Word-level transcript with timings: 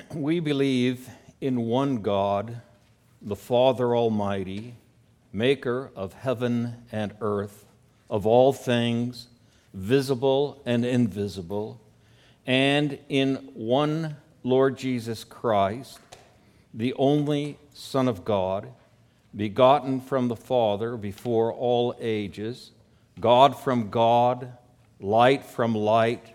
we 0.14 0.40
believe 0.40 1.08
in 1.40 1.62
one 1.62 2.02
God, 2.02 2.60
the 3.20 3.36
Father 3.36 3.96
Almighty, 3.96 4.74
maker 5.32 5.90
of 5.96 6.12
heaven 6.12 6.76
and 6.92 7.14
earth, 7.20 7.66
of 8.08 8.26
all 8.26 8.52
things, 8.52 9.28
visible 9.74 10.62
and 10.64 10.84
invisible, 10.84 11.80
and 12.46 12.98
in 13.08 13.36
one 13.54 14.16
Lord 14.42 14.76
Jesus 14.76 15.24
Christ, 15.24 15.98
the 16.74 16.94
only 16.94 17.58
Son 17.74 18.08
of 18.08 18.24
God, 18.24 18.68
begotten 19.34 20.00
from 20.00 20.28
the 20.28 20.36
Father 20.36 20.96
before 20.96 21.52
all 21.52 21.94
ages, 22.00 22.70
God 23.20 23.58
from 23.58 23.90
God, 23.90 24.52
light 25.00 25.44
from 25.44 25.74
light, 25.74 26.34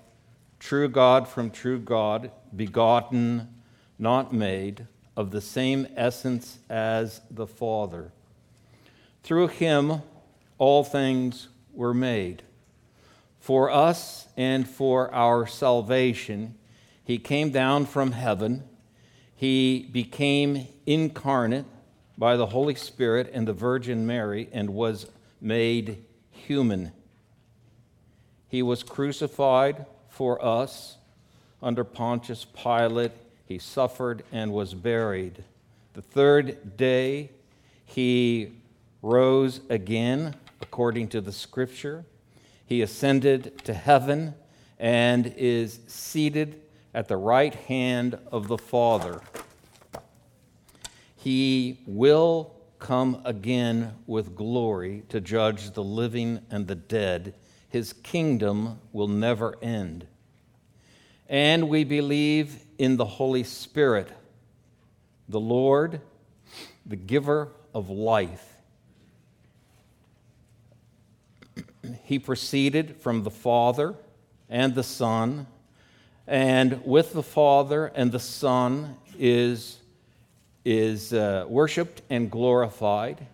true 0.60 0.88
God 0.90 1.28
from 1.28 1.52
true 1.52 1.80
God, 1.80 2.32
begotten, 2.56 3.48
not 4.00 4.34
made, 4.34 4.88
of 5.16 5.32
the 5.32 5.42
same 5.42 5.88
essence 5.96 6.60
as 6.70 7.22
the 7.32 7.48
Father. 7.48 8.12
Through 9.24 9.48
him 9.48 10.02
all 10.58 10.84
things 10.84 11.48
were 11.74 11.94
made. 11.94 12.44
For 13.40 13.70
us 13.72 14.28
and 14.36 14.68
for 14.68 15.14
our 15.14 15.48
salvation, 15.48 16.56
he 17.04 17.18
came 17.18 17.52
down 17.52 17.86
from 17.86 18.12
heaven. 18.12 18.64
He 19.36 19.88
became 19.92 20.68
incarnate 20.86 21.66
by 22.18 22.36
the 22.36 22.48
Holy 22.48 22.76
Spirit 22.76 23.30
and 23.34 23.48
the 23.48 23.54
Virgin 23.54 24.06
Mary 24.06 24.50
and 24.52 24.72
was 24.72 25.08
made 25.40 26.04
human. 26.30 26.92
He 28.50 28.62
was 28.62 28.84
crucified 28.84 29.86
for 30.18 30.44
us 30.44 30.98
under 31.62 31.84
Pontius 31.84 32.44
Pilate. 32.44 33.12
He 33.46 33.60
suffered 33.60 34.24
and 34.32 34.52
was 34.52 34.74
buried. 34.74 35.44
The 35.94 36.02
third 36.02 36.76
day, 36.76 37.30
he 37.86 38.54
rose 39.04 39.62
again, 39.70 40.34
according 40.60 41.10
to 41.10 41.22
the 41.22 41.32
scripture. 41.32 42.04
He 42.66 42.82
ascended 42.82 43.64
to 43.66 43.76
heaven 43.76 44.34
and 44.80 45.36
is 45.38 45.82
seated 45.86 46.62
at 46.96 47.08
the 47.08 47.18
right 47.18 47.54
hand 47.54 48.18
of 48.32 48.48
the 48.48 48.58
Father. 48.58 49.22
He 51.16 51.78
will 51.86 52.56
come 52.80 53.22
again 53.24 53.94
with 54.08 54.36
glory 54.36 55.04
to 55.10 55.22
judge 55.22 55.70
the 55.72 55.84
living 55.84 56.40
and 56.50 56.66
the 56.66 56.76
dead. 56.76 57.36
His 57.70 57.94
kingdom 57.94 58.80
will 58.94 59.08
never 59.08 59.56
end. 59.62 60.08
And 61.28 61.70
we 61.70 61.84
believe 61.84 62.66
in 62.78 62.98
the 62.98 63.06
Holy 63.06 63.44
Spirit, 63.44 64.10
the 65.28 65.40
Lord, 65.40 66.02
the 66.86 66.96
giver 66.96 67.50
of 67.74 67.90
life 67.90 68.58
he 72.04 72.20
proceeded 72.20 72.96
from 72.98 73.24
the 73.24 73.32
Father 73.32 73.94
and 74.50 74.76
the 74.76 74.84
Son, 74.84 75.48
and 76.26 76.84
with 76.86 77.14
the 77.14 77.24
Father 77.24 77.88
and 77.88 78.12
the 78.12 78.20
Son 78.20 78.96
is, 79.20 79.80
is 80.64 81.14
uh, 81.14 81.46
worshiped 81.48 82.02
and 82.10 82.32
glorified. 82.32 83.28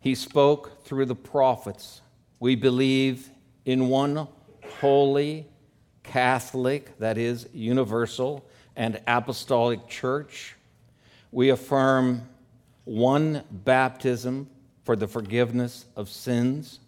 He 0.00 0.14
spoke 0.14 0.84
through 0.84 1.06
the 1.06 1.14
prophets. 1.14 2.00
We 2.40 2.56
believe 2.56 3.30
in 3.70 3.88
one 3.88 4.26
holy, 4.80 5.46
Catholic, 6.02 6.98
that 6.98 7.16
is, 7.16 7.48
universal, 7.52 8.44
and 8.74 9.00
apostolic 9.06 9.86
church. 9.86 10.56
We 11.30 11.50
affirm 11.50 12.28
one 12.84 13.44
baptism 13.48 14.50
for 14.82 14.96
the 14.96 15.06
forgiveness 15.06 15.86
of 15.94 16.08
sins. 16.08 16.80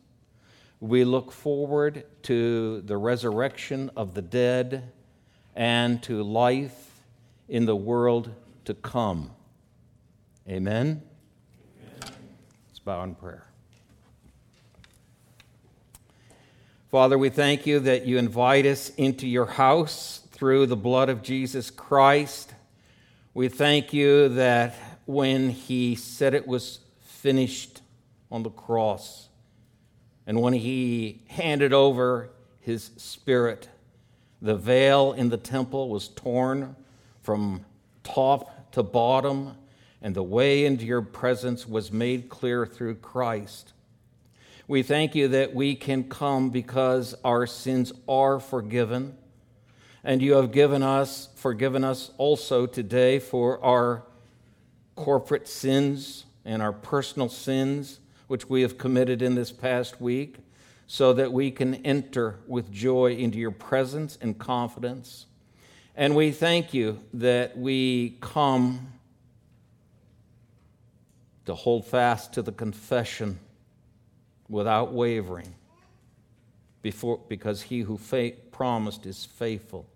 We 0.81 1.05
look 1.05 1.31
forward 1.31 2.05
to 2.25 2.81
the 2.81 2.97
resurrection 2.97 3.93
of 3.97 4.15
the 4.15 4.23
dead 4.23 4.91
and 5.55 6.03
to 6.03 6.25
life 6.25 6.91
in 7.49 7.65
the 7.65 7.77
world 7.77 8.35
to 8.65 8.75
come. 8.75 9.31
Amen. 10.49 11.01
Amen. 12.03 12.13
Let's 12.71 12.81
bow 12.81 13.05
in 13.05 13.15
prayer. 13.15 13.52
Father, 16.93 17.17
we 17.17 17.31
thank 17.31 17.67
you 17.67 17.81
that 17.81 18.05
you 18.05 18.19
invite 18.19 18.67
us 18.67 18.91
into 18.99 19.27
your 19.27 19.47
house 19.47 20.21
through 20.31 20.67
the 20.67 20.77
blood 20.77 21.09
of 21.09 21.23
Jesus 21.23 21.71
Christ. 21.71 22.53
We 23.33 23.49
thank 23.49 23.95
you 23.95 24.29
that 24.29 24.75
when 25.07 25.49
he 25.49 25.95
said 25.95 26.35
it 26.35 26.47
was 26.47 26.81
finished 27.01 27.81
on 28.31 28.43
the 28.43 28.51
cross, 28.51 29.31
and 30.27 30.43
when 30.43 30.53
he 30.53 31.23
handed 31.29 31.73
over 31.73 32.29
his 32.61 32.91
spirit, 32.99 33.71
the 34.43 34.55
veil 34.55 35.15
in 35.15 35.31
the 35.31 35.39
temple 35.39 35.89
was 35.89 36.09
torn 36.09 36.77
from 37.23 37.65
top 38.05 38.71
to 38.73 38.83
bottom, 38.83 39.57
and 40.03 40.15
the 40.15 40.23
way 40.23 40.67
into 40.67 40.85
your 40.85 41.01
presence 41.01 41.67
was 41.67 41.91
made 41.91 42.29
clear 42.29 42.67
through 42.67 42.97
Christ. 42.97 43.73
We 44.69 44.83
thank 44.83 45.15
you 45.17 45.29
that 45.29 45.55
we 45.55 45.75
can 45.75 46.05
come 46.05 46.51
because 46.51 47.15
our 47.25 47.47
sins 47.47 47.93
are 48.09 48.39
forgiven, 48.39 49.17
and 50.05 50.23
you 50.23 50.35
have 50.35 50.53
given 50.53 50.83
us, 50.83 51.29
forgiven 51.35 51.83
us 51.83 52.13
also 52.17 52.67
today 52.67 53.19
for 53.19 53.63
our 53.65 54.05
corporate 54.95 55.49
sins 55.49 56.27
and 56.45 56.63
our 56.63 56.73
personal 56.73 57.29
sins 57.29 57.99
which 58.29 58.49
we 58.49 58.63
have 58.63 58.79
committed 58.79 59.21
in 59.21 59.35
this 59.35 59.53
past 59.53 60.01
week, 60.01 60.39
so 60.87 61.13
that 61.13 61.33
we 61.33 61.51
can 61.51 61.75
enter 61.85 62.39
with 62.47 62.71
joy 62.73 63.13
into 63.13 63.39
your 63.39 63.51
presence 63.51 64.17
and 64.21 64.39
confidence. 64.39 65.27
And 65.97 66.15
we 66.15 66.31
thank 66.31 66.73
you 66.73 67.01
that 67.15 67.59
we 67.59 68.17
come 68.21 68.93
to 71.47 71.55
hold 71.55 71.85
fast 71.85 72.33
to 72.35 72.43
the 72.43 72.53
confession 72.53 73.39
without 74.53 74.93
wavering 74.93 75.55
before, 76.83 77.19
because 77.29 77.63
he 77.63 77.81
who 77.81 77.99
promised 78.51 79.07
is 79.07 79.25
faithful. 79.25 79.87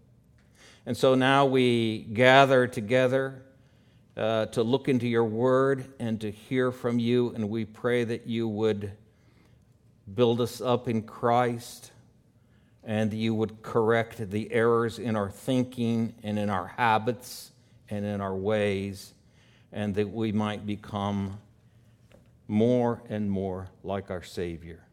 And 0.86 0.96
so 0.96 1.14
now 1.14 1.44
we 1.44 2.06
gather 2.12 2.66
together 2.66 3.42
uh, 4.16 4.46
to 4.46 4.62
look 4.62 4.88
into 4.88 5.06
your 5.06 5.24
word 5.24 5.84
and 5.98 6.18
to 6.22 6.30
hear 6.30 6.72
from 6.72 6.98
you. 6.98 7.34
And 7.34 7.50
we 7.50 7.66
pray 7.66 8.04
that 8.04 8.26
you 8.26 8.48
would 8.48 8.92
build 10.14 10.40
us 10.40 10.62
up 10.62 10.88
in 10.88 11.02
Christ 11.02 11.92
and 12.82 13.12
you 13.12 13.34
would 13.34 13.62
correct 13.62 14.30
the 14.30 14.50
errors 14.52 14.98
in 14.98 15.16
our 15.16 15.28
thinking 15.28 16.14
and 16.22 16.38
in 16.38 16.48
our 16.48 16.68
habits 16.68 17.50
and 17.90 18.06
in 18.06 18.20
our 18.20 18.34
ways, 18.34 19.12
and 19.72 19.94
that 19.96 20.08
we 20.08 20.32
might 20.32 20.64
become 20.64 21.38
more 22.48 23.02
and 23.08 23.30
more 23.30 23.68
like 23.82 24.10
our 24.10 24.22
Savior. 24.22 24.84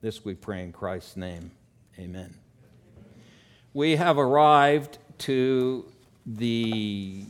This 0.00 0.24
we 0.24 0.34
pray 0.34 0.62
in 0.62 0.72
Christ's 0.72 1.16
name. 1.16 1.52
Amen. 1.98 2.34
We 3.74 3.96
have 3.96 4.18
arrived 4.18 4.98
to 5.18 5.90
the 6.26 7.24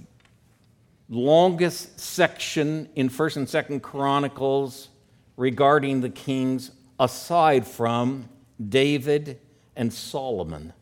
longest 1.08 2.00
section 2.00 2.88
in 2.94 3.08
1st 3.08 3.36
and 3.36 3.46
2nd 3.46 3.82
Chronicles 3.82 4.88
regarding 5.36 6.00
the 6.00 6.10
kings 6.10 6.70
aside 6.98 7.66
from 7.66 8.28
David 8.68 9.38
and 9.76 9.92
Solomon. 9.92 10.72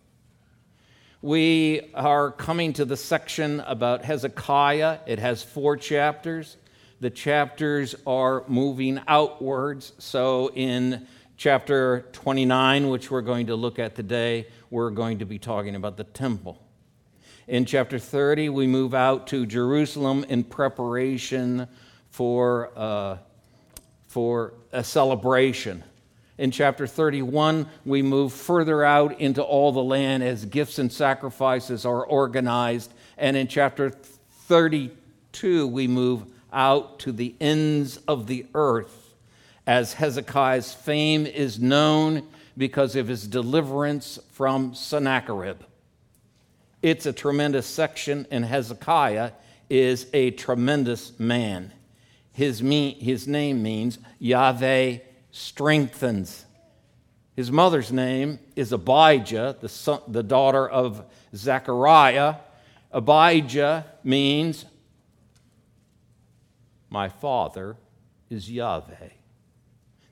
We 1.22 1.90
are 1.94 2.30
coming 2.30 2.72
to 2.74 2.84
the 2.84 2.96
section 2.96 3.60
about 3.60 4.04
Hezekiah. 4.04 5.00
It 5.06 5.18
has 5.18 5.42
four 5.42 5.76
chapters. 5.76 6.56
The 7.00 7.08
chapters 7.08 7.94
are 8.06 8.44
moving 8.46 9.00
outwards. 9.08 9.94
So 9.98 10.50
in 10.54 11.06
chapter 11.38 12.06
29, 12.12 12.90
which 12.90 13.10
we're 13.10 13.22
going 13.22 13.46
to 13.46 13.56
look 13.56 13.78
at 13.78 13.94
today, 13.94 14.46
we're 14.68 14.90
going 14.90 15.20
to 15.20 15.24
be 15.24 15.38
talking 15.38 15.74
about 15.74 15.96
the 15.96 16.04
temple. 16.04 16.62
In 17.48 17.64
chapter 17.64 17.98
30, 17.98 18.50
we 18.50 18.66
move 18.66 18.92
out 18.92 19.28
to 19.28 19.46
Jerusalem 19.46 20.26
in 20.28 20.44
preparation 20.44 21.68
for, 22.10 22.70
uh, 22.76 23.16
for 24.06 24.52
a 24.70 24.84
celebration. 24.84 25.82
In 26.36 26.50
chapter 26.50 26.86
31, 26.86 27.66
we 27.86 28.02
move 28.02 28.34
further 28.34 28.84
out 28.84 29.18
into 29.18 29.42
all 29.42 29.72
the 29.72 29.82
land 29.82 30.22
as 30.22 30.44
gifts 30.44 30.78
and 30.78 30.92
sacrifices 30.92 31.86
are 31.86 32.04
organized. 32.04 32.92
And 33.16 33.38
in 33.38 33.48
chapter 33.48 33.88
32, 33.88 35.66
we 35.66 35.86
move 35.86 36.26
out 36.52 36.98
to 37.00 37.12
the 37.12 37.34
ends 37.40 37.96
of 38.08 38.26
the 38.26 38.46
earth 38.54 39.14
as 39.66 39.94
Hezekiah's 39.94 40.72
fame 40.72 41.26
is 41.26 41.60
known 41.60 42.26
because 42.56 42.96
of 42.96 43.08
his 43.08 43.26
deliverance 43.26 44.18
from 44.32 44.74
Sennacherib. 44.74 45.62
It's 46.82 47.06
a 47.06 47.12
tremendous 47.12 47.66
section, 47.66 48.26
and 48.30 48.44
Hezekiah 48.44 49.32
is 49.68 50.06
a 50.12 50.32
tremendous 50.32 51.18
man. 51.18 51.72
His, 52.32 52.62
me, 52.62 52.94
his 52.94 53.28
name 53.28 53.62
means 53.62 53.98
Yahweh 54.18 54.98
strengthens. 55.30 56.46
His 57.36 57.52
mother's 57.52 57.92
name 57.92 58.38
is 58.56 58.72
Abijah, 58.72 59.56
the, 59.60 59.68
son, 59.68 60.00
the 60.08 60.22
daughter 60.22 60.68
of 60.68 61.04
Zechariah. 61.34 62.36
Abijah 62.92 63.86
means, 64.02 64.64
My 66.90 67.08
father 67.08 67.76
is 68.28 68.50
Yahweh. 68.50 69.10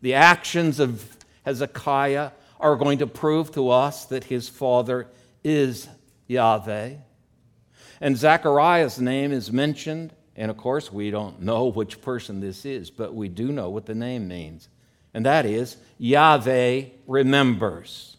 The 0.00 0.14
actions 0.14 0.78
of 0.78 1.16
Hezekiah 1.44 2.30
are 2.60 2.76
going 2.76 2.98
to 2.98 3.06
prove 3.06 3.52
to 3.52 3.70
us 3.70 4.04
that 4.06 4.24
his 4.24 4.48
father 4.48 5.08
is 5.42 5.88
Yahweh. 6.28 6.94
And 8.00 8.16
Zechariah's 8.16 9.00
name 9.00 9.32
is 9.32 9.50
mentioned, 9.50 10.12
and 10.36 10.50
of 10.50 10.56
course, 10.56 10.92
we 10.92 11.10
don't 11.10 11.42
know 11.42 11.66
which 11.74 12.00
person 12.00 12.40
this 12.40 12.64
is, 12.64 12.90
but 12.90 13.14
we 13.14 13.28
do 13.28 13.50
know 13.50 13.70
what 13.70 13.86
the 13.86 13.94
name 13.94 14.28
means, 14.28 14.68
and 15.12 15.26
that 15.26 15.46
is 15.46 15.76
Yahweh 15.98 16.84
remembers. 17.06 18.16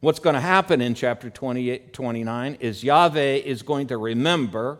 What's 0.00 0.20
going 0.20 0.34
to 0.34 0.40
happen 0.40 0.80
in 0.80 0.94
chapter 0.94 1.28
28, 1.28 1.92
29 1.92 2.58
is 2.60 2.84
Yahweh 2.84 3.36
is 3.36 3.62
going 3.62 3.88
to 3.88 3.96
remember, 3.96 4.78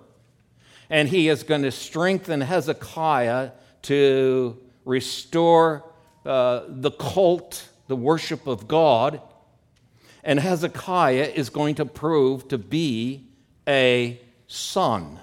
and 0.91 1.09
he 1.09 1.29
is 1.29 1.43
going 1.43 1.63
to 1.63 1.71
strengthen 1.71 2.41
Hezekiah 2.41 3.51
to 3.83 4.59
restore 4.85 5.85
uh, 6.25 6.63
the 6.69 6.91
cult, 6.91 7.69
the 7.89 7.97
worship 7.97 8.47
of 8.47 8.67
God, 8.67 9.21
and 10.25 10.41
Hezekiah 10.41 11.33
is 11.35 11.51
going 11.51 11.77
to 11.77 11.87
prove 11.87 12.49
to 12.49 12.59
be 12.59 13.29
a 13.67 14.21
son 14.47 15.21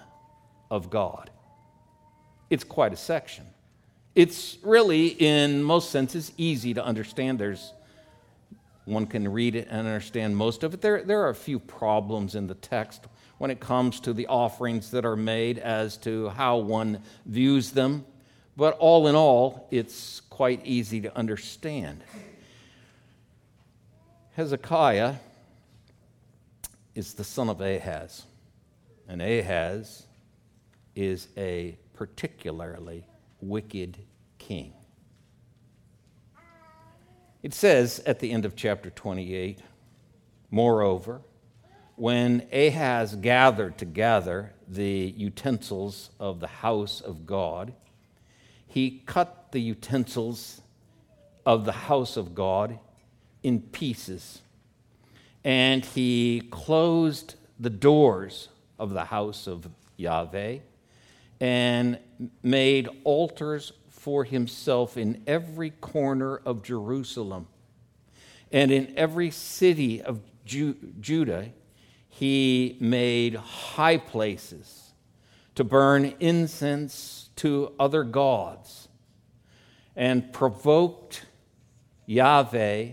of 0.72 0.90
God. 0.90 1.30
It's 2.50 2.64
quite 2.64 2.94
a 2.94 2.98
section. 2.98 3.46
It's 4.14 4.58
really, 4.64 5.08
in 5.08 5.62
most 5.62 5.90
senses, 5.90 6.32
easy 6.38 6.74
to 6.74 6.84
understand. 6.84 7.38
There's 7.38 7.74
one 8.86 9.08
can 9.08 9.32
read 9.32 9.56
it 9.56 9.68
and 9.70 9.88
understand 9.88 10.38
most 10.38 10.64
of 10.64 10.74
it. 10.74 10.82
There, 10.82 11.04
there 11.04 11.22
are 11.24 11.30
a 11.30 11.36
few 11.36 11.60
problems 11.60 12.36
in 12.36 12.48
the 12.48 12.54
text 12.54 13.04
when 13.38 13.52
it 13.52 13.60
comes 13.60 14.00
to 14.02 14.14
the 14.14 14.28
offerings 14.28 14.92
that 14.92 15.06
are 15.06 15.16
made 15.16 15.60
as 15.60 15.98
to 15.98 16.30
how 16.30 16.58
one 16.58 17.02
views 17.26 17.72
them. 17.72 18.06
But 18.58 18.78
all 18.78 19.08
in 19.08 19.16
all, 19.16 19.68
it's 19.72 20.22
quite 20.22 20.66
easy 20.66 21.02
to 21.02 21.18
understand. 21.18 22.04
Hezekiah 24.36 25.16
is 26.94 27.14
the 27.14 27.24
son 27.24 27.50
of 27.50 27.60
Ahaz, 27.60 28.26
and 29.08 29.22
Ahaz 29.22 30.08
is 30.96 31.28
a 31.38 31.78
particularly 31.94 33.06
wicked 33.42 33.98
king. 34.38 34.74
It 37.44 37.54
says 37.54 38.02
at 38.06 38.20
the 38.20 38.32
end 38.32 38.46
of 38.46 38.56
chapter 38.56 38.90
28 38.90 39.60
Moreover, 40.52 41.22
when 41.96 42.48
Ahaz 42.52 43.16
gathered 43.16 43.78
together 43.78 44.54
the 44.68 45.14
utensils 45.16 46.10
of 46.20 46.40
the 46.40 46.48
house 46.48 47.02
of 47.02 47.26
God, 47.26 47.74
he 48.68 49.02
cut 49.06 49.52
the 49.52 49.62
utensils 49.62 50.62
of 51.46 51.66
the 51.66 51.72
house 51.72 52.18
of 52.18 52.36
God 52.36 52.80
in 53.44 53.62
pieces. 53.62 54.42
And 55.44 55.86
he 55.86 56.48
closed 56.52 57.36
the 57.60 57.70
doors 57.70 58.50
of 58.78 58.92
the 58.92 59.06
house 59.06 59.48
of 59.48 59.70
Yahweh 59.96 60.58
and 61.40 62.00
made 62.42 62.90
altars 63.04 63.72
for 63.90 64.24
himself 64.24 64.98
in 64.98 65.22
every 65.28 65.70
corner 65.70 66.38
of 66.38 66.64
Jerusalem. 66.64 67.48
And 68.52 68.72
in 68.72 68.94
every 68.98 69.32
city 69.32 70.02
of 70.02 70.20
Ju- 70.46 70.78
Judah, 71.00 71.50
he 72.18 72.78
made 72.80 73.36
high 73.36 73.98
places 73.98 74.94
to 75.54 75.66
burn 75.66 76.14
incense 76.22 77.30
to 77.36 77.74
other 77.78 78.06
gods 78.06 78.88
and 79.98 80.32
provoked 80.32 81.26
Yahweh 82.06 82.92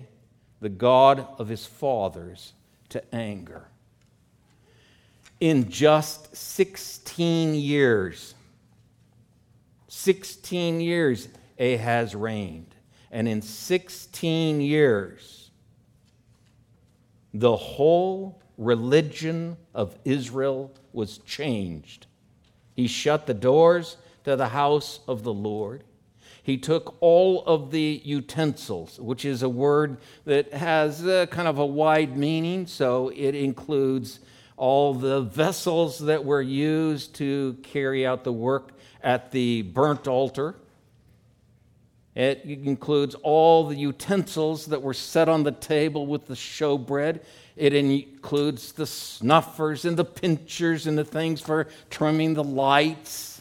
the 0.60 0.68
God 0.68 1.26
of 1.38 1.48
his 1.48 1.64
fathers, 1.64 2.52
to 2.88 3.14
anger. 3.14 3.68
In 5.40 5.70
just 5.70 6.36
16 6.36 7.54
years, 7.54 8.34
16 9.88 10.80
years 10.80 11.28
Ahaz 11.58 12.14
reigned. 12.14 12.74
And 13.12 13.28
in 13.28 13.40
16 13.40 14.60
years, 14.60 15.50
the 17.32 17.56
whole 17.56 18.41
religion 18.58 19.56
of 19.74 19.98
Israel 20.04 20.72
was 20.92 21.18
changed. 21.18 22.06
He 22.74 22.86
shut 22.86 23.26
the 23.26 23.34
doors 23.34 23.96
to 24.24 24.36
the 24.36 24.48
house 24.48 25.00
of 25.08 25.22
the 25.22 25.32
Lord. 25.32 25.84
He 26.42 26.58
took 26.58 26.96
all 27.00 27.44
of 27.44 27.70
the 27.70 28.00
utensils, 28.04 28.98
which 28.98 29.24
is 29.24 29.42
a 29.42 29.48
word 29.48 29.98
that 30.24 30.52
has 30.52 31.06
a, 31.06 31.28
kind 31.28 31.46
of 31.46 31.58
a 31.58 31.66
wide 31.66 32.16
meaning, 32.16 32.66
so 32.66 33.10
it 33.14 33.34
includes 33.34 34.18
all 34.56 34.92
the 34.92 35.20
vessels 35.20 36.00
that 36.00 36.24
were 36.24 36.42
used 36.42 37.14
to 37.16 37.56
carry 37.62 38.04
out 38.06 38.24
the 38.24 38.32
work 38.32 38.72
at 39.02 39.30
the 39.30 39.62
burnt 39.62 40.08
altar. 40.08 40.56
It 42.14 42.42
includes 42.44 43.14
all 43.22 43.66
the 43.66 43.76
utensils 43.76 44.66
that 44.66 44.82
were 44.82 44.94
set 44.94 45.28
on 45.28 45.44
the 45.44 45.52
table 45.52 46.06
with 46.06 46.26
the 46.26 46.34
showbread. 46.34 47.22
It 47.56 47.74
includes 47.74 48.72
the 48.72 48.86
snuffers 48.86 49.84
and 49.84 49.96
the 49.96 50.04
pinchers 50.04 50.86
and 50.86 50.96
the 50.96 51.04
things 51.04 51.40
for 51.40 51.68
trimming 51.90 52.34
the 52.34 52.44
lights 52.44 53.32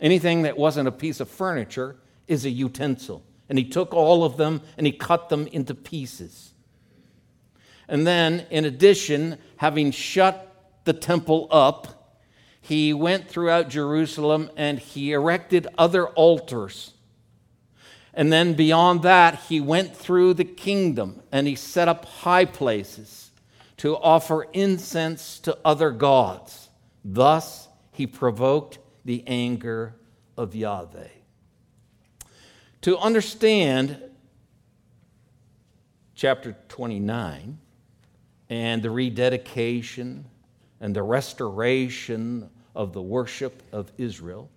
Anything 0.00 0.42
that 0.42 0.56
wasn't 0.56 0.88
a 0.88 0.92
piece 0.92 1.20
of 1.20 1.28
furniture 1.28 1.96
is 2.26 2.44
a 2.44 2.50
utensil. 2.50 3.24
And 3.48 3.58
he 3.58 3.64
took 3.64 3.94
all 3.94 4.24
of 4.24 4.36
them 4.36 4.62
and 4.76 4.86
he 4.86 4.92
cut 4.92 5.28
them 5.28 5.46
into 5.48 5.74
pieces. 5.74 6.52
And 7.88 8.06
then, 8.06 8.46
in 8.50 8.64
addition, 8.64 9.38
having 9.56 9.90
shut 9.90 10.44
the 10.84 10.92
temple 10.92 11.48
up, 11.50 12.20
he 12.60 12.92
went 12.92 13.28
throughout 13.28 13.70
Jerusalem 13.70 14.50
and 14.56 14.78
he 14.78 15.12
erected 15.12 15.66
other 15.78 16.06
altars. 16.08 16.92
And 18.14 18.32
then, 18.32 18.54
beyond 18.54 19.02
that, 19.02 19.42
he 19.48 19.60
went 19.60 19.96
through 19.96 20.34
the 20.34 20.44
kingdom 20.44 21.22
and 21.30 21.46
he 21.46 21.54
set 21.54 21.88
up 21.88 22.04
high 22.04 22.44
places 22.44 23.30
to 23.78 23.96
offer 23.96 24.46
incense 24.52 25.38
to 25.40 25.56
other 25.64 25.90
gods. 25.90 26.68
Thus, 27.04 27.68
he 27.92 28.06
provoked 28.06 28.78
the 29.04 29.24
anger 29.26 29.94
of 30.36 30.54
Yahweh. 30.54 31.08
To 32.82 32.98
understand 32.98 34.02
chapter 36.14 36.56
29 36.68 37.58
and 38.50 38.82
the 38.82 38.90
rededication 38.90 40.24
and 40.80 40.94
the 40.94 41.02
restoration 41.02 42.50
of 42.74 42.92
the 42.92 43.02
worship 43.02 43.62
of 43.72 43.92
Israel, 43.98 44.50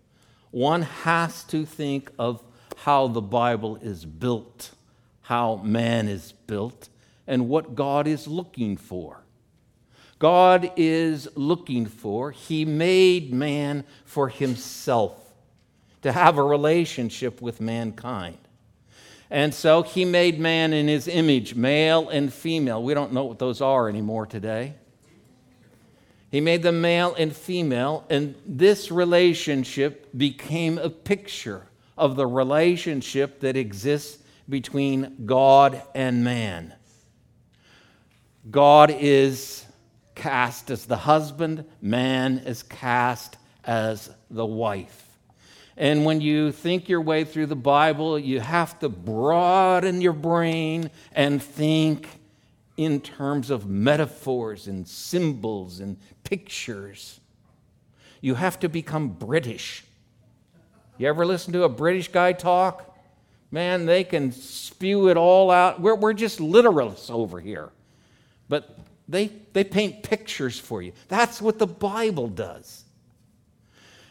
one 0.51 0.81
has 0.81 1.43
to 1.46 1.65
think 1.65 2.12
of 2.20 2.43
how 2.83 3.07
the 3.07 3.21
Bible 3.21 3.75
is 3.75 4.03
built, 4.05 4.71
how 5.21 5.57
man 5.57 6.07
is 6.07 6.31
built, 6.47 6.89
and 7.27 7.47
what 7.47 7.75
God 7.75 8.07
is 8.07 8.27
looking 8.27 8.75
for. 8.75 9.21
God 10.17 10.71
is 10.75 11.29
looking 11.35 11.85
for. 11.85 12.31
He 12.31 12.65
made 12.65 13.31
man 13.31 13.83
for 14.03 14.29
himself, 14.29 15.13
to 16.01 16.11
have 16.11 16.39
a 16.39 16.43
relationship 16.43 17.39
with 17.39 17.61
mankind. 17.61 18.39
And 19.29 19.53
so 19.53 19.83
he 19.83 20.03
made 20.03 20.39
man 20.39 20.73
in 20.73 20.88
his 20.88 21.07
image, 21.07 21.53
male 21.53 22.09
and 22.09 22.33
female. 22.33 22.81
We 22.81 22.95
don't 22.95 23.13
know 23.13 23.25
what 23.25 23.38
those 23.38 23.61
are 23.61 23.89
anymore 23.89 24.25
today. 24.25 24.73
He 26.31 26.41
made 26.41 26.63
them 26.63 26.81
male 26.81 27.13
and 27.13 27.35
female, 27.35 28.05
and 28.09 28.33
this 28.47 28.89
relationship 28.89 30.09
became 30.17 30.79
a 30.79 30.89
picture 30.89 31.67
of 31.98 32.15
the 32.15 32.27
relationship 32.27 33.39
that 33.41 33.55
exists 33.55 34.21
between 34.48 35.25
God 35.25 35.81
and 35.93 36.24
man. 36.24 36.74
God 38.50 38.91
is 38.91 39.65
cast 40.15 40.71
as 40.71 40.86
the 40.86 40.98
husband, 40.98 41.65
man 41.81 42.39
is 42.39 42.63
cast 42.63 43.38
as 43.63 44.10
the 44.29 44.45
wife. 44.45 45.07
And 45.77 46.05
when 46.05 46.21
you 46.21 46.51
think 46.51 46.89
your 46.89 47.01
way 47.01 47.24
through 47.24 47.48
the 47.48 47.55
Bible, 47.55 48.19
you 48.19 48.39
have 48.39 48.77
to 48.79 48.89
broaden 48.89 50.01
your 50.01 50.13
brain 50.13 50.91
and 51.13 51.41
think 51.41 52.07
in 52.77 53.00
terms 53.00 53.50
of 53.50 53.67
metaphors 53.67 54.67
and 54.67 54.88
symbols 54.88 55.79
and 55.79 55.98
pictures. 56.24 57.19
You 58.21 58.36
have 58.36 58.60
to 58.60 58.69
become 58.69 59.10
British. 59.10 59.83
You 61.01 61.08
ever 61.08 61.25
listen 61.25 61.51
to 61.53 61.63
a 61.63 61.70
British 61.70 62.10
guy 62.10 62.31
talk? 62.31 62.96
Man, 63.50 63.88
they 63.88 64.03
can 64.03 64.31
spew 64.31 65.10
it 65.10 65.17
all 65.17 65.50
out. 65.50 65.81
We're, 65.81 65.96
we're 65.96 66.13
just 66.13 66.38
literalists 66.38 67.10
over 67.10 67.39
here. 67.39 67.72
But 68.48 68.77
they, 69.08 69.31
they 69.53 69.63
paint 69.63 70.03
pictures 70.03 70.60
for 70.60 70.79
you. 70.79 70.91
That's 71.08 71.41
what 71.41 71.58
the 71.58 71.65
Bible 71.65 72.27
does. 72.27 72.84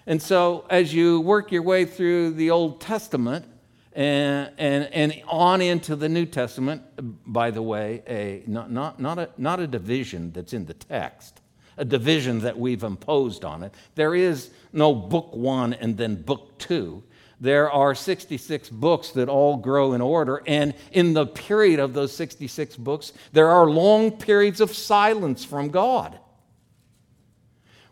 And 0.05 0.21
so, 0.21 0.67
as 0.69 0.93
you 0.93 1.21
work 1.21 1.53
your 1.53 1.63
way 1.63 1.85
through 1.85 2.33
the 2.33 2.51
Old 2.51 2.81
Testament 2.81 3.45
and, 3.93 4.51
and, 4.59 4.93
and 4.93 5.23
on 5.29 5.61
into 5.63 5.95
the 5.95 6.09
New 6.09 6.27
Testament, 6.27 6.83
by 7.25 7.53
the 7.53 7.63
way, 7.63 8.03
a, 8.09 8.43
not, 8.49 8.73
not, 8.73 8.99
not, 8.99 9.17
a, 9.17 9.31
not 9.39 9.61
a 9.61 9.69
division 9.69 10.33
that's 10.33 10.53
in 10.53 10.67
the 10.67 10.75
text, 10.75 11.41
a 11.81 11.85
division 11.85 12.41
that 12.41 12.59
we've 12.59 12.85
imposed 12.85 13.45
on 13.45 13.65
it. 13.65 13.75
There 13.97 14.15
is 14.15 14.51
no 14.73 14.95
book 14.95 15.35
one 15.35 15.75
and 15.75 15.97
then 15.97 16.23
book 16.23 16.59
two 16.59 17.03
there 17.41 17.71
are 17.71 17.95
66 17.95 18.69
books 18.69 19.11
that 19.13 19.31
all 19.31 19.57
grow 19.57 19.95
in 19.95 20.03
order. 20.03 20.43
And 20.47 20.75
in 20.93 21.15
the 21.15 21.27
period 21.27 21.81
of 21.81 21.95
those 21.95 22.15
66 22.15 22.77
books, 22.77 23.15
there 23.33 23.49
are 23.49 23.69
long 23.69 24.13
periods 24.13 24.61
of 24.61 24.75
silence 24.75 25.43
from 25.43 25.71
God. 25.71 26.19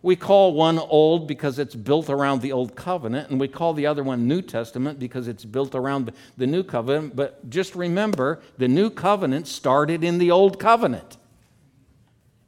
We 0.02 0.16
call 0.16 0.52
one 0.52 0.78
Old 0.78 1.26
because 1.26 1.58
it's 1.58 1.74
built 1.74 2.08
around 2.08 2.40
the 2.40 2.52
Old 2.52 2.76
Covenant, 2.76 3.30
and 3.30 3.40
we 3.40 3.48
call 3.48 3.72
the 3.72 3.86
other 3.86 4.04
one 4.04 4.28
New 4.28 4.42
Testament 4.42 4.98
because 5.00 5.26
it's 5.26 5.44
built 5.44 5.74
around 5.74 6.12
the 6.36 6.46
New 6.46 6.62
Covenant. 6.62 7.16
But 7.16 7.50
just 7.50 7.74
remember, 7.74 8.40
the 8.58 8.68
New 8.68 8.90
Covenant 8.90 9.48
started 9.48 10.04
in 10.04 10.18
the 10.18 10.30
Old 10.30 10.60
Covenant. 10.60 11.16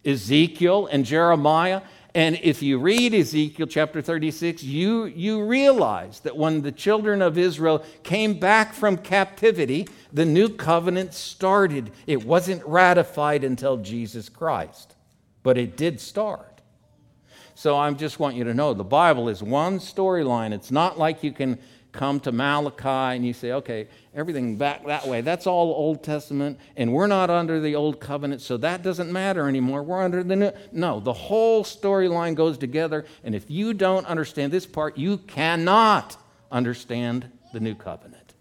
Ezekiel 0.04 0.88
and 0.90 1.04
Jeremiah 1.04 1.82
and 2.14 2.40
if 2.42 2.60
you 2.60 2.78
read 2.78 3.14
Ezekiel 3.14 3.68
chapter 3.68 4.02
36, 4.02 4.64
you, 4.64 5.04
you 5.04 5.44
realize 5.44 6.20
that 6.20 6.36
when 6.36 6.62
the 6.62 6.72
children 6.72 7.22
of 7.22 7.38
Israel 7.38 7.84
came 8.02 8.38
back 8.38 8.72
from 8.72 8.96
captivity, 8.96 9.86
the 10.12 10.24
new 10.24 10.48
covenant 10.48 11.14
started. 11.14 11.92
It 12.08 12.24
wasn't 12.24 12.66
ratified 12.66 13.44
until 13.44 13.76
Jesus 13.76 14.28
Christ, 14.28 14.96
but 15.44 15.56
it 15.56 15.76
did 15.76 16.00
start. 16.00 16.62
So 17.54 17.76
I 17.76 17.92
just 17.92 18.18
want 18.18 18.34
you 18.34 18.44
to 18.44 18.54
know 18.54 18.74
the 18.74 18.82
Bible 18.82 19.28
is 19.28 19.42
one 19.42 19.78
storyline. 19.78 20.52
It's 20.52 20.72
not 20.72 20.98
like 20.98 21.22
you 21.22 21.30
can 21.30 21.58
come 21.92 22.20
to 22.20 22.32
Malachi 22.32 23.16
and 23.16 23.26
you 23.26 23.32
say, 23.32 23.52
okay, 23.52 23.88
everything 24.14 24.56
back 24.56 24.86
that 24.86 25.06
way, 25.06 25.20
that's 25.20 25.46
all 25.46 25.72
Old 25.72 26.02
Testament, 26.02 26.58
and 26.76 26.92
we're 26.92 27.06
not 27.06 27.30
under 27.30 27.60
the 27.60 27.74
Old 27.74 28.00
Covenant, 28.00 28.40
so 28.40 28.56
that 28.58 28.82
doesn't 28.82 29.12
matter 29.12 29.48
anymore. 29.48 29.82
We're 29.82 30.02
under 30.02 30.22
the 30.22 30.36
New. 30.36 30.52
No, 30.72 31.00
the 31.00 31.12
whole 31.12 31.64
storyline 31.64 32.34
goes 32.34 32.58
together, 32.58 33.04
and 33.24 33.34
if 33.34 33.50
you 33.50 33.74
don't 33.74 34.06
understand 34.06 34.52
this 34.52 34.66
part, 34.66 34.96
you 34.96 35.18
cannot 35.18 36.16
understand 36.50 37.30
the 37.52 37.60
New 37.60 37.74
Covenant. 37.74 38.34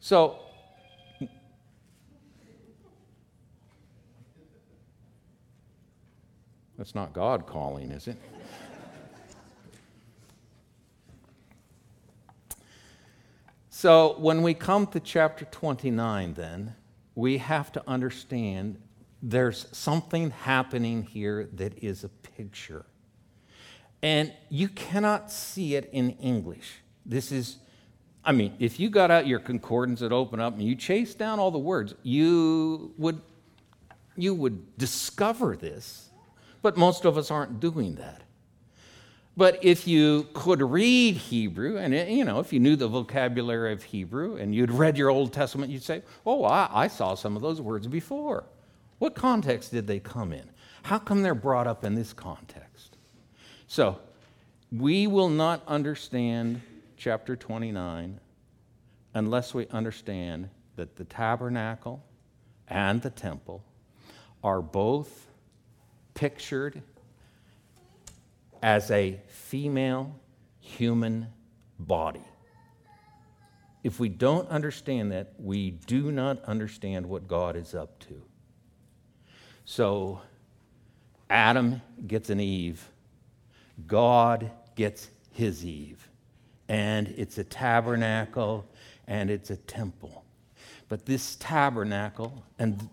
So, 0.00 0.38
that's 6.78 6.94
not 6.94 7.12
God 7.12 7.46
calling, 7.46 7.90
is 7.90 8.06
it? 8.06 8.16
So 13.78 14.16
when 14.16 14.40
we 14.40 14.54
come 14.54 14.86
to 14.86 15.00
chapter 15.00 15.44
29, 15.44 16.32
then, 16.32 16.74
we 17.14 17.36
have 17.36 17.70
to 17.72 17.82
understand 17.86 18.80
there's 19.22 19.66
something 19.70 20.30
happening 20.30 21.02
here 21.02 21.50
that 21.52 21.84
is 21.84 22.02
a 22.02 22.08
picture. 22.08 22.86
And 24.02 24.32
you 24.48 24.70
cannot 24.70 25.30
see 25.30 25.74
it 25.74 25.90
in 25.92 26.12
English. 26.12 26.78
This 27.04 27.30
is, 27.30 27.58
I 28.24 28.32
mean, 28.32 28.54
if 28.58 28.80
you 28.80 28.88
got 28.88 29.10
out 29.10 29.26
your 29.26 29.40
concordance 29.40 30.00
and 30.00 30.10
open 30.10 30.40
up 30.40 30.54
and 30.54 30.62
you 30.62 30.74
chase 30.74 31.14
down 31.14 31.38
all 31.38 31.50
the 31.50 31.58
words, 31.58 31.94
you 32.02 32.94
would, 32.96 33.20
you 34.16 34.34
would 34.34 34.78
discover 34.78 35.54
this. 35.54 36.08
But 36.62 36.78
most 36.78 37.04
of 37.04 37.18
us 37.18 37.30
aren't 37.30 37.60
doing 37.60 37.96
that. 37.96 38.22
But 39.36 39.62
if 39.62 39.86
you 39.86 40.28
could 40.32 40.62
read 40.62 41.16
Hebrew, 41.16 41.76
and 41.76 41.92
you 41.94 42.24
know, 42.24 42.40
if 42.40 42.52
you 42.52 42.60
knew 42.60 42.74
the 42.74 42.88
vocabulary 42.88 43.72
of 43.72 43.82
Hebrew 43.82 44.36
and 44.36 44.54
you'd 44.54 44.70
read 44.70 44.96
your 44.96 45.10
Old 45.10 45.32
Testament, 45.32 45.70
you'd 45.70 45.82
say, 45.82 46.02
Oh, 46.24 46.44
I, 46.44 46.68
I 46.72 46.88
saw 46.88 47.14
some 47.14 47.36
of 47.36 47.42
those 47.42 47.60
words 47.60 47.86
before. 47.86 48.44
What 48.98 49.14
context 49.14 49.72
did 49.72 49.86
they 49.86 50.00
come 50.00 50.32
in? 50.32 50.48
How 50.84 50.98
come 50.98 51.22
they're 51.22 51.34
brought 51.34 51.66
up 51.66 51.84
in 51.84 51.94
this 51.94 52.14
context? 52.14 52.96
So, 53.66 53.98
we 54.72 55.06
will 55.06 55.28
not 55.28 55.62
understand 55.66 56.62
chapter 56.96 57.36
29 57.36 58.20
unless 59.14 59.52
we 59.52 59.66
understand 59.68 60.48
that 60.76 60.96
the 60.96 61.04
tabernacle 61.04 62.02
and 62.68 63.02
the 63.02 63.10
temple 63.10 63.62
are 64.42 64.62
both 64.62 65.26
pictured 66.14 66.82
as 68.66 68.90
a 68.90 69.16
female 69.28 70.12
human 70.58 71.28
body. 71.78 72.24
If 73.84 74.00
we 74.00 74.08
don't 74.08 74.48
understand 74.48 75.12
that, 75.12 75.34
we 75.38 75.70
do 75.70 76.10
not 76.10 76.42
understand 76.46 77.06
what 77.06 77.28
God 77.28 77.54
is 77.54 77.76
up 77.76 77.96
to. 78.08 78.20
So, 79.66 80.20
Adam 81.30 81.80
gets 82.08 82.28
an 82.28 82.40
Eve, 82.40 82.90
God 83.86 84.50
gets 84.74 85.10
his 85.30 85.64
Eve. 85.64 86.08
And 86.68 87.14
it's 87.16 87.38
a 87.38 87.44
tabernacle 87.44 88.68
and 89.06 89.30
it's 89.30 89.50
a 89.50 89.56
temple. 89.56 90.24
But 90.88 91.06
this 91.06 91.36
tabernacle, 91.36 92.42
and 92.58 92.88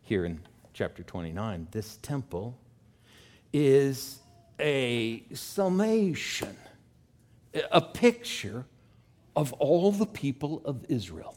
here 0.00 0.24
in 0.24 0.40
chapter 0.72 1.02
29, 1.02 1.68
this 1.72 1.98
temple 1.98 2.56
is 3.52 4.20
a 4.58 5.22
summation, 5.32 6.56
a 7.70 7.80
picture 7.80 8.66
of 9.36 9.52
all 9.54 9.90
the 9.92 10.06
people 10.06 10.62
of 10.64 10.84
Israel. 10.88 11.36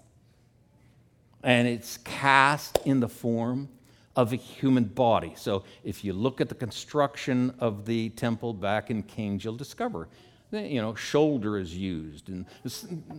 And 1.43 1.67
it's 1.67 1.97
cast 1.97 2.79
in 2.85 2.99
the 2.99 3.09
form 3.09 3.69
of 4.15 4.33
a 4.33 4.35
human 4.35 4.85
body. 4.85 5.33
So 5.35 5.63
if 5.83 6.03
you 6.03 6.13
look 6.13 6.41
at 6.41 6.49
the 6.49 6.55
construction 6.55 7.53
of 7.59 7.85
the 7.85 8.09
temple 8.09 8.53
back 8.53 8.89
in 8.89 9.03
Kings, 9.03 9.43
you'll 9.43 9.55
discover, 9.55 10.09
you 10.51 10.81
know, 10.81 10.95
shoulder 10.95 11.57
is 11.57 11.75
used 11.75 12.29
and 12.29 12.45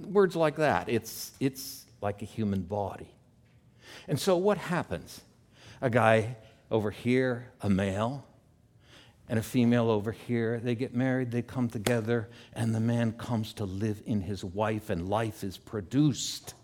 words 0.06 0.34
like 0.34 0.56
that. 0.56 0.88
It's, 0.88 1.32
it's 1.38 1.86
like 2.00 2.22
a 2.22 2.24
human 2.24 2.62
body. 2.62 3.08
And 4.08 4.18
so 4.18 4.36
what 4.36 4.58
happens? 4.58 5.20
A 5.80 5.88
guy 5.88 6.36
over 6.70 6.90
here, 6.90 7.52
a 7.62 7.70
male, 7.70 8.26
and 9.28 9.38
a 9.38 9.42
female 9.42 9.90
over 9.90 10.12
here. 10.12 10.60
They 10.60 10.74
get 10.74 10.94
married, 10.94 11.30
they 11.30 11.42
come 11.42 11.68
together, 11.68 12.28
and 12.54 12.74
the 12.74 12.80
man 12.80 13.12
comes 13.12 13.52
to 13.54 13.64
live 13.64 14.02
in 14.06 14.22
his 14.22 14.44
wife, 14.44 14.90
and 14.90 15.08
life 15.08 15.44
is 15.44 15.58
produced. 15.58 16.54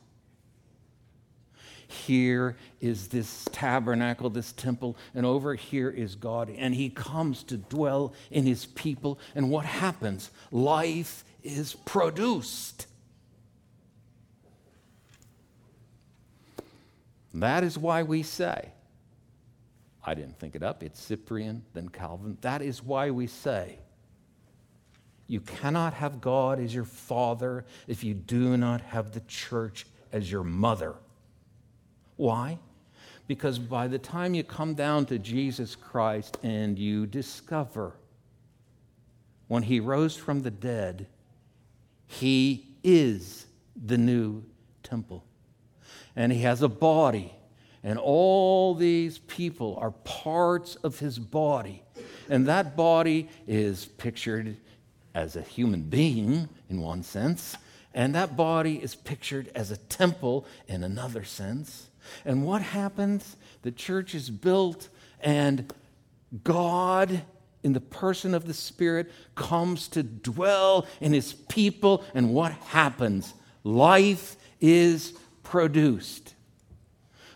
Here 1.86 2.56
is 2.80 3.08
this 3.08 3.46
tabernacle, 3.52 4.30
this 4.30 4.52
temple, 4.52 4.96
and 5.14 5.24
over 5.24 5.54
here 5.54 5.90
is 5.90 6.14
God, 6.14 6.50
and 6.50 6.74
He 6.74 6.90
comes 6.90 7.42
to 7.44 7.56
dwell 7.56 8.14
in 8.30 8.44
His 8.44 8.66
people. 8.66 9.18
And 9.34 9.50
what 9.50 9.64
happens? 9.64 10.30
Life 10.50 11.24
is 11.42 11.74
produced. 11.84 12.86
That 17.34 17.64
is 17.64 17.76
why 17.76 18.02
we 18.02 18.22
say, 18.22 18.70
I 20.04 20.14
didn't 20.14 20.38
think 20.38 20.54
it 20.54 20.62
up. 20.62 20.82
It's 20.82 21.00
Cyprian, 21.00 21.64
then 21.72 21.88
Calvin. 21.88 22.36
That 22.42 22.62
is 22.62 22.82
why 22.82 23.10
we 23.10 23.26
say 23.26 23.78
you 25.26 25.40
cannot 25.40 25.94
have 25.94 26.20
God 26.20 26.60
as 26.60 26.74
your 26.74 26.84
father 26.84 27.64
if 27.88 28.04
you 28.04 28.12
do 28.12 28.56
not 28.56 28.82
have 28.82 29.12
the 29.12 29.20
church 29.20 29.86
as 30.12 30.30
your 30.30 30.44
mother. 30.44 30.94
Why? 32.16 32.58
Because 33.26 33.58
by 33.58 33.88
the 33.88 33.98
time 33.98 34.34
you 34.34 34.44
come 34.44 34.74
down 34.74 35.06
to 35.06 35.18
Jesus 35.18 35.74
Christ 35.74 36.38
and 36.42 36.78
you 36.78 37.06
discover 37.06 37.94
when 39.48 39.62
he 39.62 39.80
rose 39.80 40.16
from 40.16 40.42
the 40.42 40.50
dead, 40.50 41.06
he 42.06 42.66
is 42.82 43.46
the 43.82 43.96
new 43.96 44.44
temple. 44.82 45.24
And 46.14 46.32
he 46.32 46.42
has 46.42 46.60
a 46.60 46.68
body 46.68 47.32
and 47.84 47.98
all 47.98 48.74
these 48.74 49.18
people 49.18 49.78
are 49.80 49.90
parts 49.90 50.74
of 50.76 50.98
his 50.98 51.18
body. 51.18 51.82
And 52.28 52.46
that 52.46 52.76
body 52.76 53.28
is 53.46 53.84
pictured 53.84 54.56
as 55.14 55.36
a 55.36 55.42
human 55.42 55.82
being 55.82 56.48
in 56.68 56.80
one 56.80 57.02
sense, 57.02 57.56
and 57.92 58.14
that 58.14 58.36
body 58.36 58.82
is 58.82 58.96
pictured 58.96 59.52
as 59.54 59.70
a 59.70 59.76
temple 59.76 60.46
in 60.66 60.82
another 60.82 61.22
sense. 61.22 61.88
And 62.24 62.44
what 62.44 62.62
happens? 62.62 63.36
The 63.62 63.70
church 63.70 64.14
is 64.14 64.30
built, 64.30 64.88
and 65.20 65.72
God, 66.42 67.22
in 67.62 67.72
the 67.72 67.80
person 67.80 68.34
of 68.34 68.46
the 68.46 68.54
Spirit, 68.54 69.12
comes 69.36 69.86
to 69.88 70.02
dwell 70.02 70.86
in 71.00 71.12
his 71.12 71.32
people. 71.32 72.02
And 72.14 72.34
what 72.34 72.52
happens? 72.52 73.32
Life 73.62 74.36
is 74.60 75.12
produced. 75.44 76.33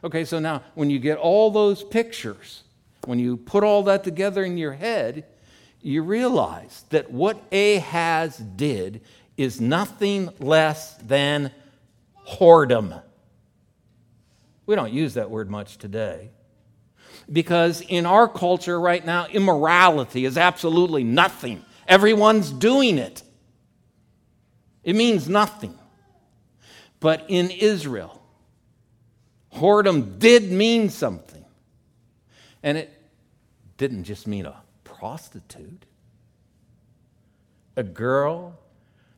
Okay, 0.04 0.24
so 0.24 0.38
now 0.38 0.62
when 0.74 0.90
you 0.90 0.98
get 0.98 1.18
all 1.18 1.50
those 1.50 1.82
pictures, 1.82 2.62
when 3.04 3.18
you 3.18 3.36
put 3.36 3.64
all 3.64 3.82
that 3.84 4.04
together 4.04 4.44
in 4.44 4.56
your 4.56 4.72
head, 4.72 5.24
you 5.80 6.02
realize 6.02 6.84
that 6.90 7.10
what 7.10 7.42
Ahaz 7.52 8.36
did 8.36 9.00
is 9.36 9.60
nothing 9.60 10.30
less 10.40 10.94
than 10.96 11.52
whoredom. 12.26 13.02
We 14.66 14.74
don't 14.74 14.92
use 14.92 15.14
that 15.14 15.30
word 15.30 15.50
much 15.50 15.78
today. 15.78 16.30
Because 17.30 17.80
in 17.80 18.06
our 18.06 18.28
culture 18.28 18.80
right 18.80 19.04
now, 19.04 19.26
immorality 19.26 20.24
is 20.24 20.36
absolutely 20.36 21.04
nothing. 21.04 21.64
Everyone's 21.86 22.50
doing 22.50 22.98
it. 22.98 23.22
It 24.82 24.96
means 24.96 25.28
nothing. 25.28 25.78
But 27.00 27.24
in 27.28 27.50
Israel, 27.50 28.17
whoredom 29.54 30.18
did 30.18 30.50
mean 30.50 30.90
something. 30.90 31.44
And 32.62 32.76
it 32.76 32.92
didn't 33.76 34.04
just 34.04 34.26
mean 34.26 34.46
a 34.46 34.62
prostitute, 34.84 35.84
a 37.76 37.82
girl 37.82 38.58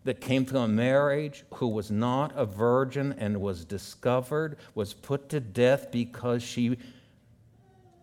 that 0.05 0.21
came 0.21 0.45
to 0.47 0.59
a 0.59 0.69
marriage 0.69 1.45
who 1.55 1.69
was 1.69 1.91
not 1.91 2.33
a 2.35 2.45
virgin 2.45 3.15
and 3.19 3.41
was 3.41 3.65
discovered, 3.65 4.57
was 4.75 4.95
put 4.95 5.29
to 5.31 5.41
death 5.41 5.91
because 5.91 6.43
she 6.43 6.79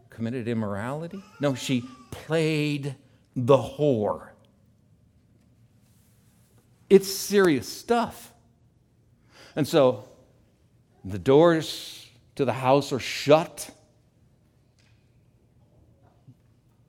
committed 0.10 0.48
immorality? 0.48 1.24
No, 1.40 1.54
she 1.54 1.84
played 2.12 2.96
the 3.36 3.58
whore. 3.58 4.30
It's 6.90 7.08
serious 7.08 7.68
stuff. 7.68 8.34
And 9.56 9.68
so 9.68 10.08
the 11.04 11.20
doors 11.20 12.07
to 12.38 12.46
the 12.46 12.53
house 12.53 12.91
are 12.91 13.00
shut. 13.00 13.70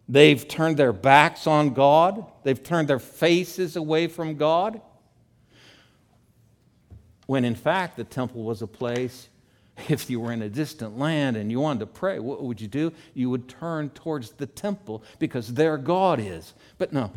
They've 0.08 0.46
turned 0.46 0.76
their 0.76 0.92
backs 0.92 1.46
on 1.46 1.74
God. 1.74 2.24
They've 2.42 2.62
turned 2.62 2.88
their 2.88 2.98
faces 2.98 3.76
away 3.76 4.06
from 4.06 4.36
God. 4.36 4.80
When 7.26 7.44
in 7.44 7.54
fact, 7.54 7.96
the 7.96 8.04
temple 8.04 8.42
was 8.42 8.62
a 8.62 8.66
place, 8.66 9.28
if 9.88 10.08
you 10.08 10.20
were 10.20 10.32
in 10.32 10.42
a 10.42 10.48
distant 10.48 10.98
land 10.98 11.36
and 11.36 11.50
you 11.50 11.60
wanted 11.60 11.80
to 11.80 11.86
pray, 11.86 12.18
what 12.18 12.42
would 12.42 12.60
you 12.60 12.68
do? 12.68 12.92
You 13.14 13.28
would 13.30 13.48
turn 13.48 13.90
towards 13.90 14.30
the 14.30 14.46
temple 14.46 15.02
because 15.18 15.54
there 15.54 15.76
God 15.76 16.20
is. 16.20 16.54
But 16.78 16.92
no, 16.92 17.12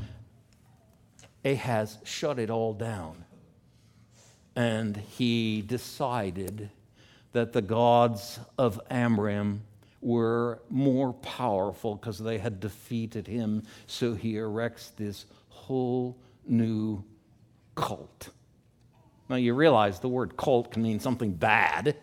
Ahaz 1.45 1.97
shut 2.03 2.39
it 2.39 2.49
all 2.49 2.73
down. 2.73 3.25
And 4.53 4.97
he 4.97 5.61
decided 5.61 6.69
that 7.33 7.53
the 7.53 7.61
gods 7.61 8.39
of 8.57 8.79
Aram 8.89 9.63
were 10.01 10.61
more 10.69 11.13
powerful 11.13 11.95
because 11.95 12.19
they 12.19 12.37
had 12.37 12.59
defeated 12.59 13.27
him. 13.27 13.63
So 13.87 14.13
he 14.13 14.37
erects 14.37 14.89
this 14.89 15.25
whole 15.49 16.17
new 16.45 17.03
cult. 17.75 18.29
Now, 19.29 19.37
you 19.37 19.53
realize 19.53 19.99
the 19.99 20.09
word 20.09 20.35
cult 20.35 20.71
can 20.71 20.81
mean 20.81 20.99
something 20.99 21.31
bad, 21.31 21.95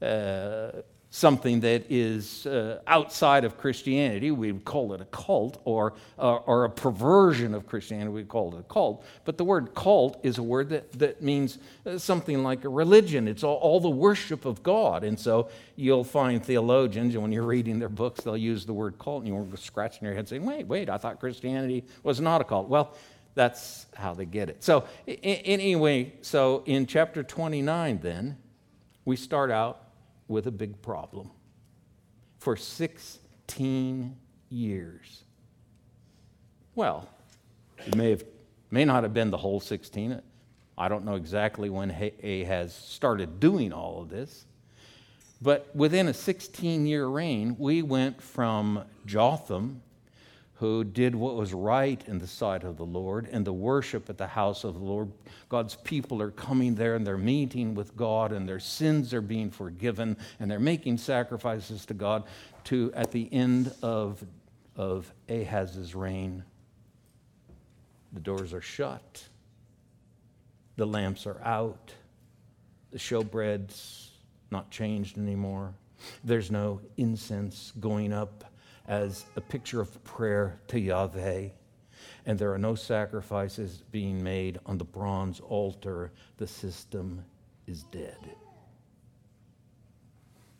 uh, 0.00 0.70
something 1.10 1.58
that 1.60 1.84
is 1.90 2.46
uh, 2.46 2.80
outside 2.86 3.44
of 3.44 3.58
Christianity. 3.58 4.30
We 4.30 4.52
would 4.52 4.64
call 4.64 4.92
it 4.92 5.00
a 5.00 5.04
cult, 5.06 5.60
or, 5.64 5.94
uh, 6.18 6.36
or 6.36 6.64
a 6.64 6.70
perversion 6.70 7.52
of 7.52 7.66
Christianity. 7.66 8.10
We 8.10 8.24
call 8.24 8.54
it 8.54 8.60
a 8.60 8.62
cult. 8.62 9.04
But 9.24 9.36
the 9.36 9.44
word 9.44 9.74
cult 9.74 10.20
is 10.22 10.38
a 10.38 10.42
word 10.42 10.68
that, 10.68 10.92
that 10.92 11.20
means 11.20 11.58
uh, 11.84 11.98
something 11.98 12.44
like 12.44 12.64
a 12.64 12.68
religion. 12.68 13.26
It's 13.26 13.42
all, 13.42 13.56
all 13.56 13.80
the 13.80 13.90
worship 13.90 14.44
of 14.44 14.62
God. 14.62 15.02
And 15.02 15.18
so 15.18 15.50
you'll 15.74 16.04
find 16.04 16.44
theologians, 16.44 17.14
and 17.14 17.22
when 17.22 17.32
you're 17.32 17.42
reading 17.42 17.80
their 17.80 17.88
books, 17.88 18.22
they'll 18.22 18.36
use 18.36 18.64
the 18.64 18.72
word 18.72 18.96
cult, 19.00 19.24
and 19.24 19.28
you're 19.28 19.56
scratching 19.56 20.06
your 20.06 20.14
head 20.14 20.28
saying, 20.28 20.44
wait, 20.44 20.68
wait, 20.68 20.88
I 20.88 20.96
thought 20.96 21.18
Christianity 21.18 21.84
was 22.04 22.20
not 22.20 22.40
a 22.40 22.44
cult. 22.44 22.68
Well, 22.68 22.94
that's 23.34 23.86
how 23.96 24.14
they 24.14 24.26
get 24.26 24.48
it. 24.48 24.62
So, 24.62 24.84
anyway, 25.06 26.12
so 26.20 26.62
in 26.66 26.86
chapter 26.86 27.22
29, 27.22 27.98
then, 28.00 28.36
we 29.04 29.16
start 29.16 29.50
out 29.50 29.89
with 30.30 30.46
a 30.46 30.50
big 30.50 30.80
problem. 30.80 31.30
For 32.38 32.56
16 32.56 34.16
years. 34.48 35.24
Well, 36.74 37.08
it 37.86 37.94
may, 37.96 38.10
have, 38.10 38.24
may 38.70 38.84
not 38.84 39.02
have 39.02 39.12
been 39.12 39.30
the 39.30 39.36
whole 39.36 39.60
16. 39.60 40.22
I 40.78 40.88
don't 40.88 41.04
know 41.04 41.16
exactly 41.16 41.68
when 41.68 41.90
Ahaz 41.90 42.74
started 42.74 43.40
doing 43.40 43.72
all 43.72 44.00
of 44.00 44.08
this. 44.08 44.46
But 45.42 45.74
within 45.74 46.08
a 46.08 46.14
16 46.14 46.86
year 46.86 47.06
reign, 47.06 47.56
we 47.58 47.82
went 47.82 48.22
from 48.22 48.84
Jotham 49.06 49.82
who 50.60 50.84
did 50.84 51.14
what 51.14 51.36
was 51.36 51.54
right 51.54 52.04
in 52.06 52.18
the 52.18 52.26
sight 52.26 52.64
of 52.64 52.76
the 52.76 52.84
Lord 52.84 53.26
and 53.32 53.46
the 53.46 53.52
worship 53.52 54.10
at 54.10 54.18
the 54.18 54.26
house 54.26 54.62
of 54.62 54.74
the 54.74 54.84
Lord. 54.84 55.10
God's 55.48 55.74
people 55.74 56.20
are 56.20 56.30
coming 56.30 56.74
there 56.74 56.96
and 56.96 57.06
they're 57.06 57.16
meeting 57.16 57.74
with 57.74 57.96
God 57.96 58.30
and 58.30 58.46
their 58.46 58.60
sins 58.60 59.14
are 59.14 59.22
being 59.22 59.50
forgiven 59.50 60.18
and 60.38 60.50
they're 60.50 60.60
making 60.60 60.98
sacrifices 60.98 61.86
to 61.86 61.94
God 61.94 62.24
to 62.64 62.92
at 62.94 63.10
the 63.10 63.26
end 63.32 63.72
of, 63.82 64.22
of 64.76 65.10
Ahaz's 65.30 65.94
reign. 65.94 66.44
The 68.12 68.20
doors 68.20 68.52
are 68.52 68.60
shut. 68.60 69.24
The 70.76 70.86
lamps 70.86 71.26
are 71.26 71.40
out. 71.42 71.94
The 72.90 72.98
showbread's 72.98 74.10
not 74.50 74.70
changed 74.70 75.16
anymore. 75.16 75.72
There's 76.22 76.50
no 76.50 76.82
incense 76.98 77.72
going 77.80 78.12
up 78.12 78.44
as 78.88 79.24
a 79.36 79.40
picture 79.40 79.80
of 79.80 80.02
prayer 80.04 80.60
to 80.68 80.78
Yahweh. 80.78 81.48
And 82.26 82.38
there 82.38 82.52
are 82.52 82.58
no 82.58 82.74
sacrifices 82.74 83.82
being 83.90 84.22
made 84.22 84.58
on 84.66 84.78
the 84.78 84.84
bronze 84.84 85.40
altar. 85.40 86.12
The 86.36 86.46
system 86.46 87.24
is 87.66 87.84
dead. 87.84 88.18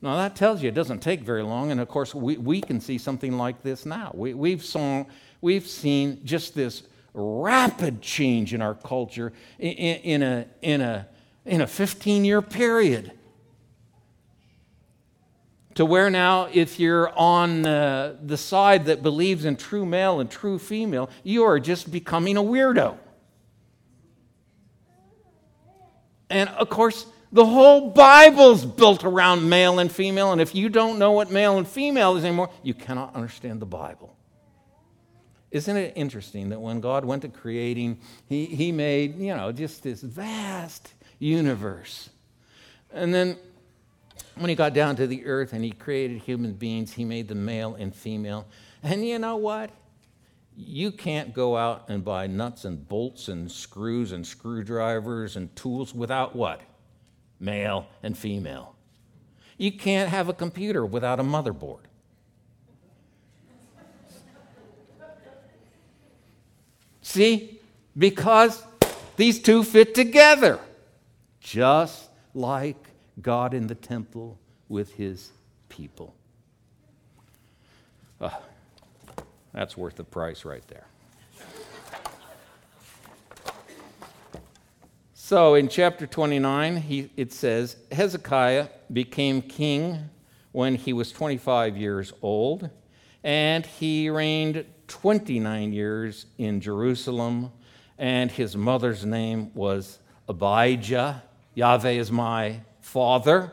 Now, 0.02 0.16
that 0.16 0.34
tells 0.34 0.62
you 0.62 0.68
it 0.68 0.74
doesn't 0.74 1.00
take 1.00 1.20
very 1.20 1.42
long. 1.42 1.70
And 1.70 1.80
of 1.80 1.88
course, 1.88 2.14
we, 2.14 2.38
we 2.38 2.60
can 2.60 2.80
see 2.80 2.96
something 2.96 3.36
like 3.36 3.62
this 3.62 3.84
now. 3.84 4.10
We, 4.14 4.32
we've, 4.32 4.64
saw, 4.64 5.04
we've 5.40 5.66
seen 5.66 6.24
just 6.24 6.54
this 6.54 6.84
rapid 7.12 8.00
change 8.00 8.54
in 8.54 8.62
our 8.62 8.74
culture 8.74 9.32
in, 9.58 9.72
in, 9.72 10.22
a, 10.22 10.46
in, 10.62 10.80
a, 10.80 11.06
in 11.44 11.60
a 11.60 11.66
15 11.66 12.24
year 12.24 12.40
period 12.40 13.12
to 15.74 15.84
where 15.84 16.10
now, 16.10 16.48
if 16.52 16.80
you're 16.80 17.16
on 17.16 17.64
uh, 17.64 18.16
the 18.22 18.36
side 18.36 18.86
that 18.86 19.02
believes 19.02 19.44
in 19.44 19.56
true 19.56 19.86
male 19.86 20.20
and 20.20 20.30
true 20.30 20.58
female, 20.58 21.10
you 21.22 21.44
are 21.44 21.60
just 21.60 21.90
becoming 21.90 22.36
a 22.36 22.42
weirdo. 22.42 22.96
And 26.28 26.48
of 26.50 26.68
course, 26.68 27.06
the 27.32 27.46
whole 27.46 27.90
Bible's 27.90 28.64
built 28.64 29.04
around 29.04 29.48
male 29.48 29.78
and 29.78 29.90
female, 29.90 30.32
and 30.32 30.40
if 30.40 30.54
you 30.54 30.68
don't 30.68 30.98
know 30.98 31.12
what 31.12 31.30
male 31.30 31.58
and 31.58 31.66
female 31.66 32.16
is 32.16 32.24
anymore, 32.24 32.50
you 32.62 32.74
cannot 32.74 33.14
understand 33.14 33.60
the 33.60 33.66
Bible. 33.66 34.16
Isn't 35.50 35.76
it 35.76 35.92
interesting 35.96 36.50
that 36.50 36.60
when 36.60 36.80
God 36.80 37.04
went 37.04 37.22
to 37.22 37.28
creating, 37.28 38.00
he, 38.28 38.46
he 38.46 38.72
made, 38.72 39.18
you 39.18 39.34
know, 39.34 39.50
just 39.50 39.82
this 39.82 40.00
vast 40.00 40.94
universe. 41.18 42.10
And 42.92 43.12
then 43.12 43.36
when 44.36 44.48
he 44.48 44.54
got 44.54 44.74
down 44.74 44.96
to 44.96 45.06
the 45.06 45.26
earth 45.26 45.52
and 45.52 45.64
he 45.64 45.70
created 45.70 46.22
human 46.22 46.54
beings, 46.54 46.92
he 46.92 47.04
made 47.04 47.28
them 47.28 47.44
male 47.44 47.74
and 47.74 47.94
female. 47.94 48.46
And 48.82 49.06
you 49.06 49.18
know 49.18 49.36
what? 49.36 49.70
You 50.56 50.90
can't 50.90 51.32
go 51.32 51.56
out 51.56 51.88
and 51.88 52.04
buy 52.04 52.26
nuts 52.26 52.64
and 52.64 52.86
bolts 52.88 53.28
and 53.28 53.50
screws 53.50 54.12
and 54.12 54.26
screwdrivers 54.26 55.36
and 55.36 55.54
tools 55.56 55.94
without 55.94 56.36
what? 56.36 56.60
Male 57.38 57.86
and 58.02 58.16
female. 58.16 58.74
You 59.56 59.72
can't 59.72 60.08
have 60.08 60.28
a 60.28 60.32
computer 60.32 60.84
without 60.84 61.20
a 61.20 61.22
motherboard. 61.22 61.80
See? 67.02 67.60
Because 67.96 68.62
these 69.16 69.42
two 69.42 69.64
fit 69.64 69.94
together, 69.94 70.60
just 71.40 72.08
like 72.34 72.89
God 73.20 73.54
in 73.54 73.66
the 73.66 73.74
temple 73.74 74.38
with 74.68 74.94
his 74.94 75.30
people. 75.68 76.14
Uh, 78.20 78.30
that's 79.52 79.76
worth 79.76 79.96
the 79.96 80.04
price 80.04 80.44
right 80.44 80.66
there. 80.68 80.86
So 85.14 85.54
in 85.54 85.68
chapter 85.68 86.08
29, 86.08 86.76
he, 86.78 87.10
it 87.16 87.32
says 87.32 87.76
Hezekiah 87.92 88.68
became 88.92 89.42
king 89.42 90.10
when 90.50 90.74
he 90.74 90.92
was 90.92 91.12
25 91.12 91.76
years 91.76 92.12
old, 92.20 92.68
and 93.22 93.64
he 93.64 94.10
reigned 94.10 94.64
29 94.88 95.72
years 95.72 96.26
in 96.36 96.60
Jerusalem, 96.60 97.52
and 97.96 98.28
his 98.28 98.56
mother's 98.56 99.04
name 99.06 99.52
was 99.54 100.00
Abijah. 100.28 101.22
Yahweh 101.54 101.90
is 101.90 102.10
my 102.10 102.60
father. 102.80 103.52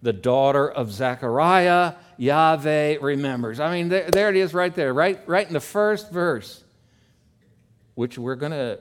The 0.00 0.12
daughter 0.12 0.70
of 0.70 0.92
Zechariah, 0.92 1.94
Yahweh 2.18 2.98
remembers. 3.00 3.58
I 3.58 3.72
mean, 3.72 3.88
there, 3.88 4.08
there 4.08 4.28
it 4.28 4.36
is 4.36 4.54
right 4.54 4.72
there, 4.72 4.94
right, 4.94 5.20
right 5.26 5.44
in 5.44 5.52
the 5.52 5.60
first 5.60 6.12
verse, 6.12 6.62
which 7.96 8.16
we're 8.16 8.36
going 8.36 8.52
to 8.52 8.78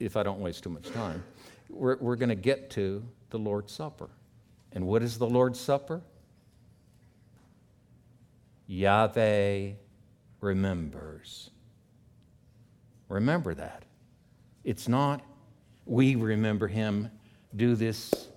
if 0.00 0.16
I 0.16 0.22
don't 0.22 0.40
waste 0.40 0.62
too 0.62 0.70
much 0.70 0.90
time, 0.90 1.22
we're, 1.68 1.96
we're 1.96 2.16
going 2.16 2.28
to 2.28 2.34
get 2.34 2.70
to 2.70 3.04
the 3.30 3.38
Lord's 3.38 3.72
Supper. 3.72 4.08
And 4.72 4.86
what 4.86 5.02
is 5.02 5.18
the 5.18 5.26
Lord's 5.26 5.58
Supper? 5.58 6.02
Yahweh 8.66 9.72
remembers. 10.40 11.50
Remember 13.08 13.54
that. 13.54 13.84
It's 14.64 14.86
not, 14.88 15.22
we 15.86 16.14
remember 16.14 16.68
him, 16.68 17.10
do 17.56 17.74
this 17.74 18.28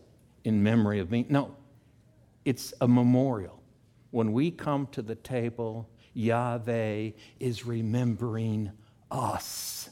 in 0.44 0.64
memory 0.64 1.00
of 1.00 1.12
me. 1.12 1.26
No, 1.30 1.56
it's 2.46 2.74
a 2.82 2.88
memorial. 2.88 3.62
When 4.12 4.34
we 4.34 4.52
come 4.52 4.88
to 4.92 5.02
the 5.02 5.16
table, 5.16 5.90
Yahweh 6.14 7.12
is 7.40 7.66
remembering 7.66 8.72
us. 9.10 9.90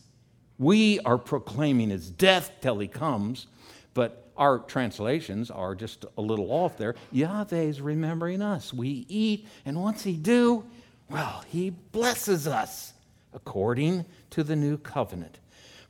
We 0.58 1.00
are 1.02 1.18
proclaiming 1.18 1.90
his 1.90 2.10
death 2.10 2.52
till 2.62 2.80
he 2.80 2.88
comes, 2.88 3.48
but 3.94 4.30
our 4.36 4.60
translations 4.60 5.52
are 5.52 5.76
just 5.76 6.06
a 6.18 6.22
little 6.22 6.52
off 6.52 6.78
there. 6.78 6.96
Yahweh 7.12 7.62
is 7.62 7.82
remembering 7.82 8.42
us. 8.42 8.74
We 8.74 9.06
eat, 9.08 9.48
and 9.66 9.82
once 9.82 10.04
he 10.04 10.14
do, 10.14 10.66
well, 11.10 11.44
he 11.48 11.70
blesses 11.70 12.48
us 12.48 12.94
according 13.34 14.06
to 14.32 14.44
the 14.44 14.56
new 14.56 14.78
covenant. 14.78 15.40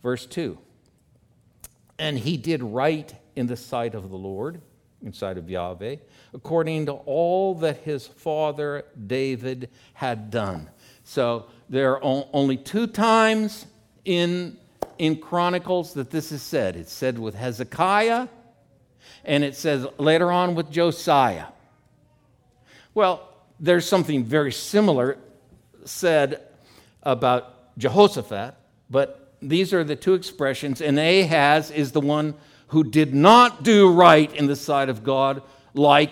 Verse 0.02 0.26
2 0.26 0.58
And 1.98 2.20
he 2.20 2.38
did 2.38 2.62
right 2.62 3.14
in 3.40 3.48
the 3.48 3.56
sight 3.56 3.96
of 3.96 4.10
the 4.10 4.18
Lord, 4.18 4.60
in 5.02 5.14
sight 5.14 5.38
of 5.38 5.50
Yahweh, 5.50 5.96
according 6.34 6.88
to 6.88 6.92
all 6.92 7.56
that 7.56 7.78
his 7.78 8.06
father 8.06 8.84
David 9.08 9.70
had 9.94 10.30
done. 10.30 10.70
So 11.06 11.46
there 11.70 12.04
are 12.04 12.28
only 12.34 12.58
two 12.58 12.86
times 12.86 13.66
in, 14.04 14.58
in 14.98 15.22
Chronicles 15.22 15.94
that 15.94 16.12
this 16.12 16.34
is 16.34 16.42
said. 16.42 16.76
It's 16.76 16.92
said 16.92 17.18
with 17.18 17.34
Hezekiah, 17.34 18.28
and 19.24 19.46
it 19.46 19.56
says 19.56 19.88
later 19.98 20.34
on 20.34 20.54
with 20.54 20.70
Josiah. 20.70 21.46
Well, 22.94 23.26
there's 23.58 23.88
something 23.88 24.26
very 24.26 24.52
similar 24.52 25.18
said 25.86 26.42
about 27.04 27.78
Jehoshaphat, 27.78 28.54
but 28.90 29.32
these 29.42 29.74
are 29.74 29.86
the 29.86 29.96
two 29.96 30.14
expressions, 30.14 30.82
and 30.82 31.00
Ahaz 31.00 31.72
is 31.72 31.94
the 31.94 32.02
one 32.02 32.36
who 32.70 32.84
did 32.84 33.14
not 33.14 33.64
do 33.64 33.92
right 33.92 34.34
in 34.34 34.48
the 34.48 34.56
sight 34.56 34.90
of 34.90 35.04
God 35.04 35.44
like 35.74 36.12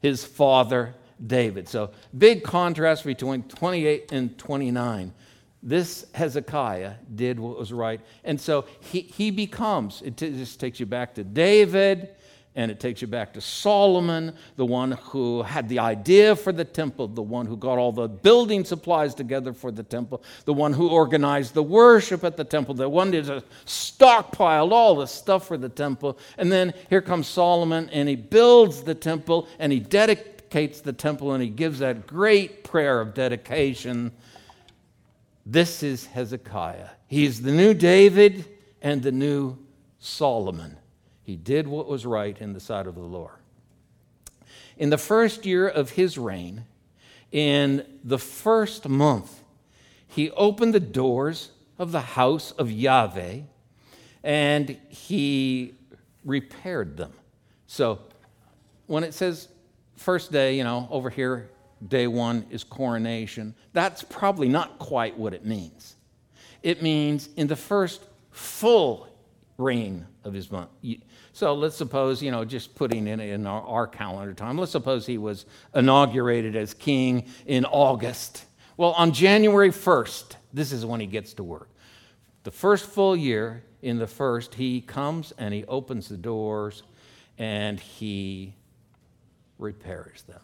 his 0.00 0.24
father 0.24 0.94
David. 1.24 1.68
So, 1.68 1.90
big 2.16 2.42
contrast 2.42 3.04
between 3.04 3.42
28 3.44 4.12
and 4.12 4.36
29 4.38 5.12
this 5.64 6.04
Hezekiah 6.12 6.92
did 7.14 7.40
what 7.40 7.58
was 7.58 7.72
right. 7.72 8.00
And 8.22 8.38
so 8.38 8.66
he, 8.80 9.00
he 9.00 9.30
becomes, 9.30 10.02
it 10.02 10.16
just 10.18 10.60
takes 10.60 10.78
you 10.78 10.84
back 10.84 11.14
to 11.14 11.24
David, 11.24 12.10
and 12.56 12.70
it 12.70 12.78
takes 12.78 13.02
you 13.02 13.08
back 13.08 13.32
to 13.34 13.40
Solomon, 13.40 14.34
the 14.56 14.64
one 14.64 14.92
who 14.92 15.42
had 15.42 15.68
the 15.68 15.80
idea 15.80 16.36
for 16.36 16.52
the 16.52 16.64
temple, 16.64 17.08
the 17.08 17.22
one 17.22 17.46
who 17.46 17.56
got 17.56 17.78
all 17.78 17.92
the 17.92 18.08
building 18.08 18.64
supplies 18.64 19.14
together 19.14 19.52
for 19.52 19.72
the 19.72 19.82
temple, 19.82 20.22
the 20.44 20.52
one 20.52 20.72
who 20.72 20.88
organized 20.88 21.54
the 21.54 21.62
worship 21.62 22.22
at 22.22 22.36
the 22.36 22.44
temple, 22.44 22.74
the 22.74 22.88
one 22.88 23.10
that 23.10 23.44
stockpiled 23.66 24.72
all 24.72 24.94
the 24.94 25.06
stuff 25.06 25.48
for 25.48 25.56
the 25.56 25.68
temple. 25.68 26.18
And 26.38 26.52
then 26.52 26.74
here 26.88 27.02
comes 27.02 27.26
Solomon, 27.26 27.88
and 27.90 28.08
he 28.08 28.16
builds 28.16 28.82
the 28.82 28.94
temple, 28.94 29.48
and 29.58 29.72
he 29.72 29.80
dedicates 29.80 30.80
the 30.80 30.92
temple, 30.92 31.32
and 31.32 31.42
he 31.42 31.50
gives 31.50 31.80
that 31.80 32.06
great 32.06 32.62
prayer 32.64 33.00
of 33.00 33.14
dedication 33.14 34.12
this 35.46 35.82
is 35.82 36.06
Hezekiah. 36.06 36.88
He's 37.06 37.42
the 37.42 37.52
new 37.52 37.74
David 37.74 38.46
and 38.80 39.02
the 39.02 39.12
new 39.12 39.58
Solomon. 39.98 40.76
He 41.24 41.36
did 41.36 41.66
what 41.66 41.88
was 41.88 42.06
right 42.06 42.38
in 42.38 42.52
the 42.52 42.60
sight 42.60 42.86
of 42.86 42.94
the 42.94 43.00
Lord. 43.00 43.38
In 44.76 44.90
the 44.90 44.98
first 44.98 45.46
year 45.46 45.66
of 45.66 45.90
his 45.90 46.18
reign, 46.18 46.64
in 47.32 47.84
the 48.04 48.18
first 48.18 48.88
month, 48.88 49.40
he 50.06 50.30
opened 50.32 50.74
the 50.74 50.80
doors 50.80 51.50
of 51.78 51.92
the 51.92 52.00
house 52.00 52.52
of 52.52 52.70
Yahweh 52.70 53.40
and 54.22 54.70
he 54.88 55.74
repaired 56.24 56.96
them. 56.96 57.12
So 57.66 58.00
when 58.86 59.02
it 59.02 59.14
says 59.14 59.48
first 59.96 60.30
day, 60.30 60.56
you 60.56 60.64
know, 60.64 60.88
over 60.90 61.10
here, 61.10 61.50
day 61.88 62.06
one 62.06 62.46
is 62.50 62.64
coronation. 62.64 63.54
That's 63.72 64.02
probably 64.02 64.48
not 64.48 64.78
quite 64.78 65.18
what 65.18 65.34
it 65.34 65.44
means. 65.44 65.96
It 66.62 66.82
means 66.82 67.28
in 67.36 67.46
the 67.46 67.56
first 67.56 68.02
full 68.30 69.08
reign 69.58 70.06
of 70.24 70.32
his 70.32 70.50
month. 70.50 70.70
So 71.34 71.52
let's 71.52 71.74
suppose, 71.74 72.22
you 72.22 72.30
know, 72.30 72.44
just 72.44 72.76
putting 72.76 73.08
it 73.08 73.18
in 73.18 73.44
our, 73.44 73.60
our 73.62 73.86
calendar 73.88 74.32
time, 74.32 74.56
let's 74.56 74.70
suppose 74.70 75.04
he 75.04 75.18
was 75.18 75.46
inaugurated 75.74 76.54
as 76.54 76.74
king 76.74 77.26
in 77.44 77.64
August. 77.64 78.44
Well, 78.76 78.92
on 78.92 79.12
January 79.12 79.70
1st, 79.70 80.36
this 80.52 80.70
is 80.70 80.86
when 80.86 81.00
he 81.00 81.06
gets 81.06 81.34
to 81.34 81.42
work. 81.42 81.68
The 82.44 82.52
first 82.52 82.86
full 82.86 83.16
year, 83.16 83.64
in 83.82 83.98
the 83.98 84.06
first, 84.06 84.54
he 84.54 84.80
comes 84.80 85.32
and 85.36 85.52
he 85.52 85.64
opens 85.64 86.08
the 86.08 86.16
doors 86.16 86.84
and 87.36 87.80
he 87.80 88.54
repairs 89.58 90.22
them. 90.22 90.40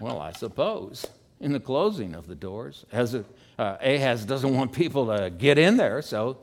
Well, 0.00 0.18
I 0.18 0.32
suppose 0.32 1.06
in 1.38 1.52
the 1.52 1.60
closing 1.60 2.16
of 2.16 2.26
the 2.26 2.34
doors, 2.34 2.86
as 2.90 3.14
uh, 3.14 3.22
Ahaz 3.80 4.24
doesn't 4.24 4.52
want 4.52 4.72
people 4.72 5.16
to 5.16 5.30
get 5.30 5.58
in 5.58 5.76
there, 5.76 6.02
so 6.02 6.38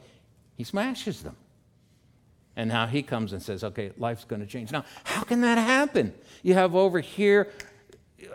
he 0.59 0.65
smashes 0.65 1.23
them. 1.23 1.37
And 2.57 2.67
now 2.67 2.85
he 2.85 3.01
comes 3.01 3.31
and 3.31 3.41
says, 3.41 3.63
okay, 3.63 3.93
life's 3.97 4.25
going 4.25 4.41
to 4.41 4.45
change. 4.45 4.73
Now, 4.73 4.83
how 5.05 5.23
can 5.23 5.39
that 5.39 5.57
happen? 5.57 6.13
You 6.43 6.53
have 6.55 6.75
over 6.75 6.99
here 6.99 7.49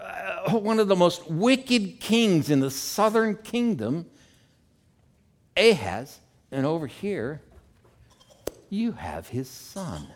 uh, 0.01 0.57
one 0.57 0.79
of 0.79 0.89
the 0.89 0.97
most 0.97 1.31
wicked 1.31 2.01
kings 2.01 2.49
in 2.49 2.61
the 2.61 2.71
southern 2.71 3.37
kingdom, 3.37 4.07
Ahaz, 5.55 6.19
and 6.51 6.65
over 6.65 6.87
here, 6.87 7.43
you 8.71 8.93
have 8.93 9.29
his 9.29 9.51
son. 9.51 10.07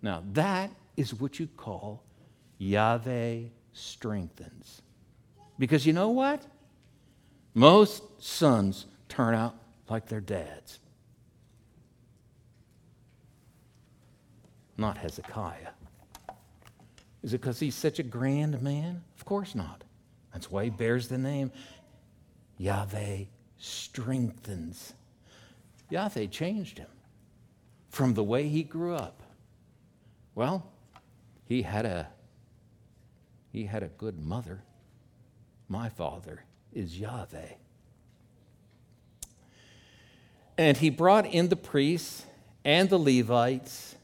Now, 0.00 0.22
that 0.32 0.70
is 0.96 1.12
what 1.12 1.38
you 1.38 1.46
call 1.46 2.02
Yahweh 2.56 3.40
strengthens. 3.74 4.80
Because 5.58 5.84
you 5.84 5.92
know 5.92 6.08
what? 6.08 6.42
Most 7.52 8.02
sons 8.22 8.86
turn 9.12 9.34
out 9.34 9.54
like 9.90 10.06
their 10.06 10.22
dads. 10.22 10.78
Not 14.78 14.96
Hezekiah. 14.96 15.68
Is 17.22 17.34
it 17.34 17.40
because 17.42 17.60
he's 17.60 17.74
such 17.74 17.98
a 17.98 18.02
grand 18.02 18.62
man? 18.62 19.04
Of 19.18 19.26
course 19.26 19.54
not. 19.54 19.84
That's 20.32 20.50
why 20.50 20.64
he 20.64 20.70
bears 20.70 21.08
the 21.08 21.18
name 21.18 21.52
Yahweh 22.56 23.24
strengthens. 23.58 24.94
Yahweh 25.90 26.26
changed 26.28 26.78
him 26.78 26.88
from 27.90 28.14
the 28.14 28.24
way 28.24 28.48
he 28.48 28.62
grew 28.62 28.94
up. 28.94 29.22
Well, 30.34 30.66
he 31.44 31.60
had 31.60 31.84
a 31.84 32.08
he 33.50 33.66
had 33.66 33.82
a 33.82 33.88
good 33.88 34.18
mother. 34.18 34.62
My 35.68 35.90
father 35.90 36.44
is 36.72 36.98
Yahweh. 36.98 37.52
And 40.58 40.76
he 40.76 40.90
brought 40.90 41.26
in 41.26 41.48
the 41.48 41.56
priests 41.56 42.24
and 42.64 42.88
the 42.88 42.98
Levites 42.98 43.96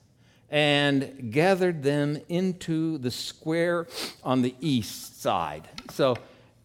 and 0.50 1.30
gathered 1.30 1.82
them 1.82 2.18
into 2.28 2.98
the 2.98 3.10
square 3.10 3.86
on 4.24 4.42
the 4.42 4.54
east 4.60 5.20
side. 5.20 5.68
So, 5.90 6.16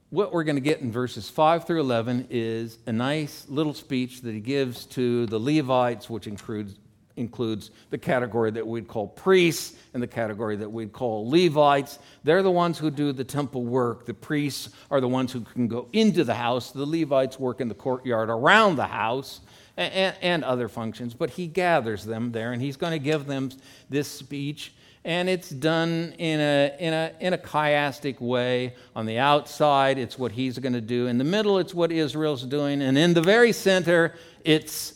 what 0.09 0.31
we're 0.31 0.43
going 0.43 0.57
to 0.57 0.61
get 0.61 0.79
in 0.79 0.91
verses 0.91 1.27
5 1.27 1.65
through 1.65 1.81
11 1.81 2.27
is 2.29 2.77
a 2.85 2.93
nice 2.93 3.47
little 3.49 3.73
speech 3.73 4.21
that 4.21 4.31
he 4.31 4.39
gives 4.39 4.85
to 4.85 5.25
the 5.25 5.39
Levites, 5.39 6.07
which 6.09 6.27
includes 6.27 6.75
includes 7.15 7.69
the 7.91 7.97
category 7.97 8.49
that 8.49 8.65
we'd 8.65 8.87
call 8.87 9.07
priests 9.07 9.77
and 9.93 10.01
the 10.01 10.07
category 10.07 10.55
that 10.55 10.71
we'd 10.71 10.91
call 10.91 11.29
Levites. 11.29 11.99
They're 12.23 12.41
the 12.41 12.51
ones 12.51 12.79
who 12.79 12.89
do 12.89 13.11
the 13.11 13.23
temple 13.23 13.63
work. 13.63 14.05
The 14.05 14.15
priests 14.15 14.69
are 14.89 14.99
the 14.99 15.07
ones 15.07 15.31
who 15.31 15.41
can 15.41 15.67
go 15.67 15.87
into 15.93 16.23
the 16.23 16.33
house. 16.33 16.71
The 16.71 16.85
Levites 16.85 17.39
work 17.39 17.61
in 17.61 17.67
the 17.67 17.75
courtyard 17.75 18.29
around 18.29 18.77
the 18.77 18.87
house 18.87 19.41
and, 19.77 20.15
and 20.21 20.43
other 20.43 20.67
functions. 20.67 21.13
But 21.13 21.31
he 21.31 21.47
gathers 21.47 22.05
them 22.05 22.31
there 22.31 22.51
and 22.51 22.61
he's 22.61 22.77
going 22.77 22.91
to 22.91 22.99
give 22.99 23.25
them 23.25 23.51
this 23.89 24.07
speech. 24.07 24.73
And 25.05 25.27
it's 25.27 25.49
done 25.49 26.13
in 26.17 26.39
a, 26.39 26.75
in, 26.79 26.93
a, 26.93 27.11
in 27.19 27.33
a 27.33 27.37
chiastic 27.37 28.21
way. 28.21 28.75
On 28.95 29.05
the 29.05 29.19
outside, 29.19 29.97
it's 29.97 30.17
what 30.17 30.31
he's 30.31 30.57
going 30.59 30.73
to 30.73 30.81
do. 30.81 31.07
In 31.07 31.17
the 31.17 31.25
middle, 31.25 31.59
it's 31.59 31.73
what 31.73 31.91
Israel's 31.91 32.43
doing. 32.43 32.81
And 32.81 32.97
in 32.97 33.13
the 33.13 33.21
very 33.21 33.51
center, 33.51 34.15
it's 34.45 34.93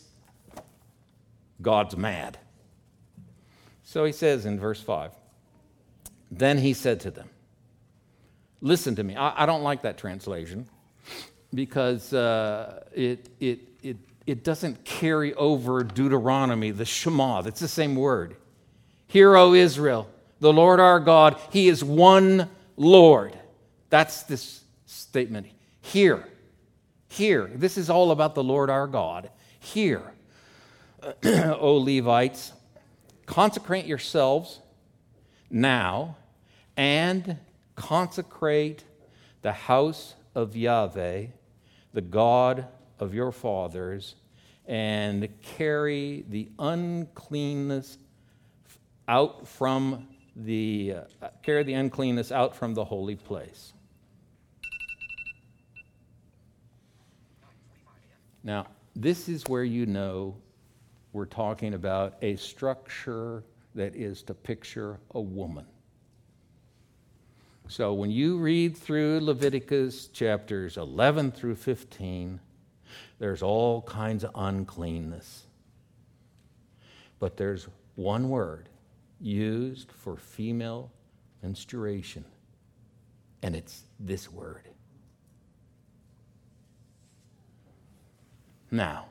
God's 1.61 1.97
mad. 1.97 2.39
So 3.83 4.05
he 4.05 4.13
says 4.13 4.45
in 4.45 4.59
verse 4.59 4.81
5 4.81 5.11
Then 6.31 6.57
he 6.57 6.73
said 6.73 7.01
to 7.01 7.11
them, 7.11 7.29
Listen 8.61 8.95
to 8.95 9.03
me. 9.03 9.15
I, 9.15 9.43
I 9.43 9.45
don't 9.45 9.63
like 9.63 9.83
that 9.83 9.97
translation 9.97 10.67
because 11.53 12.13
uh, 12.13 12.83
it, 12.93 13.29
it, 13.39 13.59
it, 13.83 13.97
it 14.27 14.43
doesn't 14.43 14.83
carry 14.83 15.33
over 15.35 15.83
Deuteronomy, 15.85 16.71
the 16.71 16.85
Shema. 16.85 17.41
That's 17.41 17.61
the 17.61 17.67
same 17.69 17.95
word. 17.95 18.35
Hear, 19.07 19.37
O 19.37 19.53
Israel, 19.53 20.09
the 20.41 20.51
Lord 20.51 20.81
our 20.81 20.99
God, 20.99 21.37
He 21.49 21.69
is 21.69 21.81
one 21.81 22.49
Lord. 22.75 23.39
That's 23.89 24.23
this 24.23 24.63
statement. 24.85 25.47
Hear. 25.79 26.27
Hear. 27.07 27.49
This 27.55 27.77
is 27.77 27.89
all 27.89 28.11
about 28.11 28.35
the 28.35 28.43
Lord 28.43 28.69
our 28.69 28.85
God. 28.85 29.31
Hear. 29.59 30.01
O 31.23 31.75
Levites, 31.75 32.51
consecrate 33.25 33.85
yourselves 33.85 34.59
now 35.49 36.17
and 36.75 37.37
consecrate 37.75 38.83
the 39.41 39.53
house 39.53 40.15
of 40.35 40.57
Yahweh, 40.57 41.27
the 41.93 42.01
God 42.01 42.67
of 42.99 43.13
your 43.13 43.31
fathers, 43.31 44.15
and 44.65 45.29
carry 45.41 46.25
the 46.29 46.49
uncleanness 46.60 47.97
out 49.07 49.47
from 49.47 50.07
the 50.36 50.95
uh, 51.21 51.27
carry 51.41 51.63
the 51.63 51.73
uncleanness 51.73 52.31
out 52.31 52.55
from 52.55 52.73
the 52.73 52.83
holy 52.83 53.15
place. 53.15 53.73
Now, 58.43 58.67
this 58.95 59.27
is 59.27 59.43
where 59.47 59.63
you 59.63 59.86
know 59.86 60.36
we're 61.13 61.25
talking 61.25 61.73
about 61.73 62.15
a 62.21 62.36
structure 62.36 63.43
that 63.75 63.95
is 63.95 64.21
to 64.23 64.33
picture 64.33 64.99
a 65.12 65.21
woman. 65.21 65.65
So 67.67 67.93
when 67.93 68.12
you 68.12 68.38
read 68.38 68.77
through 68.77 69.19
Leviticus 69.21 70.07
chapters 70.07 70.77
11 70.77 71.31
through 71.31 71.55
15, 71.55 72.39
there's 73.19 73.41
all 73.41 73.82
kinds 73.82 74.23
of 74.23 74.32
uncleanness. 74.36 75.43
But 77.19 77.38
there's 77.38 77.67
one 77.95 78.30
word 78.30 78.69
used 79.19 79.91
for 79.91 80.15
female 80.15 80.91
menstruation, 81.41 82.25
and 83.41 83.56
it's 83.56 83.84
this 83.99 84.32
word. 84.32 84.67
Now, 88.69 89.06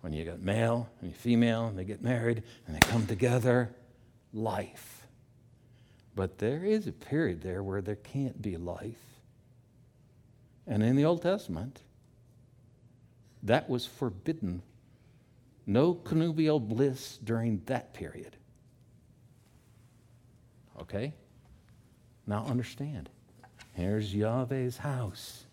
when 0.00 0.12
you 0.12 0.24
got 0.24 0.40
male 0.40 0.90
and 1.00 1.16
female 1.16 1.66
and 1.66 1.78
they 1.78 1.84
get 1.84 2.02
married 2.02 2.42
and 2.66 2.76
they 2.76 2.80
come 2.80 3.06
together, 3.06 3.70
life. 4.34 5.06
But 6.14 6.38
there 6.38 6.64
is 6.64 6.86
a 6.86 6.92
period 6.92 7.40
there 7.40 7.62
where 7.62 7.80
there 7.80 7.96
can't 7.96 8.42
be 8.42 8.56
life. 8.56 9.00
And 10.66 10.82
in 10.82 10.96
the 10.96 11.04
Old 11.04 11.22
Testament, 11.22 11.80
that 13.44 13.68
was 13.68 13.86
forbidden. 13.86 14.62
No 15.66 15.94
connubial 15.94 16.60
bliss 16.60 17.18
during 17.22 17.62
that 17.66 17.94
period. 17.94 18.36
Okay? 20.80 21.14
Now 22.26 22.44
understand. 22.46 23.08
Here's 23.72 24.14
Yahweh's 24.14 24.78
house. 24.78 25.44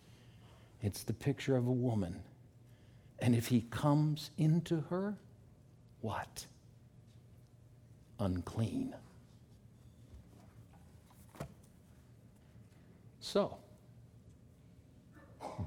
It's 0.82 1.04
the 1.04 1.14
picture 1.14 1.56
of 1.56 1.68
a 1.68 1.72
woman. 1.72 2.22
And 3.20 3.36
if 3.36 3.48
he 3.48 3.62
comes 3.70 4.32
into 4.38 4.84
her, 4.90 5.16
what? 6.02 6.46
Unclean. 8.20 8.96
So, 13.20 13.58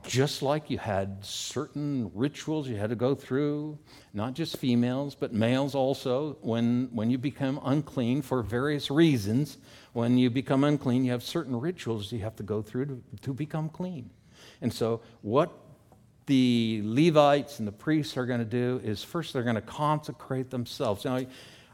just 0.02 0.42
like 0.42 0.70
you 0.70 0.78
had 0.78 1.24
certain 1.24 2.10
rituals 2.14 2.68
you 2.68 2.76
had 2.76 2.90
to 2.90 2.96
go 2.96 3.14
through, 3.14 3.78
not 4.12 4.34
just 4.34 4.56
females, 4.56 5.14
but 5.14 5.32
males 5.32 5.74
also, 5.74 6.36
when, 6.40 6.88
when 6.92 7.10
you 7.10 7.18
become 7.18 7.60
unclean 7.64 8.22
for 8.22 8.42
various 8.42 8.90
reasons, 8.90 9.58
when 9.92 10.18
you 10.18 10.30
become 10.30 10.64
unclean, 10.64 11.04
you 11.04 11.12
have 11.12 11.22
certain 11.22 11.58
rituals 11.58 12.12
you 12.12 12.20
have 12.20 12.36
to 12.36 12.42
go 12.42 12.62
through 12.62 12.86
to, 12.86 13.02
to 13.22 13.32
become 13.32 13.68
clean. 13.68 14.10
And 14.60 14.72
so, 14.72 15.00
what 15.22 15.52
the 16.26 16.80
Levites 16.84 17.58
and 17.58 17.68
the 17.68 17.72
priests 17.72 18.16
are 18.16 18.26
going 18.26 18.40
to 18.40 18.44
do 18.44 18.80
is 18.82 19.04
first 19.04 19.32
they're 19.32 19.42
going 19.42 19.54
to 19.56 19.60
consecrate 19.60 20.50
themselves. 20.50 21.04
Now, 21.04 21.20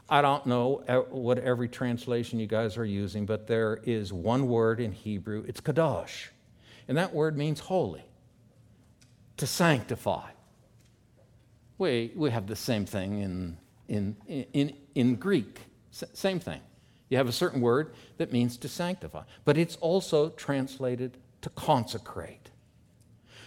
I 0.09 0.21
don't 0.21 0.45
know 0.45 0.83
what 1.09 1.39
every 1.39 1.69
translation 1.69 2.37
you 2.37 2.47
guys 2.47 2.77
are 2.77 2.85
using, 2.85 3.25
but 3.25 3.47
there 3.47 3.79
is 3.83 4.11
one 4.11 4.47
word 4.47 4.81
in 4.81 4.91
Hebrew. 4.91 5.45
It's 5.47 5.61
kadosh. 5.61 6.27
And 6.89 6.97
that 6.97 7.13
word 7.13 7.37
means 7.37 7.61
holy, 7.61 8.03
to 9.41 9.47
sanctify. 9.47 10.29
We, 11.79 12.11
we 12.15 12.29
have 12.29 12.45
the 12.45 12.55
same 12.55 12.85
thing 12.85 13.21
in, 13.21 13.57
in, 13.87 14.15
in, 14.53 14.73
in 14.93 15.15
Greek, 15.15 15.61
S- 15.91 16.03
same 16.13 16.39
thing. 16.39 16.61
You 17.09 17.17
have 17.17 17.27
a 17.27 17.31
certain 17.31 17.59
word 17.59 17.95
that 18.17 18.31
means 18.31 18.55
to 18.57 18.67
sanctify, 18.67 19.23
but 19.43 19.57
it's 19.57 19.77
also 19.77 20.29
translated 20.29 21.17
to 21.41 21.49
consecrate. 21.49 22.51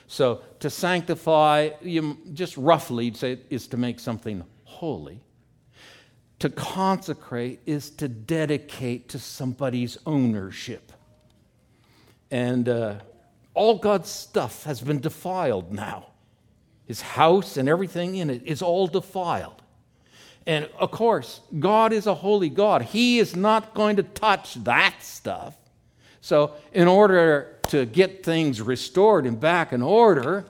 So 0.08 0.42
to 0.58 0.68
sanctify, 0.68 1.70
you 1.80 2.18
just 2.32 2.56
roughly 2.56 3.14
say, 3.14 3.38
is 3.48 3.68
to 3.68 3.76
make 3.76 4.00
something 4.00 4.42
holy. 4.64 5.20
To 6.40 6.50
consecrate 6.50 7.60
is 7.66 7.90
to 7.90 8.08
dedicate 8.08 9.10
to 9.10 9.20
somebody's 9.20 9.96
ownership. 10.06 10.90
And 12.32 12.68
uh, 12.68 12.96
all 13.54 13.78
God's 13.78 14.10
stuff 14.10 14.64
has 14.64 14.80
been 14.80 15.00
defiled 15.00 15.72
now. 15.72 16.06
His 16.86 17.00
house 17.00 17.56
and 17.56 17.68
everything 17.68 18.16
in 18.16 18.28
it 18.28 18.42
is 18.44 18.60
all 18.60 18.86
defiled. 18.86 19.62
And 20.46 20.68
of 20.78 20.90
course, 20.90 21.40
God 21.58 21.92
is 21.92 22.06
a 22.06 22.14
holy 22.14 22.50
God. 22.50 22.82
He 22.82 23.18
is 23.18 23.34
not 23.34 23.74
going 23.74 23.96
to 23.96 24.02
touch 24.02 24.54
that 24.64 24.96
stuff. 25.00 25.54
So, 26.20 26.54
in 26.72 26.88
order 26.88 27.58
to 27.68 27.86
get 27.86 28.24
things 28.24 28.60
restored 28.60 29.26
and 29.26 29.38
back 29.38 29.72
in 29.72 29.82
order, 29.82 30.44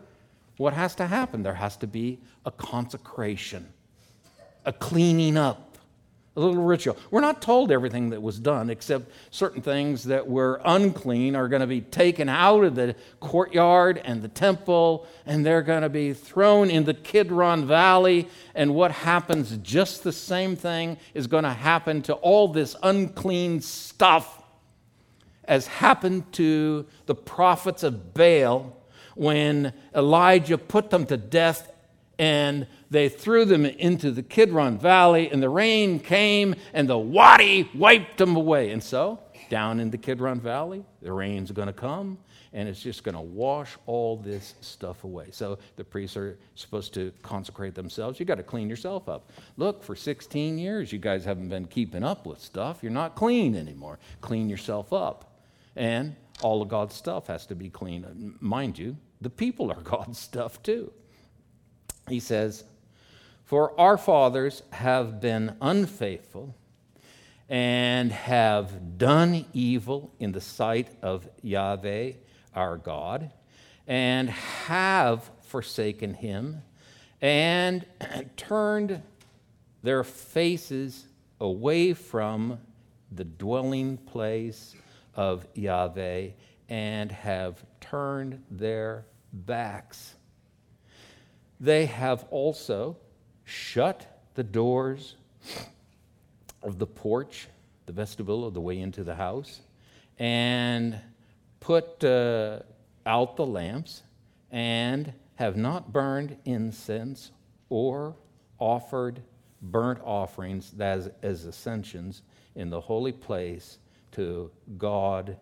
what 0.56 0.72
has 0.72 0.94
to 0.96 1.06
happen? 1.06 1.42
There 1.42 1.54
has 1.54 1.76
to 1.78 1.86
be 1.86 2.18
a 2.44 2.50
consecration, 2.50 3.72
a 4.64 4.72
cleaning 4.72 5.36
up, 5.36 5.73
a 6.36 6.40
little 6.40 6.62
ritual. 6.62 6.96
We're 7.10 7.20
not 7.20 7.40
told 7.40 7.70
everything 7.70 8.10
that 8.10 8.20
was 8.20 8.40
done, 8.40 8.68
except 8.68 9.10
certain 9.30 9.62
things 9.62 10.04
that 10.04 10.26
were 10.26 10.60
unclean 10.64 11.36
are 11.36 11.46
going 11.48 11.60
to 11.60 11.66
be 11.66 11.80
taken 11.80 12.28
out 12.28 12.64
of 12.64 12.74
the 12.74 12.96
courtyard 13.20 14.00
and 14.04 14.20
the 14.20 14.28
temple, 14.28 15.06
and 15.26 15.46
they're 15.46 15.62
going 15.62 15.82
to 15.82 15.88
be 15.88 16.12
thrown 16.12 16.70
in 16.70 16.84
the 16.84 16.94
Kidron 16.94 17.66
Valley. 17.66 18.28
And 18.54 18.74
what 18.74 18.90
happens, 18.90 19.56
just 19.58 20.02
the 20.02 20.12
same 20.12 20.56
thing, 20.56 20.96
is 21.14 21.28
going 21.28 21.44
to 21.44 21.50
happen 21.50 22.02
to 22.02 22.14
all 22.14 22.48
this 22.48 22.74
unclean 22.82 23.60
stuff 23.60 24.42
as 25.44 25.66
happened 25.66 26.32
to 26.32 26.86
the 27.06 27.14
prophets 27.14 27.82
of 27.82 28.12
Baal 28.12 28.76
when 29.14 29.72
Elijah 29.94 30.58
put 30.58 30.90
them 30.90 31.06
to 31.06 31.16
death 31.16 31.70
and 32.18 32.66
they 32.94 33.08
threw 33.08 33.44
them 33.44 33.66
into 33.66 34.12
the 34.12 34.22
Kidron 34.22 34.78
Valley, 34.78 35.28
and 35.28 35.42
the 35.42 35.48
rain 35.48 35.98
came, 35.98 36.54
and 36.72 36.88
the 36.88 36.96
Wadi 36.96 37.68
wiped 37.74 38.18
them 38.18 38.36
away. 38.36 38.70
And 38.70 38.80
so, 38.82 39.18
down 39.50 39.80
in 39.80 39.90
the 39.90 39.98
Kidron 39.98 40.40
Valley, 40.40 40.84
the 41.02 41.12
rain's 41.12 41.50
going 41.50 41.66
to 41.66 41.72
come, 41.72 42.18
and 42.52 42.68
it's 42.68 42.80
just 42.80 43.02
going 43.02 43.16
to 43.16 43.20
wash 43.20 43.76
all 43.86 44.16
this 44.16 44.54
stuff 44.60 45.02
away. 45.02 45.26
So 45.32 45.58
the 45.74 45.82
priests 45.82 46.16
are 46.16 46.38
supposed 46.54 46.94
to 46.94 47.12
consecrate 47.22 47.74
themselves. 47.74 48.20
You 48.20 48.26
got 48.26 48.36
to 48.36 48.44
clean 48.44 48.70
yourself 48.70 49.08
up. 49.08 49.32
Look, 49.56 49.82
for 49.82 49.96
16 49.96 50.56
years, 50.56 50.92
you 50.92 51.00
guys 51.00 51.24
haven't 51.24 51.48
been 51.48 51.66
keeping 51.66 52.04
up 52.04 52.26
with 52.26 52.40
stuff. 52.40 52.78
You're 52.80 52.92
not 52.92 53.16
clean 53.16 53.56
anymore. 53.56 53.98
Clean 54.20 54.48
yourself 54.48 54.92
up. 54.92 55.40
And 55.74 56.14
all 56.42 56.62
of 56.62 56.68
God's 56.68 56.94
stuff 56.94 57.26
has 57.26 57.44
to 57.46 57.56
be 57.56 57.70
clean. 57.70 58.36
Mind 58.38 58.78
you, 58.78 58.96
the 59.20 59.30
people 59.30 59.72
are 59.72 59.80
God's 59.82 60.20
stuff 60.20 60.62
too. 60.62 60.92
He 62.08 62.20
says, 62.20 62.62
For 63.54 63.72
our 63.80 63.96
fathers 63.96 64.64
have 64.70 65.20
been 65.20 65.54
unfaithful 65.60 66.56
and 67.48 68.10
have 68.10 68.98
done 68.98 69.46
evil 69.52 70.12
in 70.18 70.32
the 70.32 70.40
sight 70.40 70.88
of 71.02 71.28
Yahweh 71.40 72.14
our 72.52 72.76
God, 72.76 73.30
and 73.86 74.28
have 74.28 75.30
forsaken 75.42 76.14
him, 76.14 76.62
and 77.20 77.86
turned 78.36 79.00
their 79.84 80.02
faces 80.02 81.06
away 81.38 81.94
from 81.94 82.58
the 83.12 83.22
dwelling 83.22 83.98
place 83.98 84.74
of 85.14 85.46
Yahweh, 85.54 86.30
and 86.68 87.12
have 87.12 87.64
turned 87.80 88.42
their 88.50 89.06
backs. 89.32 90.16
They 91.60 91.86
have 91.86 92.24
also 92.32 92.96
shut 93.44 94.22
the 94.34 94.42
doors 94.42 95.16
of 96.62 96.78
the 96.78 96.86
porch, 96.86 97.48
the 97.86 97.92
vestibule 97.92 98.46
of 98.46 98.54
the 98.54 98.60
way 98.60 98.78
into 98.78 99.04
the 99.04 99.14
house, 99.14 99.60
and 100.18 100.98
put 101.60 102.02
uh, 102.04 102.60
out 103.06 103.36
the 103.36 103.46
lamps, 103.46 104.02
and 104.50 105.12
have 105.36 105.56
not 105.56 105.92
burned 105.92 106.36
incense 106.44 107.30
or 107.68 108.14
offered 108.58 109.20
burnt 109.60 109.98
offerings 110.04 110.72
as, 110.78 111.10
as 111.22 111.44
ascensions 111.44 112.22
in 112.54 112.70
the 112.70 112.80
holy 112.80 113.12
place 113.12 113.78
to 114.12 114.50
God, 114.78 115.36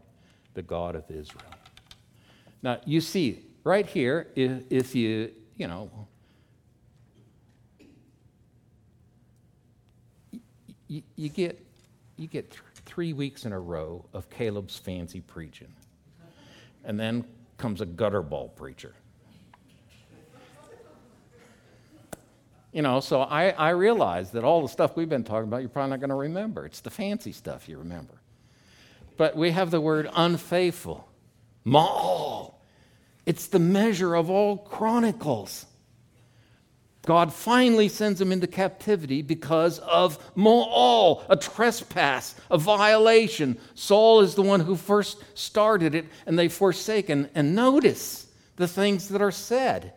the 0.55 0.63
God 0.63 0.97
of 0.97 1.05
Israel. 1.11 1.45
Now, 2.63 2.81
you 2.85 3.01
see, 3.01 3.45
right 3.65 3.87
here, 3.87 4.29
if, 4.35 4.63
if 4.71 4.95
you, 4.95 5.33
you 5.57 5.67
know, 5.67 5.91
you, 10.93 11.03
you 11.17 11.29
get, 11.31 11.59
you 12.17 12.27
get 12.27 12.51
th- 12.51 12.63
three 12.85 13.15
weeks 13.15 13.47
in 13.47 13.53
a 13.53 13.59
row 13.59 14.05
of 14.13 14.29
Caleb's 14.29 14.77
fancy 14.77 15.21
preaching. 15.21 15.73
And 16.85 17.01
then 17.01 17.25
comes 17.57 17.81
a 17.81 17.87
gutterball 17.87 18.55
preacher. 18.55 18.93
You 22.73 22.83
know, 22.83 23.01
so 23.01 23.21
I, 23.21 23.51
I 23.51 23.71
realize 23.71 24.33
that 24.33 24.45
all 24.45 24.63
the 24.63 24.69
stuff 24.69 24.97
we've 24.97 25.09
been 25.09 25.25
talking 25.25 25.45
about, 25.45 25.61
you're 25.61 25.69
probably 25.69 25.91
not 25.91 26.01
going 26.01 26.11
to 26.11 26.17
remember. 26.17 26.67
It's 26.67 26.81
the 26.81 26.91
fancy 26.91 27.33
stuff 27.33 27.69
you 27.69 27.79
remember. 27.79 28.15
But 29.17 29.37
we 29.37 29.51
have 29.51 29.71
the 29.71 29.81
word 29.81 30.11
unfaithful. 30.15 31.09
Ma'al. 31.65 32.55
It's 33.25 33.47
the 33.47 33.59
measure 33.59 34.15
of 34.15 34.29
all 34.29 34.57
chronicles. 34.57 35.67
God 37.05 37.33
finally 37.33 37.89
sends 37.89 38.21
them 38.21 38.31
into 38.31 38.47
captivity 38.47 39.23
because 39.23 39.81
of 39.81 40.19
Mo'al, 40.37 41.25
a 41.29 41.37
trespass, 41.37 42.37
a 42.49 42.57
violation. 42.57 43.59
Saul 43.75 44.21
is 44.21 44.37
the 44.37 44.43
one 44.43 44.61
who 44.61 44.77
first 44.77 45.23
started 45.35 45.97
it, 45.97 46.07
and 46.27 46.39
they've 46.39 46.53
forsaken. 46.53 47.29
And 47.35 47.57
notice 47.57 48.29
the 48.57 48.69
things 48.69 49.09
that 49.09 49.21
are 49.21 49.33
said. 49.33 49.95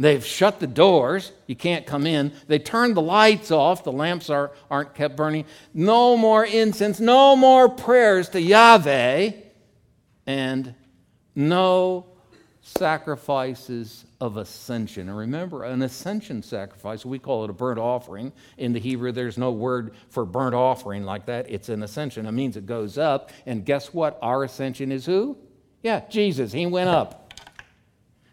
They've 0.00 0.24
shut 0.24 0.60
the 0.60 0.66
doors, 0.68 1.32
you 1.46 1.56
can't 1.56 1.86
come 1.86 2.06
in. 2.06 2.32
They 2.46 2.60
turned 2.60 2.96
the 2.96 3.02
lights 3.02 3.50
off, 3.50 3.82
the 3.82 3.92
lamps 3.92 4.30
are, 4.30 4.52
aren't 4.70 4.94
kept 4.94 5.16
burning. 5.16 5.44
No 5.74 6.16
more 6.16 6.44
incense, 6.44 7.00
no 7.00 7.34
more 7.34 7.68
prayers 7.68 8.28
to 8.30 8.40
Yahweh, 8.40 9.32
and 10.26 10.74
no 11.34 12.06
sacrifices 12.62 14.04
of 14.20 14.36
ascension. 14.36 15.08
And 15.08 15.16
remember, 15.16 15.64
an 15.64 15.82
ascension 15.82 16.42
sacrifice, 16.42 17.04
we 17.04 17.18
call 17.18 17.44
it 17.44 17.50
a 17.50 17.52
burnt 17.52 17.78
offering. 17.78 18.32
In 18.56 18.72
the 18.72 18.80
Hebrew, 18.80 19.12
there's 19.12 19.38
no 19.38 19.52
word 19.52 19.94
for 20.08 20.24
burnt 20.24 20.54
offering 20.54 21.04
like 21.04 21.26
that. 21.26 21.48
It's 21.48 21.68
an 21.68 21.82
ascension. 21.82 22.26
It 22.26 22.32
means 22.32 22.56
it 22.56 22.66
goes 22.66 22.98
up. 22.98 23.30
And 23.46 23.64
guess 23.64 23.94
what? 23.94 24.18
Our 24.20 24.44
ascension 24.44 24.90
is 24.90 25.06
who? 25.06 25.38
Yeah, 25.82 26.02
Jesus. 26.08 26.52
He 26.52 26.66
went 26.66 26.88
up. 26.88 27.32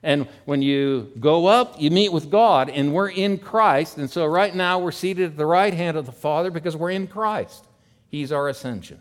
And 0.01 0.27
when 0.45 0.61
you 0.61 1.11
go 1.19 1.47
up, 1.47 1.81
you 1.81 1.89
meet 1.89 2.11
with 2.11 2.29
God, 2.29 2.69
and 2.69 2.93
we're 2.93 3.09
in 3.09 3.39
Christ. 3.39 3.97
And 3.97 4.09
so 4.09 4.25
right 4.25 4.53
now, 4.53 4.79
we're 4.79 4.91
seated 4.91 5.31
at 5.31 5.37
the 5.37 5.47
right 5.47 5.73
hand 5.73 5.97
of 5.97 6.05
the 6.05 6.11
Father 6.11 6.51
because 6.51 6.75
we're 6.75 6.91
in 6.91 7.07
Christ. 7.07 7.65
He's 8.09 8.31
our 8.31 8.47
ascension. 8.47 8.99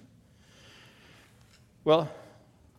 Well, 1.85 2.11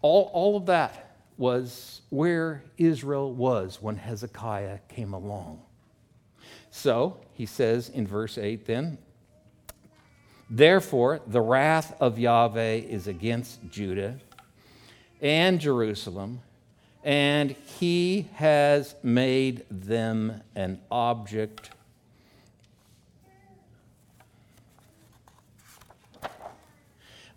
all, 0.01 0.31
all 0.33 0.57
of 0.57 0.65
that 0.67 1.04
was 1.37 2.01
where 2.09 2.63
Israel 2.77 3.33
was 3.33 3.81
when 3.81 3.97
Hezekiah 3.97 4.79
came 4.87 5.13
along. 5.13 5.61
So 6.71 7.17
he 7.33 7.45
says 7.45 7.89
in 7.89 8.07
verse 8.07 8.37
8 8.37 8.65
then, 8.65 8.97
Therefore, 10.49 11.21
the 11.25 11.41
wrath 11.41 11.95
of 11.99 12.19
Yahweh 12.19 12.75
is 12.75 13.07
against 13.07 13.59
Judah 13.69 14.19
and 15.21 15.59
Jerusalem, 15.59 16.41
and 17.03 17.51
he 17.51 18.27
has 18.35 18.95
made 19.01 19.65
them 19.69 20.41
an 20.55 20.79
object 20.91 21.71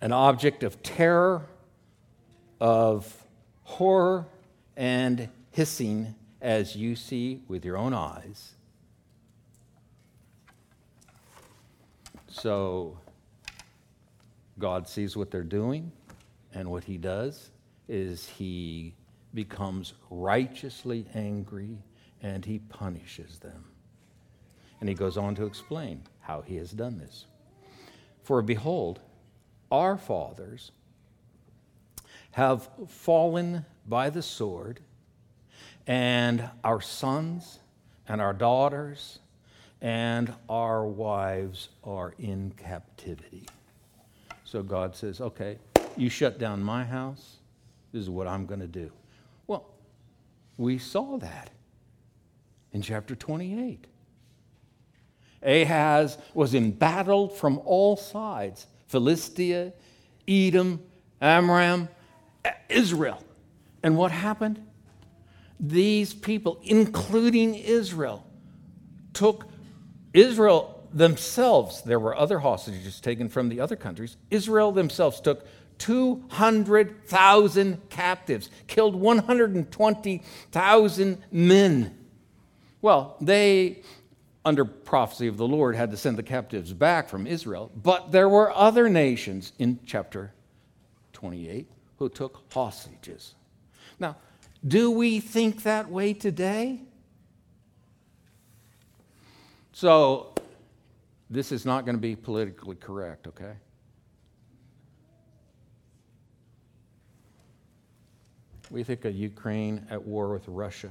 an 0.00 0.12
object 0.12 0.62
of 0.62 0.82
terror, 0.82 1.44
of 2.60 3.12
horror 3.68 4.26
and 4.78 5.28
hissing 5.50 6.14
as 6.40 6.74
you 6.74 6.96
see 6.96 7.42
with 7.48 7.66
your 7.66 7.76
own 7.76 7.92
eyes. 7.92 8.54
So, 12.28 12.98
God 14.58 14.88
sees 14.88 15.16
what 15.16 15.30
they're 15.30 15.42
doing, 15.42 15.92
and 16.54 16.70
what 16.70 16.84
He 16.84 16.96
does 16.96 17.50
is 17.88 18.26
He 18.26 18.94
becomes 19.34 19.92
righteously 20.08 21.06
angry 21.14 21.76
and 22.22 22.44
He 22.46 22.60
punishes 22.60 23.38
them. 23.38 23.66
And 24.80 24.88
He 24.88 24.94
goes 24.94 25.18
on 25.18 25.34
to 25.34 25.44
explain 25.44 26.04
how 26.20 26.40
He 26.40 26.56
has 26.56 26.70
done 26.70 26.98
this. 26.98 27.26
For 28.22 28.40
behold, 28.40 29.00
our 29.70 29.98
fathers 29.98 30.72
have 32.32 32.68
fallen 32.88 33.64
by 33.86 34.10
the 34.10 34.22
sword, 34.22 34.80
and 35.86 36.48
our 36.62 36.80
sons 36.80 37.58
and 38.06 38.20
our 38.20 38.32
daughters 38.32 39.18
and 39.80 40.32
our 40.48 40.84
wives 40.84 41.68
are 41.84 42.14
in 42.18 42.52
captivity. 42.56 43.46
So 44.44 44.62
God 44.62 44.96
says, 44.96 45.20
okay, 45.20 45.58
you 45.96 46.08
shut 46.08 46.38
down 46.38 46.62
my 46.62 46.84
house. 46.84 47.36
This 47.92 48.02
is 48.02 48.10
what 48.10 48.26
I'm 48.26 48.46
going 48.46 48.60
to 48.60 48.66
do. 48.66 48.90
Well, 49.46 49.66
we 50.56 50.78
saw 50.78 51.18
that 51.18 51.50
in 52.72 52.82
chapter 52.82 53.14
28. 53.14 53.86
Ahaz 55.42 56.18
was 56.34 56.54
embattled 56.54 57.36
from 57.36 57.60
all 57.64 57.96
sides 57.96 58.66
Philistia, 58.86 59.72
Edom, 60.26 60.82
Aram, 61.20 61.88
Israel. 62.68 63.22
And 63.82 63.96
what 63.96 64.12
happened? 64.12 64.64
These 65.60 66.14
people, 66.14 66.58
including 66.62 67.54
Israel, 67.54 68.26
took 69.12 69.46
Israel 70.12 70.74
themselves, 70.92 71.82
there 71.82 72.00
were 72.00 72.16
other 72.16 72.38
hostages 72.38 73.00
taken 73.00 73.28
from 73.28 73.48
the 73.48 73.60
other 73.60 73.76
countries. 73.76 74.16
Israel 74.30 74.72
themselves 74.72 75.20
took 75.20 75.46
200,000 75.78 77.88
captives, 77.88 78.50
killed 78.66 78.96
120,000 78.96 81.22
men. 81.30 81.96
Well, 82.80 83.16
they, 83.20 83.82
under 84.44 84.64
prophecy 84.64 85.26
of 85.28 85.36
the 85.36 85.46
Lord, 85.46 85.76
had 85.76 85.90
to 85.90 85.96
send 85.96 86.16
the 86.16 86.22
captives 86.22 86.72
back 86.72 87.08
from 87.08 87.26
Israel, 87.26 87.72
but 87.74 88.12
there 88.12 88.28
were 88.28 88.52
other 88.52 88.88
nations 88.88 89.52
in 89.58 89.80
chapter 89.84 90.32
28 91.12 91.68
who 91.98 92.08
took 92.08 92.44
hostages. 92.52 93.34
Now, 93.98 94.16
do 94.66 94.90
we 94.90 95.20
think 95.20 95.62
that 95.64 95.90
way 95.90 96.14
today? 96.14 96.80
So, 99.72 100.34
this 101.30 101.52
is 101.52 101.64
not 101.64 101.84
going 101.84 101.96
to 101.96 102.00
be 102.00 102.16
politically 102.16 102.76
correct, 102.76 103.26
okay? 103.28 103.52
We 108.70 108.82
think 108.82 109.04
of 109.04 109.14
Ukraine 109.14 109.86
at 109.90 110.02
war 110.02 110.32
with 110.32 110.46
Russia, 110.48 110.90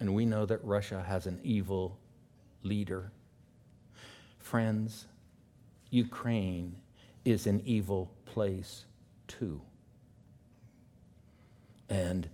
and 0.00 0.14
we 0.14 0.24
know 0.24 0.46
that 0.46 0.62
Russia 0.64 1.04
has 1.06 1.26
an 1.26 1.40
evil 1.42 1.98
leader. 2.62 3.10
Friends, 4.38 5.06
Ukraine 5.90 6.76
is 7.24 7.46
an 7.46 7.62
evil 7.64 8.10
place 8.24 8.84
too. 9.26 9.60
And 11.88 12.28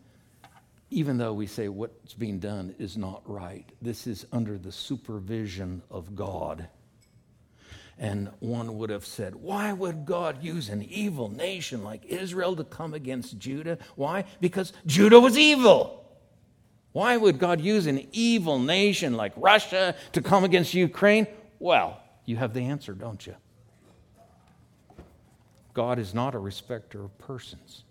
even 0.90 1.18
though 1.18 1.32
we 1.32 1.46
say 1.46 1.68
what's 1.68 2.14
being 2.14 2.38
done 2.38 2.74
is 2.78 2.96
not 2.96 3.22
right, 3.24 3.68
this 3.80 4.06
is 4.06 4.26
under 4.32 4.58
the 4.58 4.72
supervision 4.72 5.82
of 5.90 6.14
God. 6.14 6.68
And 7.98 8.30
one 8.40 8.78
would 8.78 8.90
have 8.90 9.06
said, 9.06 9.34
Why 9.34 9.72
would 9.72 10.04
God 10.04 10.42
use 10.42 10.68
an 10.68 10.82
evil 10.82 11.28
nation 11.28 11.84
like 11.84 12.04
Israel 12.04 12.56
to 12.56 12.64
come 12.64 12.94
against 12.94 13.38
Judah? 13.38 13.78
Why? 13.96 14.24
Because 14.40 14.72
Judah 14.86 15.20
was 15.20 15.38
evil. 15.38 15.98
Why 16.92 17.16
would 17.16 17.38
God 17.38 17.60
use 17.60 17.86
an 17.86 18.06
evil 18.12 18.58
nation 18.58 19.14
like 19.14 19.32
Russia 19.36 19.94
to 20.12 20.20
come 20.20 20.44
against 20.44 20.74
Ukraine? 20.74 21.26
Well, 21.58 22.00
you 22.26 22.36
have 22.36 22.52
the 22.52 22.60
answer, 22.60 22.92
don't 22.92 23.26
you? 23.26 23.34
God 25.74 25.98
is 25.98 26.12
not 26.12 26.34
a 26.34 26.38
respecter 26.38 27.02
of 27.02 27.16
persons. 27.18 27.84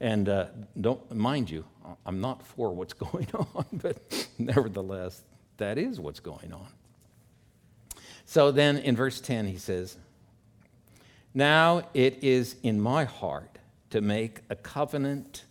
And 0.00 0.28
uh, 0.28 0.46
don't 0.80 1.14
mind 1.14 1.50
you, 1.50 1.64
I'm 2.06 2.20
not 2.20 2.46
for 2.46 2.74
what's 2.74 2.92
going 3.10 3.28
on, 3.34 3.66
but 3.72 4.28
nevertheless, 4.38 5.22
that 5.58 5.78
is 5.78 6.00
what's 6.00 6.20
going 6.20 6.52
on. 6.52 6.68
So 8.24 8.50
then 8.50 8.78
in 8.78 8.96
verse 8.96 9.20
10, 9.20 9.46
he 9.46 9.58
says, 9.58 9.96
Now 11.34 11.82
it 11.94 12.22
is 12.22 12.56
in 12.62 12.80
my 12.80 13.04
heart 13.04 13.58
to 13.90 14.00
make 14.00 14.40
a 14.48 14.56
covenant 14.56 15.44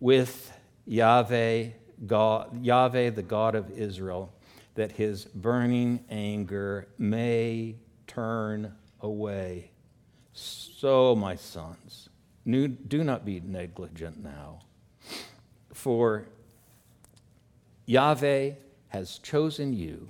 with 0.00 0.52
Yahweh, 0.86 1.68
God, 2.06 2.64
Yahweh, 2.64 3.10
the 3.10 3.22
God 3.22 3.54
of 3.54 3.70
Israel, 3.70 4.32
that 4.74 4.92
his 4.92 5.24
burning 5.26 6.04
anger 6.10 6.88
may 6.98 7.76
turn 8.06 8.74
away. 9.00 9.70
So, 10.32 11.14
my 11.14 11.36
sons, 11.36 12.08
do 12.46 13.04
not 13.04 13.24
be 13.24 13.40
negligent 13.40 14.22
now. 14.22 14.60
For 15.72 16.26
Yahweh 17.86 18.52
has 18.88 19.18
chosen 19.18 19.72
you 19.72 20.08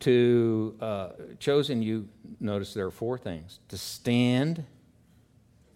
to, 0.00 0.76
uh, 0.80 1.08
chosen 1.38 1.82
you, 1.82 2.08
notice 2.38 2.72
there 2.74 2.86
are 2.86 2.90
four 2.90 3.18
things 3.18 3.60
to 3.68 3.76
stand 3.76 4.64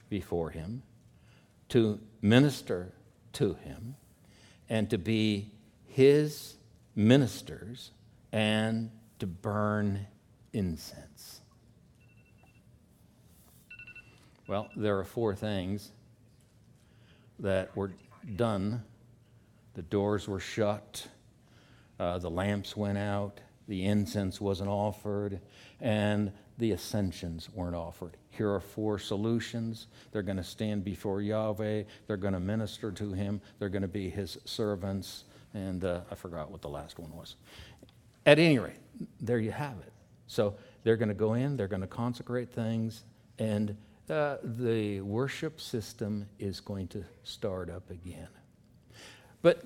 before 0.08 0.50
him, 0.50 0.82
to 1.68 2.00
minister 2.22 2.92
to 3.34 3.54
him, 3.54 3.96
and 4.68 4.88
to 4.90 4.98
be 4.98 5.50
his 5.86 6.54
ministers, 6.94 7.90
and 8.32 8.90
to 9.18 9.26
burn 9.26 10.06
incense. 10.52 11.40
Well, 14.46 14.68
there 14.76 14.98
are 14.98 15.04
four 15.04 15.34
things 15.34 15.90
that 17.38 17.74
were 17.76 17.92
done. 18.36 18.82
The 19.74 19.82
doors 19.82 20.28
were 20.28 20.40
shut, 20.40 21.06
uh, 21.98 22.18
the 22.18 22.30
lamps 22.30 22.76
went 22.76 22.98
out, 22.98 23.40
the 23.66 23.84
incense 23.86 24.40
wasn't 24.40 24.68
offered, 24.68 25.40
and 25.80 26.30
the 26.58 26.72
ascensions 26.72 27.48
weren't 27.54 27.74
offered. 27.74 28.16
Here 28.30 28.52
are 28.52 28.60
four 28.60 28.98
solutions. 28.98 29.88
They're 30.12 30.22
going 30.22 30.36
to 30.36 30.44
stand 30.44 30.84
before 30.84 31.22
Yahweh, 31.22 31.84
they're 32.06 32.16
going 32.16 32.34
to 32.34 32.40
minister 32.40 32.92
to 32.92 33.12
him, 33.12 33.40
they're 33.58 33.68
going 33.68 33.82
to 33.82 33.88
be 33.88 34.10
his 34.10 34.38
servants, 34.44 35.24
and 35.54 35.84
uh, 35.84 36.00
I 36.10 36.14
forgot 36.14 36.50
what 36.50 36.62
the 36.62 36.68
last 36.68 36.98
one 36.98 37.16
was. 37.16 37.36
At 38.26 38.38
any 38.38 38.58
rate, 38.58 38.80
there 39.20 39.38
you 39.38 39.52
have 39.52 39.78
it. 39.86 39.92
So 40.26 40.54
they're 40.82 40.96
going 40.96 41.08
to 41.08 41.14
go 41.14 41.34
in, 41.34 41.56
they're 41.56 41.68
going 41.68 41.82
to 41.82 41.88
consecrate 41.88 42.50
things, 42.50 43.04
and 43.38 43.76
uh, 44.10 44.36
the 44.42 45.00
worship 45.00 45.60
system 45.60 46.26
is 46.38 46.60
going 46.60 46.88
to 46.88 47.04
start 47.22 47.70
up 47.70 47.90
again. 47.90 48.28
But 49.42 49.64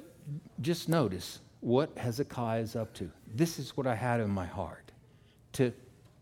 just 0.61 0.89
notice 0.89 1.41
what 1.61 1.97
Hezekiah 1.97 2.61
is 2.61 2.76
up 2.76 2.95
to. 2.95 3.11
This 3.26 3.59
is 3.59 3.76
what 3.76 3.86
I 3.86 3.95
had 3.95 4.20
in 4.20 4.30
my 4.30 4.47
heart 4.47 4.93
to 5.55 5.72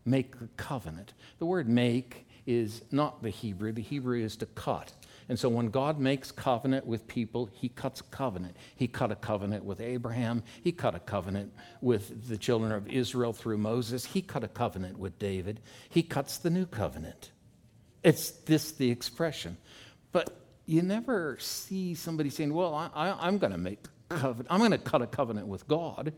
make 0.04 0.34
a 0.36 0.48
covenant. 0.56 1.14
The 1.38 1.46
word 1.46 1.68
make 1.68 2.26
is 2.46 2.82
not 2.90 3.22
the 3.22 3.30
Hebrew, 3.30 3.72
the 3.72 3.82
Hebrew 3.82 4.22
is 4.22 4.36
to 4.36 4.46
cut. 4.46 4.92
And 5.28 5.36
so 5.36 5.48
when 5.48 5.70
God 5.70 5.98
makes 5.98 6.30
covenant 6.30 6.86
with 6.86 7.08
people, 7.08 7.50
he 7.52 7.68
cuts 7.68 8.00
a 8.00 8.04
covenant. 8.04 8.56
He 8.76 8.86
cut 8.86 9.10
a 9.10 9.16
covenant 9.16 9.64
with 9.64 9.80
Abraham. 9.80 10.44
He 10.62 10.70
cut 10.70 10.94
a 10.94 11.00
covenant 11.00 11.52
with 11.80 12.28
the 12.28 12.36
children 12.36 12.70
of 12.70 12.88
Israel 12.88 13.32
through 13.32 13.58
Moses. 13.58 14.04
He 14.04 14.22
cut 14.22 14.44
a 14.44 14.48
covenant 14.48 14.98
with 14.98 15.18
David. 15.18 15.60
He 15.88 16.04
cuts 16.04 16.38
the 16.38 16.50
new 16.50 16.64
covenant. 16.64 17.32
It's 18.02 18.30
this 18.30 18.72
the 18.72 18.90
expression. 18.90 19.56
But 20.12 20.34
you 20.66 20.82
never 20.82 21.36
see 21.40 21.94
somebody 21.94 22.30
saying, 22.30 22.52
Well, 22.52 22.74
I, 22.74 23.28
am 23.28 23.38
going 23.38 23.52
to 23.52 23.58
make 23.58 23.84
covenant. 24.08 24.48
I'm 24.50 24.58
going 24.58 24.70
to 24.72 24.78
cut 24.78 25.02
a 25.02 25.06
covenant 25.06 25.46
with 25.48 25.66
God. 25.68 26.12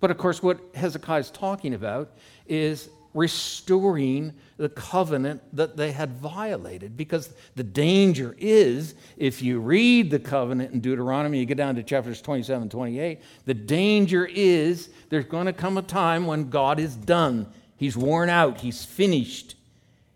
But 0.00 0.10
of 0.10 0.18
course, 0.18 0.42
what 0.42 0.60
Hezekiah 0.74 1.20
is 1.20 1.30
talking 1.30 1.74
about 1.74 2.12
is 2.46 2.88
restoring 3.14 4.34
the 4.56 4.68
covenant 4.68 5.40
that 5.52 5.76
they 5.76 5.92
had 5.92 6.12
violated. 6.14 6.96
Because 6.96 7.32
the 7.54 7.62
danger 7.62 8.34
is, 8.38 8.94
if 9.16 9.40
you 9.40 9.60
read 9.60 10.10
the 10.10 10.18
covenant 10.18 10.74
in 10.74 10.80
Deuteronomy, 10.80 11.38
you 11.38 11.46
get 11.46 11.56
down 11.56 11.76
to 11.76 11.82
chapters 11.82 12.20
27 12.20 12.68
28, 12.68 13.20
the 13.46 13.54
danger 13.54 14.26
is 14.26 14.90
there's 15.08 15.24
going 15.24 15.46
to 15.46 15.52
come 15.52 15.78
a 15.78 15.82
time 15.82 16.26
when 16.26 16.50
God 16.50 16.78
is 16.80 16.96
done. 16.96 17.46
He's 17.76 17.96
worn 17.96 18.28
out, 18.28 18.60
he's 18.60 18.84
finished. 18.84 19.54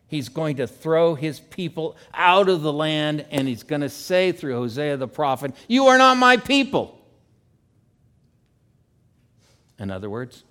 He's 0.09 0.31
going 0.31 0.57
to 0.57 0.67
throw 0.67 1.15
his 1.15 1.39
people 1.39 1.97
out 2.15 2.49
of 2.49 2.63
the 2.63 2.73
land, 2.73 3.27
and 3.31 3.47
he's 3.47 3.63
going 3.63 3.83
to 3.83 3.91
say 3.91 4.33
through 4.33 4.55
Hosea 4.55 4.97
the 4.97 5.07
prophet, 5.07 5.55
You 5.69 5.87
are 5.89 5.99
not 5.99 6.17
my 6.17 6.39
people. 6.39 6.99
In 9.79 9.91
other 9.91 10.11
words, 10.11 10.43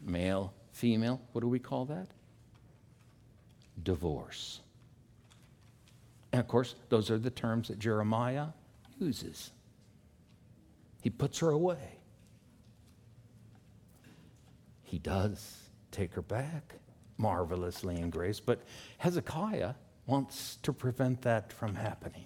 male, 0.00 0.52
female, 0.72 1.20
what 1.32 1.40
do 1.40 1.48
we 1.48 1.58
call 1.58 1.86
that? 1.86 2.06
Divorce. 3.82 4.60
And 6.32 6.38
of 6.38 6.46
course, 6.46 6.74
those 6.90 7.10
are 7.10 7.18
the 7.18 7.30
terms 7.30 7.68
that 7.68 7.78
Jeremiah 7.78 8.48
uses. 8.98 9.50
He 11.00 11.08
puts 11.08 11.38
her 11.38 11.48
away. 11.48 11.98
He 14.82 14.98
does 14.98 15.56
take 15.90 16.12
her 16.14 16.22
back 16.22 16.74
marvelously 17.20 17.96
in 17.96 18.10
grace, 18.10 18.40
but 18.40 18.60
Hezekiah 18.98 19.74
wants 20.06 20.58
to 20.62 20.72
prevent 20.72 21.22
that 21.22 21.52
from 21.52 21.74
happening. 21.74 22.24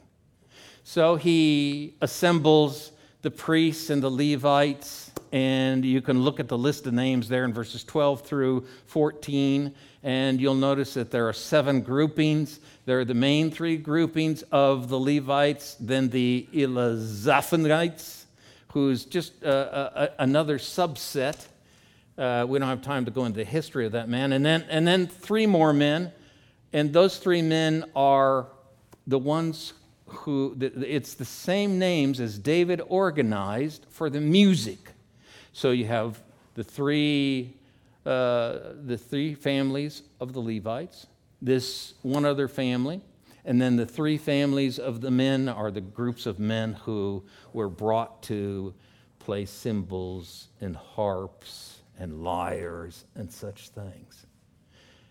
So 0.85 1.17
he 1.17 1.95
assembles 2.01 2.93
the 3.23 3.31
priests 3.31 3.91
and 3.91 4.03
the 4.03 4.11
Levites, 4.11 5.11
and 5.33 5.85
you 5.85 6.01
can 6.01 6.21
look 6.23 6.39
at 6.41 6.49
the 6.49 6.59
list 6.59 6.87
of 6.87 6.93
names 6.93 7.29
there 7.29 7.45
in 7.45 7.53
verses 7.53 7.83
12 7.83 8.23
through 8.23 8.67
14, 8.87 9.75
and 10.03 10.41
you'll 10.41 10.55
notice 10.55 10.95
that 10.95 11.11
there 11.11 11.27
are 11.27 11.33
seven 11.33 11.81
groupings. 11.81 12.61
There 12.85 13.01
are 13.01 13.05
the 13.05 13.15
main 13.15 13.51
three 13.51 13.79
groupings 13.79 14.43
of 14.53 14.89
the 14.91 14.99
Levites, 14.99 15.77
then 15.81 16.11
the 16.11 16.47
Elizaphanites, 16.53 18.27
who's 18.69 19.07
just 19.07 19.43
uh, 19.43 19.91
a, 19.95 20.11
another 20.19 20.59
subset 20.59 21.47
uh, 22.17 22.47
we 22.49 22.59
don't 22.59 22.69
have 22.69 22.83
time 22.83 23.05
to 23.05 23.11
go 23.11 23.25
into 23.25 23.39
the 23.39 23.45
history 23.45 23.87
of 23.87 23.93
that 23.93 24.09
man. 24.09 24.33
And 24.33 24.45
then, 24.45 24.65
and 24.69 24.87
then 24.87 25.07
three 25.07 25.47
more 25.47 25.73
men. 25.73 26.13
And 26.73 26.93
those 26.93 27.19
three 27.19 27.43
men 27.43 27.85
are 27.95 28.49
the 29.07 29.19
ones 29.19 29.73
who, 30.07 30.57
it's 30.61 31.15
the 31.15 31.25
same 31.25 31.79
names 31.79 32.21
as 32.21 32.39
David 32.39 32.81
organized 32.87 33.87
for 33.91 34.11
the 34.11 34.21
music. 34.21 34.79
So 35.53 35.71
you 35.71 35.87
have 35.87 36.23
the 36.55 36.65
three, 36.65 37.55
uh, 38.07 38.59
the 38.85 38.99
three 38.99 39.35
families 39.35 40.03
of 40.21 40.33
the 40.33 40.41
Levites, 40.41 41.07
this 41.43 41.95
one 42.03 42.25
other 42.25 42.49
family, 42.49 43.01
and 43.45 43.61
then 43.61 43.77
the 43.77 43.87
three 43.87 44.17
families 44.17 44.79
of 44.79 45.01
the 45.01 45.11
men 45.11 45.49
are 45.49 45.71
the 45.71 45.81
groups 45.81 46.27
of 46.27 46.39
men 46.39 46.75
who 46.75 47.23
were 47.53 47.69
brought 47.69 48.23
to 48.25 48.73
play 49.19 49.45
cymbals 49.45 50.49
and 50.61 50.77
harps 50.77 51.81
and 51.99 52.23
lyres 52.23 53.05
and 53.15 53.31
such 53.31 53.69
things. 53.71 54.27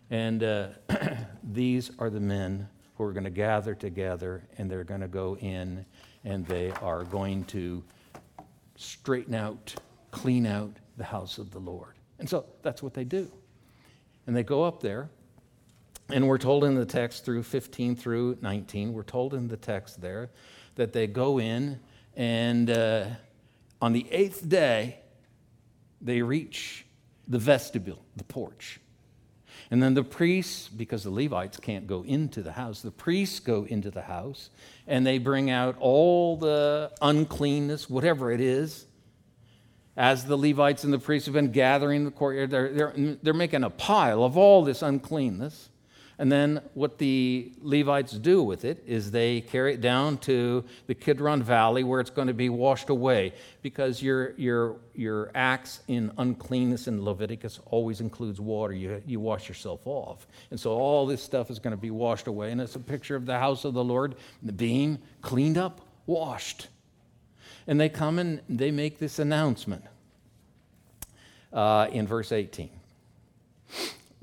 And 0.09 0.43
uh, 0.43 0.67
these 1.43 1.91
are 1.99 2.09
the 2.09 2.19
men 2.19 2.67
who 2.95 3.03
are 3.03 3.13
going 3.13 3.23
to 3.23 3.29
gather 3.29 3.73
together 3.73 4.43
and 4.57 4.69
they're 4.69 4.83
going 4.83 5.01
to 5.01 5.07
go 5.07 5.37
in 5.37 5.85
and 6.23 6.45
they 6.45 6.71
are 6.81 7.03
going 7.03 7.43
to 7.45 7.83
straighten 8.75 9.35
out, 9.35 9.73
clean 10.11 10.45
out 10.45 10.71
the 10.97 11.03
house 11.03 11.37
of 11.37 11.51
the 11.51 11.59
Lord. 11.59 11.95
And 12.19 12.29
so 12.29 12.45
that's 12.61 12.81
what 12.81 12.93
they 12.93 13.03
do. 13.03 13.31
And 14.25 14.35
they 14.35 14.43
go 14.43 14.63
up 14.63 14.81
there, 14.81 15.09
and 16.09 16.27
we're 16.27 16.37
told 16.37 16.63
in 16.63 16.75
the 16.75 16.85
text 16.85 17.25
through 17.25 17.43
15 17.43 17.95
through 17.95 18.37
19, 18.41 18.93
we're 18.93 19.03
told 19.03 19.33
in 19.33 19.47
the 19.47 19.57
text 19.57 20.01
there 20.01 20.29
that 20.75 20.93
they 20.93 21.07
go 21.07 21.39
in, 21.39 21.79
and 22.15 22.69
uh, 22.69 23.05
on 23.81 23.91
the 23.91 24.09
eighth 24.11 24.47
day, 24.47 24.99
they 26.03 26.21
reach 26.21 26.85
the 27.27 27.39
vestibule, 27.39 28.03
the 28.15 28.23
porch. 28.23 28.79
And 29.71 29.81
then 29.81 29.93
the 29.93 30.03
priests, 30.03 30.67
because 30.67 31.03
the 31.03 31.09
Levites 31.09 31.57
can't 31.57 31.87
go 31.87 32.03
into 32.03 32.41
the 32.41 32.51
house, 32.51 32.81
the 32.81 32.91
priests 32.91 33.39
go 33.39 33.63
into 33.63 33.89
the 33.89 34.01
house 34.01 34.49
and 34.87 35.05
they 35.05 35.17
bring 35.17 35.49
out 35.49 35.77
all 35.79 36.37
the 36.37 36.91
uncleanness, 37.01 37.89
whatever 37.89 38.31
it 38.31 38.41
is. 38.41 38.85
As 39.95 40.25
the 40.25 40.37
Levites 40.37 40.83
and 40.83 40.91
the 40.91 40.99
priests 40.99 41.27
have 41.27 41.33
been 41.33 41.51
gathering 41.51 41.97
in 41.97 42.05
the 42.05 42.11
courtyard, 42.11 42.51
they're, 42.51 42.69
they're, 42.69 42.93
they're 43.21 43.33
making 43.33 43.63
a 43.63 43.69
pile 43.69 44.23
of 44.23 44.37
all 44.37 44.63
this 44.63 44.81
uncleanness. 44.81 45.69
And 46.19 46.31
then 46.31 46.61
what 46.75 46.99
the 46.99 47.51
Levites 47.61 48.11
do 48.13 48.43
with 48.43 48.65
it 48.65 48.83
is 48.85 49.09
they 49.09 49.41
carry 49.41 49.73
it 49.73 49.81
down 49.81 50.17
to 50.19 50.63
the 50.85 50.93
Kidron 50.93 51.41
Valley 51.41 51.83
where 51.83 51.99
it's 51.99 52.11
going 52.11 52.27
to 52.27 52.35
be 52.35 52.49
washed 52.49 52.89
away 52.89 53.33
because 53.63 54.01
your, 54.01 54.33
your, 54.37 54.75
your 54.93 55.31
acts 55.33 55.81
in 55.87 56.11
uncleanness 56.17 56.87
in 56.87 57.03
Leviticus 57.03 57.59
always 57.65 57.99
includes 57.99 58.39
water. 58.39 58.73
You, 58.73 59.01
you 59.07 59.19
wash 59.19 59.47
yourself 59.47 59.81
off. 59.85 60.27
And 60.51 60.59
so 60.59 60.71
all 60.71 61.07
this 61.07 61.23
stuff 61.23 61.49
is 61.49 61.57
going 61.57 61.75
to 61.75 61.81
be 61.81 61.91
washed 61.91 62.27
away. 62.27 62.51
And 62.51 62.61
it's 62.61 62.75
a 62.75 62.79
picture 62.79 63.15
of 63.15 63.25
the 63.25 63.39
house 63.39 63.65
of 63.65 63.73
the 63.73 63.83
Lord 63.83 64.15
being 64.55 64.99
cleaned 65.21 65.57
up, 65.57 65.81
washed. 66.05 66.67
And 67.65 67.79
they 67.79 67.89
come 67.89 68.19
and 68.19 68.41
they 68.47 68.69
make 68.69 68.99
this 68.99 69.17
announcement 69.17 69.83
uh, 71.51 71.87
in 71.91 72.05
verse 72.05 72.31
18. 72.31 72.69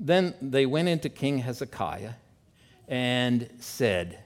Then 0.03 0.33
they 0.41 0.65
went 0.65 0.87
into 0.87 1.09
King 1.09 1.37
Hezekiah 1.37 2.13
and 2.87 3.47
said, 3.59 4.17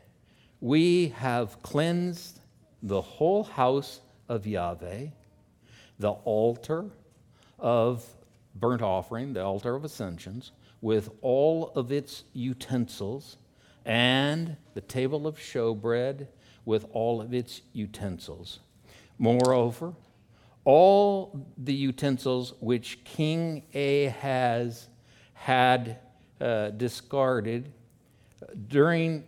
We 0.62 1.10
have 1.10 1.62
cleansed 1.62 2.40
the 2.82 3.02
whole 3.02 3.44
house 3.44 4.00
of 4.30 4.48
Yahweh, 4.48 5.08
the 6.00 6.12
altar 6.12 6.86
of 7.60 8.06
burnt 8.56 8.82
offering, 8.82 9.34
the 9.34 9.44
altar 9.44 9.76
of 9.76 9.84
ascensions, 9.84 10.54
with 10.80 11.10
all 11.22 11.74
of 11.76 11.92
its 11.92 12.24
utensils, 12.32 13.36
and 13.84 14.56
the 14.76 14.82
table 14.82 15.28
of 15.28 15.38
showbread 15.38 16.28
with 16.64 16.86
all 16.94 17.20
of 17.20 17.34
its 17.34 17.62
utensils. 17.74 18.60
Moreover, 19.20 19.94
all 20.64 21.46
the 21.58 21.74
utensils 21.74 22.54
which 22.62 23.04
King 23.04 23.64
Ahaz 23.74 24.88
had 25.36 26.00
uh, 26.42 26.72
discarded 26.72 27.72
during 28.68 29.24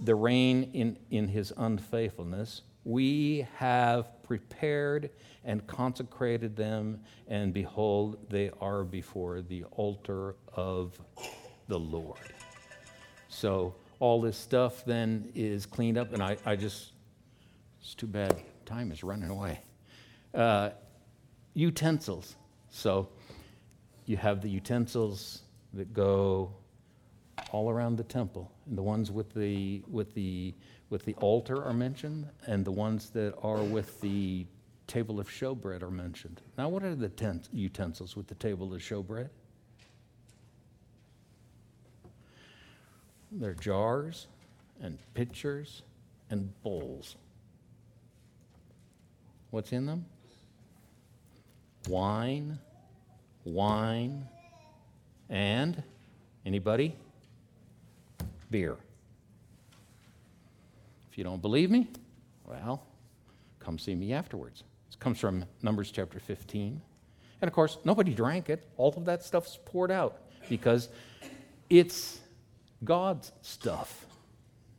the 0.00 0.14
reign 0.14 0.70
in, 0.72 0.96
in 1.10 1.28
his 1.28 1.52
unfaithfulness, 1.56 2.62
we 2.84 3.46
have 3.56 4.22
prepared 4.22 5.10
and 5.44 5.66
consecrated 5.66 6.56
them, 6.56 7.00
and 7.26 7.52
behold, 7.52 8.18
they 8.30 8.50
are 8.60 8.84
before 8.84 9.42
the 9.42 9.64
altar 9.72 10.36
of 10.54 10.98
the 11.66 11.78
Lord. 11.78 12.32
So 13.28 13.74
all 13.98 14.20
this 14.20 14.36
stuff 14.36 14.84
then 14.84 15.30
is 15.34 15.66
cleaned 15.66 15.98
up, 15.98 16.12
and 16.12 16.22
I, 16.22 16.36
I 16.46 16.56
just, 16.56 16.92
it's 17.80 17.94
too 17.94 18.06
bad 18.06 18.36
time 18.64 18.92
is 18.92 19.02
running 19.02 19.30
away. 19.30 19.60
Uh, 20.34 20.70
utensils. 21.54 22.36
So 22.70 23.08
you 24.08 24.16
have 24.16 24.40
the 24.40 24.48
utensils 24.48 25.42
that 25.74 25.92
go 25.92 26.50
all 27.52 27.68
around 27.68 27.96
the 27.96 28.04
temple. 28.04 28.50
And 28.66 28.76
the 28.76 28.82
ones 28.82 29.10
with 29.10 29.34
the, 29.34 29.82
with 29.86 30.14
the, 30.14 30.54
with 30.88 31.04
the 31.04 31.14
altar 31.16 31.62
are 31.62 31.74
mentioned, 31.74 32.26
and 32.46 32.64
the 32.64 32.72
ones 32.72 33.10
that 33.10 33.34
are 33.42 33.62
with 33.62 34.00
the 34.00 34.46
table 34.86 35.20
of 35.20 35.28
showbread 35.28 35.82
are 35.82 35.90
mentioned. 35.90 36.40
Now, 36.56 36.70
what 36.70 36.82
are 36.82 36.94
the 36.94 37.10
tent- 37.10 37.50
utensils 37.52 38.16
with 38.16 38.26
the 38.26 38.34
table 38.36 38.72
of 38.72 38.80
showbread? 38.80 39.28
They're 43.30 43.52
jars 43.52 44.26
and 44.80 44.98
pitchers 45.12 45.82
and 46.30 46.50
bowls. 46.62 47.16
What's 49.50 49.72
in 49.72 49.84
them? 49.84 50.06
Wine, 51.88 52.58
wine, 53.52 54.26
and 55.28 55.82
anybody? 56.44 56.94
Beer. 58.50 58.76
If 61.10 61.18
you 61.18 61.24
don't 61.24 61.42
believe 61.42 61.70
me, 61.70 61.88
well, 62.44 62.82
come 63.60 63.78
see 63.78 63.94
me 63.94 64.12
afterwards. 64.12 64.64
This 64.88 64.96
comes 64.96 65.18
from 65.18 65.44
Numbers 65.62 65.90
chapter 65.90 66.18
15. 66.18 66.80
And 67.40 67.48
of 67.48 67.54
course, 67.54 67.78
nobody 67.84 68.14
drank 68.14 68.48
it. 68.50 68.66
All 68.76 68.92
of 68.96 69.04
that 69.04 69.22
stuff's 69.22 69.58
poured 69.64 69.90
out 69.90 70.18
because 70.48 70.88
it's 71.68 72.18
God's 72.84 73.32
stuff. 73.42 74.06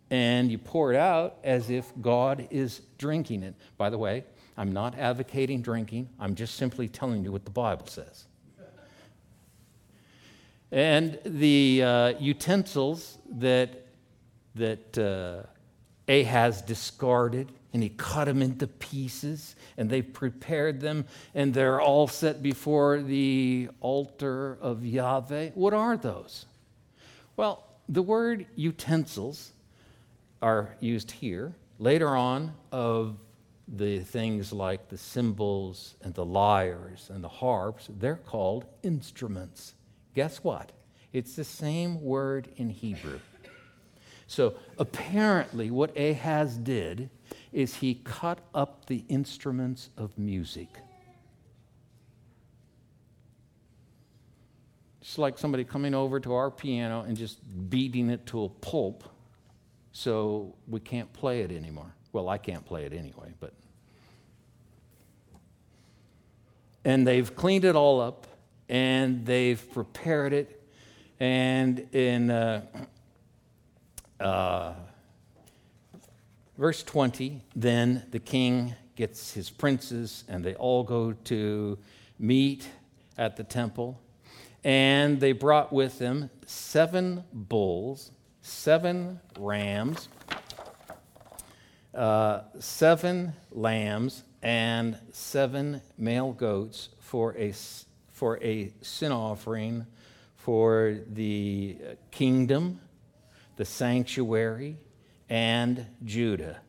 And 0.10 0.52
you 0.52 0.58
pour 0.58 0.92
it 0.92 0.98
out 0.98 1.38
as 1.44 1.70
if 1.70 1.92
God 2.02 2.48
is 2.50 2.82
drinking 2.98 3.44
it. 3.44 3.54
By 3.78 3.90
the 3.90 3.98
way, 3.98 4.24
I'm 4.58 4.74
not 4.74 4.98
advocating 4.98 5.62
drinking, 5.62 6.10
I'm 6.20 6.36
just 6.36 6.56
simply 6.56 6.90
telling 6.90 7.24
you 7.24 7.32
what 7.32 7.46
the 7.46 7.52
Bible 7.52 7.88
says. 7.88 8.26
And 10.72 11.20
the 11.26 11.84
uh, 11.84 12.14
utensils 12.20 13.18
that, 13.38 13.88
that 14.56 14.98
uh, 14.98 16.12
Ahaz 16.12 16.62
discarded, 16.62 17.52
and 17.74 17.84
he 17.84 17.90
cut 17.90 18.26
them 18.26 18.42
into 18.42 18.68
pieces, 18.68 19.56
and 19.78 19.90
they 19.90 20.02
prepared 20.02 20.82
them, 20.82 21.06
and 21.34 21.54
they're 21.54 21.82
all 21.82 22.08
set 22.08 22.42
before 22.42 23.02
the 23.02 23.70
altar 23.80 24.58
of 24.62 24.86
Yahweh. 24.86 25.52
What 25.54 25.74
are 25.74 25.98
those? 25.98 26.46
Well, 27.36 27.64
the 27.88 28.02
word 28.02 28.46
utensils 28.56 29.52
are 30.42 30.76
used 30.80 31.12
here. 31.12 31.54
Later 31.80 32.16
on, 32.16 32.54
of 32.72 33.18
the 33.68 34.00
things 34.00 34.52
like 34.52 34.90
the 34.90 34.98
cymbals 34.98 35.96
and 36.02 36.14
the 36.14 36.26
lyres 36.26 37.10
and 37.14 37.24
the 37.24 37.30
harps, 37.30 37.88
they're 38.00 38.16
called 38.16 38.66
instruments. 38.84 39.76
Guess 40.16 40.44
what? 40.44 40.72
It's 41.14 41.36
the 41.36 41.44
same 41.44 42.02
word 42.02 42.50
in 42.58 42.70
Hebrew. 42.70 43.20
So 44.28 44.56
apparently, 44.78 45.72
what 45.72 45.98
Ahaz 45.98 46.56
did 46.58 47.10
is 47.52 47.76
he 47.76 47.96
cut 47.96 48.40
up 48.54 48.86
the 48.86 49.04
instruments 49.10 49.90
of 49.98 50.16
music. 50.20 50.70
It's 55.02 55.18
like 55.18 55.40
somebody 55.40 55.64
coming 55.64 55.96
over 55.96 56.20
to 56.20 56.34
our 56.36 56.52
piano 56.52 57.04
and 57.08 57.18
just 57.18 57.40
beating 57.70 58.12
it 58.12 58.28
to 58.28 58.44
a 58.44 58.50
pulp 58.50 59.04
so 59.92 60.56
we 60.68 60.80
can't 60.80 61.12
play 61.14 61.42
it 61.42 61.52
anymore. 61.52 61.92
Well, 62.14 62.30
I 62.30 62.38
can't 62.38 62.64
play 62.64 62.86
it 62.86 62.94
anyway, 62.94 63.34
but. 63.40 63.54
And 66.86 67.08
they've 67.08 67.36
cleaned 67.36 67.66
it 67.66 67.76
all 67.76 68.00
up 68.00 68.28
and 68.70 69.26
they've 69.26 69.72
prepared 69.74 70.32
it. 70.32 70.56
And 71.20 71.88
in 71.94 72.30
uh, 72.30 72.62
uh, 74.20 74.74
verse 76.58 76.84
20, 76.84 77.42
then 77.56 78.06
the 78.12 78.20
king 78.20 78.76
gets 78.96 79.34
his 79.34 79.50
princes, 79.50 80.24
and 80.30 80.44
they 80.44 80.56
all 80.56 80.84
go 80.84 81.14
to 81.14 81.78
meet 82.20 82.68
at 83.18 83.36
the 83.36 83.44
temple. 83.44 84.00
And 84.64 85.20
they 85.20 85.32
brought 85.32 85.74
with 85.74 86.00
them 86.00 86.30
seven 86.46 87.24
bulls, 87.34 88.12
seven 88.42 89.20
rams, 89.38 90.10
uh, 91.96 92.42
seven 92.60 93.34
lambs, 93.52 94.24
and 94.42 94.98
seven 95.12 95.82
male 95.98 96.34
goats 96.34 96.90
for 97.00 97.36
a 97.38 97.54
for 98.20 98.38
a 98.44 98.70
sin 98.82 99.14
offering 99.14 99.86
for 100.36 100.98
the 101.08 101.78
kingdom, 102.12 102.82
the 103.56 103.64
sanctuary, 103.64 104.76
and 105.30 105.86
Judah. 106.04 106.60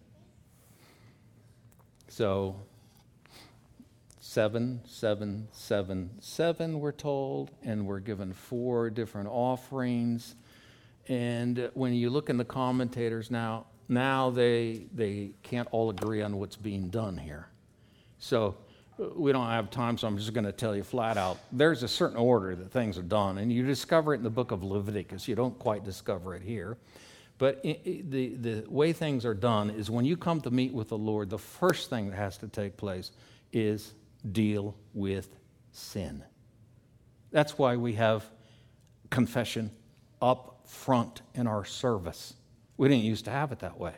So, 2.07 2.55
seven, 4.21 4.81
seven, 4.85 5.49
seven, 5.51 6.11
seven, 6.21 6.79
we're 6.79 6.93
told, 6.93 7.51
and 7.65 7.85
we're 7.85 7.99
given 7.99 8.33
four 8.33 8.89
different 8.89 9.29
offerings. 9.29 10.37
And 11.09 11.69
when 11.75 11.95
you 11.95 12.11
look 12.11 12.31
in 12.31 12.37
the 12.37 12.45
commentators 12.45 13.29
now, 13.29 13.67
now 13.89 14.31
they, 14.31 14.87
they 14.95 15.33
can't 15.43 15.67
all 15.73 15.91
agree 15.91 16.23
on 16.23 16.39
what's 16.39 16.55
being 16.55 16.91
done 16.91 17.19
here. 17.19 17.49
So, 18.21 18.55
we 19.15 19.33
don't 19.33 19.49
have 19.49 19.71
time, 19.71 19.97
so 19.99 20.07
I'm 20.07 20.17
just 20.19 20.33
going 20.33 20.45
to 20.45 20.53
tell 20.53 20.77
you 20.77 20.83
flat 20.83 21.17
out. 21.17 21.39
There's 21.53 21.83
a 21.83 21.89
certain 21.89 22.17
order 22.17 22.55
that 22.55 22.71
things 22.71 22.99
are 22.99 23.03
done, 23.03 23.39
and 23.39 23.53
you 23.53 23.65
discover 23.65 24.15
it 24.15 24.19
in 24.19 24.25
the 24.25 24.31
book 24.31 24.51
of 24.51 24.63
Leviticus. 24.63 25.27
You 25.29 25.35
don't 25.35 25.59
quite 25.59 25.85
discover 25.85 26.35
it 26.35 26.43
here. 26.43 26.77
But 27.39 27.61
it, 27.65 28.11
the, 28.11 28.35
the 28.35 28.65
way 28.69 28.93
things 28.93 29.25
are 29.25 29.35
done 29.35 29.71
is 29.71 29.89
when 29.89 30.05
you 30.05 30.17
come 30.17 30.43
to 30.43 30.51
meet 30.51 30.75
with 30.75 30.91
the 30.91 30.99
Lord, 30.99 31.31
the 31.31 31.39
first 31.39 31.89
thing 31.89 32.11
that 32.11 32.17
has 32.17 32.37
to 32.39 32.49
take 32.49 32.77
place 32.77 33.13
is 33.51 33.95
deal 34.31 34.77
with 34.93 35.29
sin. 35.73 36.23
That's 37.31 37.57
why 37.57 37.77
we 37.77 37.95
have 37.95 38.25
confession 39.09 39.71
up 40.21 40.67
front 40.67 41.23
in 41.35 41.47
our 41.47 41.65
service. 41.65 42.35
We 42.77 42.89
didn't 42.89 43.05
used 43.05 43.25
to 43.25 43.31
have 43.31 43.53
it 43.53 43.61
that 43.61 43.79
way. 43.79 43.95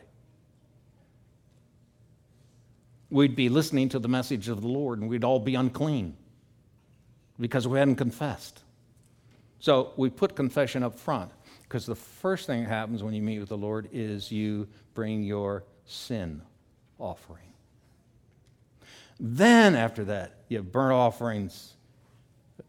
We'd 3.13 3.35
be 3.35 3.47
listening 3.47 3.89
to 3.89 3.99
the 3.99 4.07
message 4.07 4.49
of 4.49 4.61
the 4.61 4.67
Lord 4.67 4.97
and 4.97 5.07
we'd 5.07 5.23
all 5.23 5.39
be 5.39 5.53
unclean 5.53 6.17
because 7.39 7.67
we 7.67 7.77
hadn't 7.77 7.97
confessed. 7.97 8.63
So 9.59 9.93
we 9.97 10.09
put 10.09 10.35
confession 10.35 10.81
up 10.81 10.97
front 10.97 11.31
because 11.61 11.85
the 11.85 11.93
first 11.93 12.47
thing 12.47 12.63
that 12.63 12.69
happens 12.69 13.03
when 13.03 13.13
you 13.13 13.21
meet 13.21 13.37
with 13.37 13.49
the 13.49 13.57
Lord 13.57 13.87
is 13.93 14.31
you 14.31 14.67
bring 14.95 15.21
your 15.21 15.63
sin 15.85 16.41
offering. 16.97 17.53
Then, 19.19 19.75
after 19.75 20.05
that, 20.05 20.39
you 20.49 20.57
have 20.57 20.71
burnt 20.71 20.93
offerings, 20.93 21.73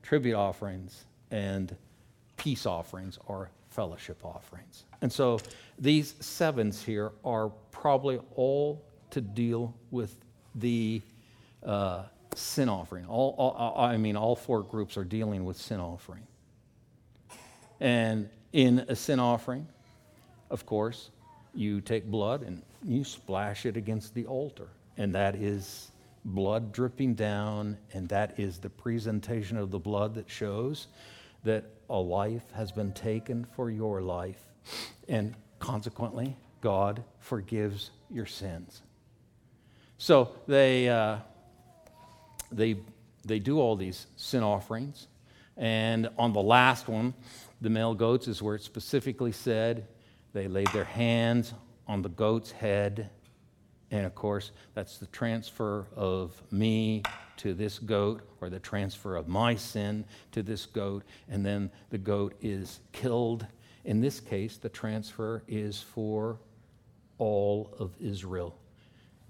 tribute 0.03 0.37
offerings, 0.37 1.07
and 1.31 1.75
peace 2.37 2.67
offerings 2.67 3.19
or 3.25 3.51
fellowship 3.71 4.23
offerings. 4.23 4.85
And 5.01 5.11
so 5.11 5.41
these 5.79 6.15
sevens 6.21 6.83
here 6.83 7.13
are 7.25 7.49
probably 7.71 8.21
all 8.37 8.85
to 9.09 9.23
deal 9.23 9.75
with 9.91 10.24
the 10.55 11.03
uh, 11.65 12.05
sin 12.35 12.69
offering. 12.69 13.07
All, 13.07 13.35
all, 13.39 13.85
I 13.85 13.97
mean, 13.97 14.17
all 14.17 14.37
four 14.37 14.63
groups 14.63 14.97
are 14.97 15.05
dealing 15.05 15.45
with 15.45 15.57
sin 15.57 15.81
offering. 15.81 16.27
And 17.81 18.29
in 18.53 18.85
a 18.89 18.97
sin 18.97 19.21
offering, 19.21 19.67
of 20.51 20.67
course, 20.67 21.11
you 21.55 21.81
take 21.81 22.07
blood 22.07 22.43
and 22.43 22.63
you 22.85 23.05
splash 23.05 23.67
it 23.67 23.77
against 23.77 24.15
the 24.15 24.27
altar. 24.27 24.69
And 24.97 25.15
that 25.15 25.35
is 25.35 25.91
blood 26.25 26.73
dripping 26.73 27.15
down, 27.15 27.77
and 27.93 28.09
that 28.09 28.39
is 28.39 28.59
the 28.59 28.71
presentation 28.71 29.57
of 29.57 29.71
the 29.71 29.79
blood 29.79 30.15
that 30.15 30.31
shows 30.31 30.87
that 31.45 31.65
a 31.91 31.99
life 31.99 32.51
has 32.53 32.73
been 32.73 32.93
taken 32.93 33.45
for 33.55 33.71
your 33.71 34.01
life. 34.01 34.43
And 35.09 35.35
consequently, 35.59 36.37
God 36.61 37.05
forgives 37.19 37.91
your 38.11 38.27
sins. 38.27 38.83
So 40.05 40.33
they, 40.47 40.87
uh, 40.91 41.17
they, 42.53 42.77
they 43.25 43.39
do 43.39 43.59
all 43.59 43.75
these 43.75 44.07
sin 44.17 44.43
offerings. 44.43 45.07
And 45.57 46.11
on 46.19 46.35
the 46.35 46.43
last 46.43 46.89
one, 46.89 47.15
the 47.63 47.71
male 47.71 47.95
goats 47.95 48.29
is 48.29 48.43
where 48.43 48.57
it 48.57 48.61
specifically 48.61 49.33
said 49.33 49.87
they 50.35 50.47
laid 50.47 50.67
their 50.75 50.85
hands 50.85 51.55
on 51.89 52.03
the 52.03 52.11
goat's 52.11 52.51
head. 52.51 53.09
And 53.91 54.05
of 54.05 54.15
course, 54.15 54.51
that's 54.75 54.99
the 54.99 55.07
transfer 55.07 55.87
of 55.97 56.39
me 56.51 57.03
to 57.39 57.55
this 57.55 57.79
goat, 57.79 58.29
or 58.43 58.51
the 58.51 58.61
transfer 58.61 59.17
of 59.17 59.27
my 59.27 59.55
sin 59.55 60.05
to 60.33 60.43
this 60.43 60.67
goat. 60.67 61.03
And 61.31 61.47
then 61.47 61.71
the 61.89 61.97
goat 61.97 62.35
is 62.43 62.81
killed. 62.93 63.47
In 63.87 64.03
this 64.03 64.21
case, 64.21 64.59
the 64.59 64.69
transfer 64.69 65.43
is 65.49 65.81
for 65.81 66.41
all 67.17 67.75
of 67.79 67.93
Israel, 67.99 68.55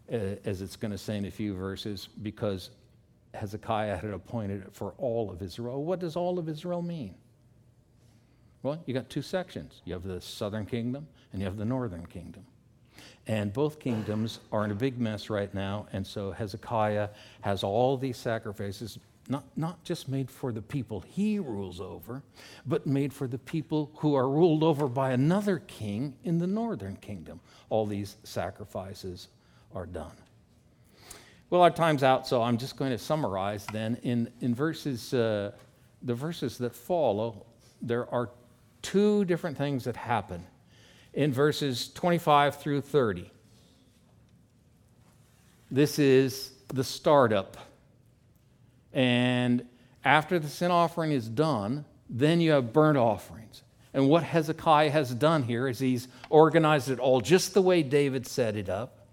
as 0.08 0.60
it's 0.60 0.76
going 0.76 0.92
to 0.92 0.98
say 0.98 1.16
in 1.16 1.24
a 1.24 1.30
few 1.30 1.54
verses, 1.54 2.08
because 2.22 2.70
Hezekiah 3.34 3.96
had 3.96 4.10
appointed 4.10 4.62
it 4.62 4.74
for 4.74 4.94
all 4.98 5.30
of 5.30 5.42
Israel. 5.42 5.84
What 5.84 5.98
does 5.98 6.16
all 6.16 6.38
of 6.38 6.48
Israel 6.48 6.82
mean? 6.82 7.14
Well, 8.62 8.82
you 8.86 8.94
got 8.94 9.10
two 9.10 9.22
sections. 9.22 9.82
You 9.84 9.92
have 9.92 10.04
the 10.04 10.20
southern 10.20 10.66
kingdom 10.66 11.06
and 11.32 11.40
you 11.40 11.46
have 11.46 11.56
the 11.56 11.64
northern 11.64 12.06
kingdom. 12.06 12.46
And 13.26 13.52
both 13.52 13.78
kingdoms 13.78 14.40
are 14.52 14.64
in 14.64 14.70
a 14.70 14.74
big 14.74 14.98
mess 14.98 15.28
right 15.30 15.52
now. 15.52 15.86
And 15.92 16.06
so 16.06 16.30
Hezekiah 16.30 17.08
has 17.42 17.62
all 17.62 17.96
these 17.96 18.16
sacrifices, 18.16 18.98
not, 19.28 19.44
not 19.56 19.82
just 19.84 20.08
made 20.08 20.30
for 20.30 20.52
the 20.52 20.62
people 20.62 21.00
he 21.00 21.38
rules 21.38 21.80
over, 21.80 22.22
but 22.66 22.86
made 22.86 23.12
for 23.12 23.26
the 23.26 23.38
people 23.38 23.90
who 23.96 24.14
are 24.14 24.28
ruled 24.28 24.62
over 24.62 24.88
by 24.88 25.12
another 25.12 25.58
king 25.58 26.14
in 26.24 26.38
the 26.38 26.46
northern 26.46 26.96
kingdom. 26.96 27.40
All 27.68 27.84
these 27.84 28.16
sacrifices 28.22 29.28
are 29.74 29.86
done. 29.86 30.12
Well, 31.50 31.62
our 31.62 31.70
time's 31.70 32.02
out, 32.02 32.26
so 32.26 32.42
I'm 32.42 32.58
just 32.58 32.76
going 32.76 32.90
to 32.90 32.98
summarize 32.98 33.66
then. 33.66 33.96
In, 34.02 34.30
in 34.40 34.54
verses, 34.54 35.12
uh, 35.14 35.52
the 36.02 36.14
verses 36.14 36.58
that 36.58 36.74
follow, 36.74 37.46
there 37.80 38.12
are 38.12 38.30
two 38.82 39.24
different 39.24 39.56
things 39.56 39.84
that 39.84 39.96
happen 39.96 40.44
in 41.12 41.32
verses 41.32 41.92
25 41.92 42.56
through 42.56 42.80
30. 42.80 43.30
This 45.70 45.98
is 45.98 46.52
the 46.68 46.84
startup. 46.84 47.56
And 48.92 49.66
after 50.04 50.38
the 50.38 50.48
sin 50.48 50.70
offering 50.70 51.12
is 51.12 51.28
done, 51.28 51.84
then 52.08 52.40
you 52.40 52.52
have 52.52 52.72
burnt 52.72 52.98
offerings. 52.98 53.62
And 53.92 54.08
what 54.08 54.24
Hezekiah 54.24 54.90
has 54.90 55.14
done 55.14 55.44
here 55.44 55.68
is 55.68 55.78
he's 55.78 56.08
organized 56.28 56.90
it 56.90 56.98
all 56.98 57.20
just 57.20 57.54
the 57.54 57.62
way 57.62 57.82
David 57.82 58.26
set 58.26 58.56
it 58.56 58.68
up. 58.68 59.03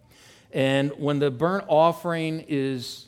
And 0.53 0.91
when 0.97 1.19
the 1.19 1.31
burnt 1.31 1.65
offering 1.67 2.45
is, 2.47 3.07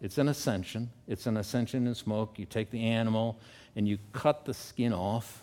it's 0.00 0.18
an 0.18 0.28
ascension, 0.28 0.90
it's 1.08 1.26
an 1.26 1.36
ascension 1.36 1.86
in 1.86 1.94
smoke. 1.94 2.38
You 2.38 2.46
take 2.46 2.70
the 2.70 2.84
animal 2.84 3.38
and 3.74 3.88
you 3.88 3.98
cut 4.12 4.44
the 4.44 4.54
skin 4.54 4.92
off 4.92 5.42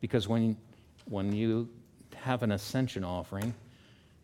because 0.00 0.28
when, 0.28 0.56
when 1.06 1.32
you 1.32 1.68
have 2.14 2.42
an 2.42 2.52
ascension 2.52 3.04
offering, 3.04 3.54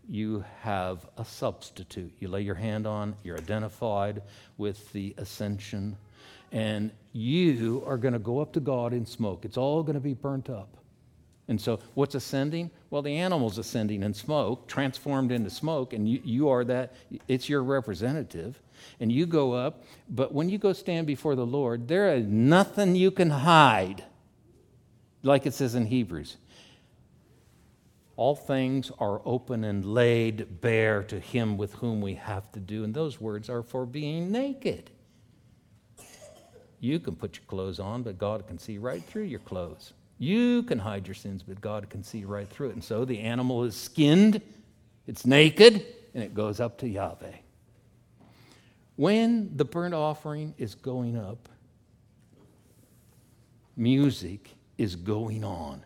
you 0.09 0.45
have 0.62 1.09
a 1.16 1.25
substitute. 1.25 2.12
You 2.18 2.29
lay 2.29 2.43
your 2.43 2.55
hand 2.55 2.87
on, 2.87 3.14
you're 3.23 3.39
identified 3.39 4.23
with 4.59 4.93
the 4.93 5.14
ascension, 5.18 5.97
and 6.51 6.91
you 7.12 7.83
are 7.87 7.97
going 7.97 8.12
to 8.12 8.18
go 8.18 8.41
up 8.41 8.53
to 8.55 8.61
God 8.61 8.93
in 8.93 9.07
smoke. 9.07 9.45
It's 9.45 9.57
all 9.57 9.83
going 9.83 9.95
to 9.95 10.01
be 10.01 10.14
burnt 10.14 10.51
up. 10.51 10.77
And 11.49 11.61
so, 11.61 11.81
what's 11.95 12.14
ascending? 12.14 12.71
Well, 12.91 13.03
the 13.03 13.16
animal's 13.16 13.57
ascending 13.57 14.03
in 14.03 14.14
smoke, 14.14 14.66
transformed 14.66 15.30
into 15.30 15.49
smoke, 15.49 15.93
and 15.93 16.09
you, 16.09 16.20
you 16.24 16.49
are 16.49 16.64
that, 16.64 16.95
it's 17.28 17.49
your 17.49 17.62
representative. 17.62 18.61
And 18.99 19.12
you 19.12 19.26
go 19.26 19.53
up, 19.53 19.84
but 20.09 20.34
when 20.34 20.49
you 20.49 20.59
go 20.59 20.72
stand 20.72 21.07
before 21.07 21.36
the 21.36 21.47
Lord, 21.47 21.86
there 21.86 22.14
is 22.14 22.26
nothing 22.26 22.97
you 22.97 23.11
can 23.11 23.30
hide, 23.30 24.05
like 25.22 25.47
it 25.47 25.55
says 25.55 25.74
in 25.74 25.86
Hebrews. 25.86 26.36
All 28.16 28.34
things 28.34 28.91
are 28.99 29.22
open 29.24 29.64
and 29.64 29.84
laid 29.84 30.61
bare 30.61 31.03
to 31.05 31.20
him 31.20 31.57
with 31.57 31.74
whom 31.74 32.01
we 32.01 32.14
have 32.14 32.51
to 32.53 32.61
do. 32.61 32.84
And 32.84 32.93
those 32.93 33.20
words 33.20 33.49
are 33.49 33.62
for 33.62 33.86
being 33.86 34.32
naked. 34.32 34.91
You 36.80 36.99
can 36.99 37.14
put 37.14 37.36
your 37.36 37.45
clothes 37.47 37.78
on, 37.78 38.03
but 38.03 38.18
God 38.18 38.47
can 38.47 38.59
see 38.59 38.78
right 38.78 39.03
through 39.03 39.24
your 39.24 39.41
clothes. 39.41 39.93
You 40.21 40.64
can 40.64 40.79
hide 40.79 41.07
your 41.07 41.14
sins, 41.14 41.43
but 41.43 41.62
God 41.62 41.89
can 41.89 42.05
see 42.05 42.27
right 42.27 42.47
through 42.47 42.68
it. 42.68 42.75
And 42.75 42.85
so 42.85 43.07
the 43.07 43.21
animal 43.21 43.64
is 43.64 43.75
skinned, 43.75 44.43
it's 45.07 45.25
naked, 45.25 45.87
and 46.14 46.23
it 46.23 46.35
goes 46.35 46.61
up 46.61 46.77
to 46.81 46.89
Yahweh. 46.89 47.37
When 48.97 49.57
the 49.57 49.64
burnt 49.64 49.95
offering 49.95 50.55
is 50.59 50.75
going 50.75 51.16
up, 51.16 51.49
music 53.79 54.51
is 54.77 54.95
going 54.95 55.43
on. 55.43 55.83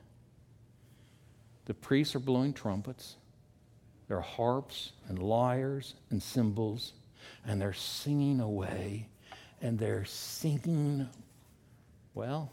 The 1.67 1.75
priests 1.75 2.17
are 2.17 2.21
blowing 2.21 2.53
trumpets, 2.53 3.15
there 4.09 4.17
are 4.17 4.21
harps 4.21 4.91
and 5.09 5.21
lyres 5.21 5.95
and 6.11 6.21
cymbals, 6.21 6.93
and 7.47 7.61
they're 7.61 7.73
singing 7.73 8.41
away, 8.41 9.07
and 9.63 9.79
they're 9.79 10.05
singing, 10.05 11.09
well, 12.15 12.51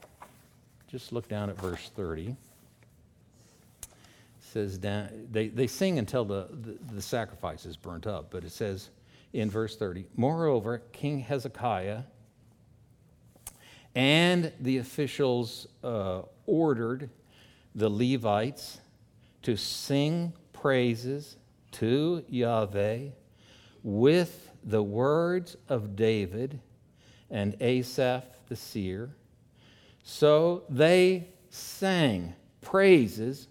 just 0.91 1.13
look 1.13 1.29
down 1.29 1.49
at 1.49 1.57
verse 1.57 1.89
30. 1.95 2.27
It 2.27 2.37
says 4.41 4.77
down, 4.77 5.07
they, 5.31 5.47
they 5.47 5.67
sing 5.67 5.97
until 5.97 6.25
the, 6.25 6.49
the, 6.51 6.95
the 6.95 7.01
sacrifice 7.01 7.65
is 7.65 7.77
burnt 7.77 8.05
up, 8.05 8.29
but 8.29 8.43
it 8.43 8.51
says 8.51 8.89
in 9.31 9.49
verse 9.49 9.77
30 9.77 10.05
Moreover, 10.17 10.79
King 10.91 11.21
Hezekiah 11.21 12.01
and 13.95 14.51
the 14.59 14.79
officials 14.79 15.65
uh, 15.81 16.23
ordered 16.45 17.09
the 17.73 17.89
Levites 17.89 18.81
to 19.43 19.55
sing 19.55 20.33
praises 20.51 21.37
to 21.71 22.25
Yahweh 22.27 23.07
with 23.81 24.51
the 24.65 24.83
words 24.83 25.55
of 25.69 25.95
David 25.95 26.59
and 27.29 27.55
Asaph 27.61 28.25
the 28.49 28.57
seer 28.57 29.15
so 30.03 30.63
they 30.69 31.27
sang 31.49 32.33
praises. 32.61 33.47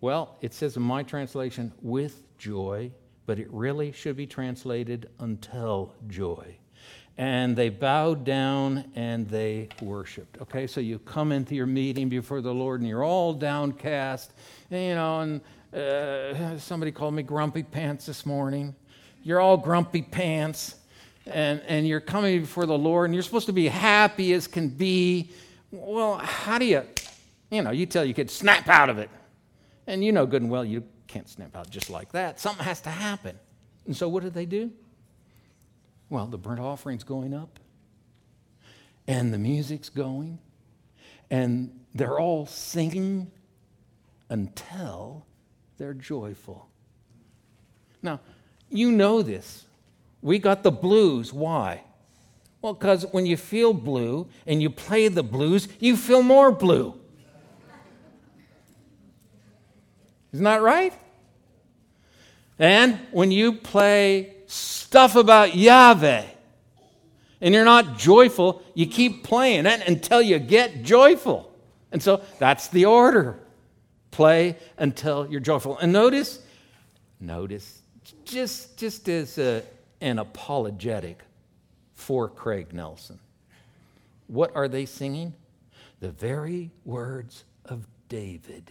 Well, 0.00 0.36
it 0.40 0.52
says 0.52 0.76
in 0.76 0.82
my 0.82 1.02
translation, 1.02 1.72
with 1.80 2.22
joy, 2.38 2.90
but 3.26 3.38
it 3.38 3.50
really 3.50 3.92
should 3.92 4.16
be 4.16 4.26
translated 4.26 5.08
until 5.18 5.94
joy. 6.08 6.56
And 7.16 7.54
they 7.56 7.68
bowed 7.68 8.24
down 8.24 8.90
and 8.96 9.28
they 9.28 9.68
worshiped. 9.80 10.42
Okay, 10.42 10.66
so 10.66 10.80
you 10.80 10.98
come 10.98 11.30
into 11.30 11.54
your 11.54 11.66
meeting 11.66 12.08
before 12.08 12.40
the 12.40 12.52
Lord 12.52 12.80
and 12.80 12.88
you're 12.88 13.04
all 13.04 13.32
downcast, 13.32 14.32
and, 14.70 14.82
you 14.82 14.94
know, 14.94 15.20
and 15.20 15.40
uh, 15.74 16.58
somebody 16.58 16.92
called 16.92 17.14
me 17.14 17.22
grumpy 17.22 17.62
pants 17.62 18.06
this 18.06 18.26
morning. 18.26 18.74
You're 19.22 19.40
all 19.40 19.56
grumpy 19.56 20.02
pants, 20.02 20.76
and, 21.26 21.62
and 21.66 21.86
you're 21.86 22.00
coming 22.00 22.40
before 22.40 22.66
the 22.66 22.78
Lord, 22.78 23.06
and 23.06 23.14
you're 23.14 23.22
supposed 23.22 23.46
to 23.46 23.52
be 23.52 23.68
happy 23.68 24.32
as 24.32 24.46
can 24.46 24.68
be 24.68 25.30
Well, 25.70 26.16
how 26.16 26.58
do 26.58 26.64
you, 26.64 26.82
you 27.50 27.62
know, 27.62 27.70
you 27.70 27.86
tell 27.86 28.04
your 28.04 28.14
kid, 28.14 28.30
snap 28.30 28.68
out 28.68 28.90
of 28.90 28.98
it. 28.98 29.10
And 29.86 30.04
you 30.04 30.12
know 30.12 30.26
good 30.26 30.42
and 30.42 30.50
well 30.50 30.64
you 30.64 30.82
can't 31.06 31.28
snap 31.28 31.54
out 31.56 31.70
just 31.70 31.90
like 31.90 32.12
that. 32.12 32.40
Something 32.40 32.64
has 32.64 32.80
to 32.82 32.90
happen. 32.90 33.38
And 33.86 33.96
so 33.96 34.08
what 34.08 34.22
did 34.22 34.34
they 34.34 34.46
do? 34.46 34.70
Well, 36.10 36.26
the 36.26 36.38
burnt 36.38 36.60
offering's 36.60 37.04
going 37.04 37.34
up, 37.34 37.58
and 39.06 39.32
the 39.32 39.38
music's 39.38 39.88
going, 39.88 40.38
and 41.30 41.80
they're 41.94 42.18
all 42.18 42.46
singing 42.46 43.30
until 44.28 45.26
they're 45.78 45.94
joyful. 45.94 46.68
Now, 48.02 48.20
you 48.70 48.92
know 48.92 49.22
this. 49.22 49.64
We 50.24 50.38
got 50.38 50.62
the 50.62 50.72
blues. 50.72 51.34
Why? 51.34 51.82
Well, 52.62 52.72
because 52.72 53.04
when 53.12 53.26
you 53.26 53.36
feel 53.36 53.74
blue 53.74 54.26
and 54.46 54.62
you 54.62 54.70
play 54.70 55.08
the 55.08 55.22
blues, 55.22 55.68
you 55.78 55.98
feel 55.98 56.22
more 56.22 56.50
blue. 56.50 56.98
Isn't 60.32 60.44
that 60.44 60.62
right? 60.62 60.94
And 62.58 62.98
when 63.10 63.30
you 63.32 63.52
play 63.52 64.34
stuff 64.46 65.14
about 65.14 65.54
Yahweh 65.54 66.24
and 67.42 67.54
you're 67.54 67.66
not 67.66 67.98
joyful, 67.98 68.62
you 68.72 68.86
keep 68.86 69.24
playing 69.24 69.66
it 69.66 69.86
until 69.86 70.22
you 70.22 70.38
get 70.38 70.84
joyful. 70.84 71.54
And 71.92 72.02
so 72.02 72.22
that's 72.38 72.68
the 72.68 72.86
order. 72.86 73.38
Play 74.10 74.56
until 74.78 75.26
you're 75.30 75.40
joyful. 75.40 75.76
And 75.76 75.92
notice, 75.92 76.40
notice, 77.20 77.82
just, 78.24 78.78
just 78.78 79.06
as 79.10 79.36
a, 79.36 79.62
an 80.04 80.18
apologetic 80.18 81.22
for 81.94 82.28
Craig 82.28 82.74
Nelson, 82.74 83.18
what 84.26 84.54
are 84.54 84.68
they 84.68 84.84
singing? 84.84 85.32
The 86.00 86.10
very 86.10 86.70
words 86.84 87.44
of 87.64 87.86
David. 88.10 88.70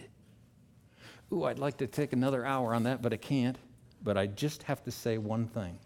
Ooh, 1.32 1.42
I'd 1.42 1.58
like 1.58 1.76
to 1.78 1.88
take 1.88 2.12
another 2.12 2.46
hour 2.46 2.72
on 2.72 2.84
that, 2.84 3.02
but 3.02 3.12
I 3.12 3.16
can't. 3.16 3.56
But 4.04 4.16
I 4.16 4.26
just 4.26 4.62
have 4.62 4.84
to 4.84 4.92
say 4.92 5.18
one 5.18 5.48
thing. 5.48 5.76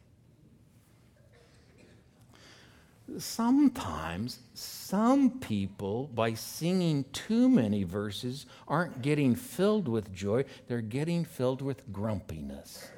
Sometimes 3.16 4.40
some 4.52 5.40
people, 5.40 6.10
by 6.14 6.34
singing 6.34 7.06
too 7.14 7.48
many 7.48 7.84
verses, 7.84 8.44
aren't 8.66 9.00
getting 9.00 9.34
filled 9.34 9.88
with 9.88 10.12
joy, 10.12 10.44
they're 10.66 10.82
getting 10.82 11.24
filled 11.24 11.62
with 11.62 11.90
grumpiness. 11.90 12.90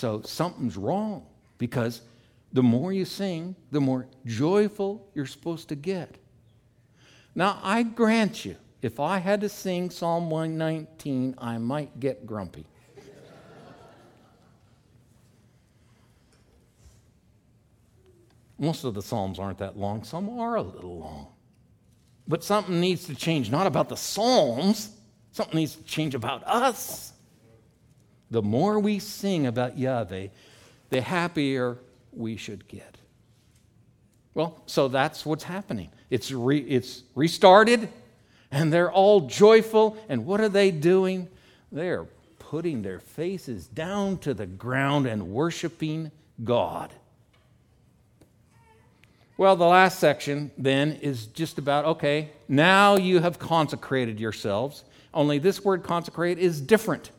So 0.00 0.22
something's 0.22 0.78
wrong 0.78 1.26
because 1.58 2.00
the 2.54 2.62
more 2.62 2.90
you 2.90 3.04
sing, 3.04 3.54
the 3.70 3.82
more 3.82 4.06
joyful 4.24 5.06
you're 5.14 5.26
supposed 5.26 5.68
to 5.68 5.74
get. 5.74 6.16
Now, 7.34 7.60
I 7.62 7.82
grant 7.82 8.46
you, 8.46 8.56
if 8.80 8.98
I 8.98 9.18
had 9.18 9.42
to 9.42 9.50
sing 9.50 9.90
Psalm 9.90 10.30
119, 10.30 11.34
I 11.36 11.58
might 11.58 12.00
get 12.00 12.24
grumpy. 12.24 12.64
Most 18.58 18.84
of 18.84 18.94
the 18.94 19.02
Psalms 19.02 19.38
aren't 19.38 19.58
that 19.58 19.76
long, 19.76 20.02
some 20.02 20.30
are 20.30 20.54
a 20.54 20.62
little 20.62 20.98
long. 20.98 21.26
But 22.26 22.42
something 22.42 22.80
needs 22.80 23.04
to 23.04 23.14
change, 23.14 23.50
not 23.50 23.66
about 23.66 23.90
the 23.90 23.98
Psalms, 23.98 24.96
something 25.32 25.56
needs 25.56 25.76
to 25.76 25.84
change 25.84 26.14
about 26.14 26.42
us. 26.46 27.12
The 28.30 28.42
more 28.42 28.78
we 28.78 28.98
sing 28.98 29.46
about 29.46 29.78
Yahweh, 29.78 30.28
the 30.90 31.00
happier 31.00 31.78
we 32.12 32.36
should 32.36 32.68
get. 32.68 32.96
Well, 34.34 34.62
so 34.66 34.88
that's 34.88 35.26
what's 35.26 35.44
happening. 35.44 35.90
It's, 36.08 36.30
re, 36.30 36.58
it's 36.58 37.02
restarted, 37.14 37.88
and 38.50 38.72
they're 38.72 38.92
all 38.92 39.22
joyful. 39.22 39.96
And 40.08 40.24
what 40.26 40.40
are 40.40 40.48
they 40.48 40.70
doing? 40.70 41.28
They're 41.72 42.06
putting 42.38 42.82
their 42.82 43.00
faces 43.00 43.66
down 43.66 44.18
to 44.18 44.34
the 44.34 44.46
ground 44.46 45.06
and 45.06 45.28
worshiping 45.30 46.10
God. 46.42 46.92
Well, 49.36 49.56
the 49.56 49.66
last 49.66 49.98
section 49.98 50.50
then 50.58 50.92
is 51.00 51.26
just 51.26 51.58
about 51.58 51.84
okay, 51.86 52.30
now 52.46 52.96
you 52.96 53.20
have 53.20 53.38
consecrated 53.38 54.20
yourselves. 54.20 54.84
Only 55.14 55.38
this 55.38 55.64
word 55.64 55.82
consecrate 55.82 56.38
is 56.38 56.60
different. 56.60 57.10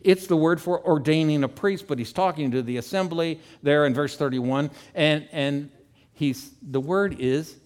It's 0.00 0.26
the 0.26 0.36
word 0.36 0.60
for 0.60 0.84
ordaining 0.86 1.44
a 1.44 1.48
priest, 1.48 1.86
but 1.86 1.98
he's 1.98 2.12
talking 2.12 2.50
to 2.52 2.62
the 2.62 2.76
assembly 2.76 3.40
there 3.62 3.86
in 3.86 3.94
verse 3.94 4.16
31. 4.16 4.70
And, 4.94 5.28
and 5.32 5.70
he's, 6.12 6.50
the 6.62 6.80
word 6.80 7.16
is, 7.18 7.56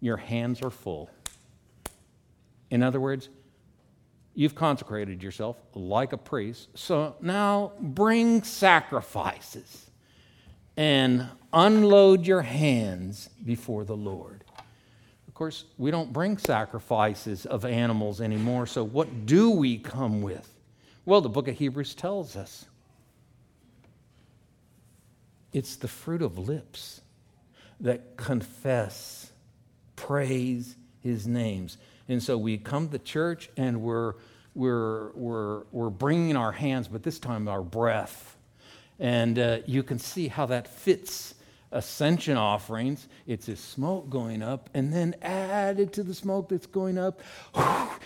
your 0.00 0.16
hands 0.16 0.62
are 0.62 0.70
full. 0.70 1.10
In 2.70 2.82
other 2.82 3.00
words, 3.00 3.28
you've 4.34 4.54
consecrated 4.54 5.22
yourself 5.22 5.56
like 5.74 6.12
a 6.12 6.16
priest. 6.16 6.68
So 6.74 7.16
now 7.20 7.72
bring 7.80 8.42
sacrifices 8.42 9.90
and 10.76 11.28
unload 11.52 12.26
your 12.26 12.42
hands 12.42 13.28
before 13.44 13.84
the 13.84 13.96
Lord. 13.96 14.44
Of 15.28 15.34
course, 15.34 15.64
we 15.78 15.90
don't 15.90 16.12
bring 16.12 16.38
sacrifices 16.38 17.46
of 17.46 17.64
animals 17.64 18.20
anymore, 18.20 18.66
so 18.66 18.84
what 18.84 19.26
do 19.26 19.50
we 19.50 19.78
come 19.78 20.22
with? 20.22 20.48
Well, 21.10 21.22
the 21.22 21.28
book 21.28 21.48
of 21.48 21.58
Hebrews 21.58 21.96
tells 21.96 22.36
us 22.36 22.66
it's 25.52 25.74
the 25.74 25.88
fruit 25.88 26.22
of 26.22 26.38
lips 26.38 27.00
that 27.80 28.16
confess, 28.16 29.32
praise 29.96 30.76
his 31.00 31.26
names. 31.26 31.78
And 32.08 32.22
so 32.22 32.38
we 32.38 32.58
come 32.58 32.90
to 32.90 32.98
church 33.00 33.50
and 33.56 33.82
we're, 33.82 34.14
we're, 34.54 35.10
we're, 35.14 35.62
we're 35.72 35.90
bringing 35.90 36.36
our 36.36 36.52
hands, 36.52 36.86
but 36.86 37.02
this 37.02 37.18
time 37.18 37.48
our 37.48 37.62
breath. 37.62 38.36
And 39.00 39.36
uh, 39.36 39.58
you 39.66 39.82
can 39.82 39.98
see 39.98 40.28
how 40.28 40.46
that 40.46 40.68
fits 40.68 41.34
ascension 41.72 42.36
offerings. 42.36 43.08
It's 43.26 43.48
a 43.48 43.56
smoke 43.56 44.10
going 44.10 44.42
up, 44.42 44.70
and 44.74 44.92
then 44.92 45.16
added 45.22 45.92
to 45.94 46.04
the 46.04 46.14
smoke 46.14 46.50
that's 46.50 46.66
going 46.66 46.98
up 46.98 47.20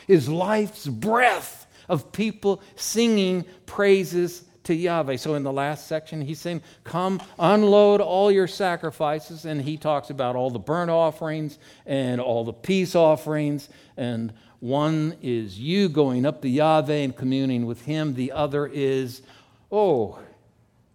is 0.09 0.26
life's 0.26 0.86
breath 0.86 1.66
of 1.89 2.12
people 2.12 2.62
singing 2.76 3.45
praises 3.66 4.45
to 4.64 4.74
Yahweh. 4.74 5.16
So 5.16 5.35
in 5.35 5.43
the 5.43 5.53
last 5.53 5.87
section, 5.87 6.22
he's 6.22 6.41
saying, 6.41 6.62
Come, 6.82 7.22
unload 7.39 8.01
all 8.01 8.32
your 8.32 8.49
sacrifices. 8.49 9.45
And 9.45 9.62
he 9.62 9.76
talks 9.76 10.11
about 10.11 10.37
all 10.37 10.51
the 10.51 10.59
burnt 10.59 10.91
offerings 10.91 11.59
and 11.87 12.20
all 12.20 12.45
the 12.45 12.53
peace 12.53 12.95
offerings. 12.95 13.68
And 13.97 14.32
one 14.61 15.16
is 15.22 15.59
you 15.59 15.89
going 15.89 16.26
up 16.26 16.43
to 16.43 16.49
Yahweh 16.49 16.95
and 16.95 17.16
communing 17.16 17.66
with 17.66 17.82
him, 17.82 18.14
the 18.14 18.32
other 18.32 18.66
is, 18.66 19.22
oh, 19.70 20.18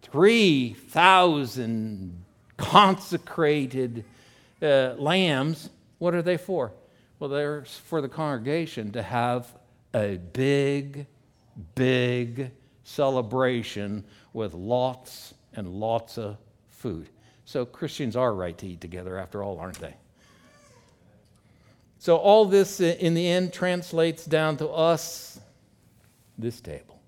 3,000 0.02 2.24
consecrated 2.56 4.04
uh, 4.60 4.94
lambs. 4.98 5.70
What 5.98 6.14
are 6.14 6.22
they 6.22 6.36
for? 6.36 6.72
Well, 7.18 7.30
they're 7.30 7.64
for 7.64 8.00
the 8.00 8.08
congregation 8.08 8.92
to 8.92 9.02
have 9.02 9.52
a 9.94 10.18
big, 10.32 11.06
big 11.74 12.50
celebration 12.84 14.04
with 14.32 14.54
lots 14.54 15.34
and 15.54 15.68
lots 15.68 16.18
of 16.18 16.36
food. 16.68 17.08
So 17.44 17.64
Christians 17.66 18.16
are 18.16 18.32
right 18.32 18.56
to 18.58 18.66
eat 18.66 18.80
together, 18.80 19.18
after 19.18 19.42
all, 19.42 19.58
aren't 19.58 19.80
they? 19.80 19.94
So 21.98 22.16
all 22.16 22.46
this, 22.46 22.80
in 22.80 23.14
the 23.14 23.26
end, 23.26 23.52
translates 23.52 24.24
down 24.24 24.56
to 24.58 24.68
us 24.68 25.40
this 26.38 26.60
table. 26.60 27.00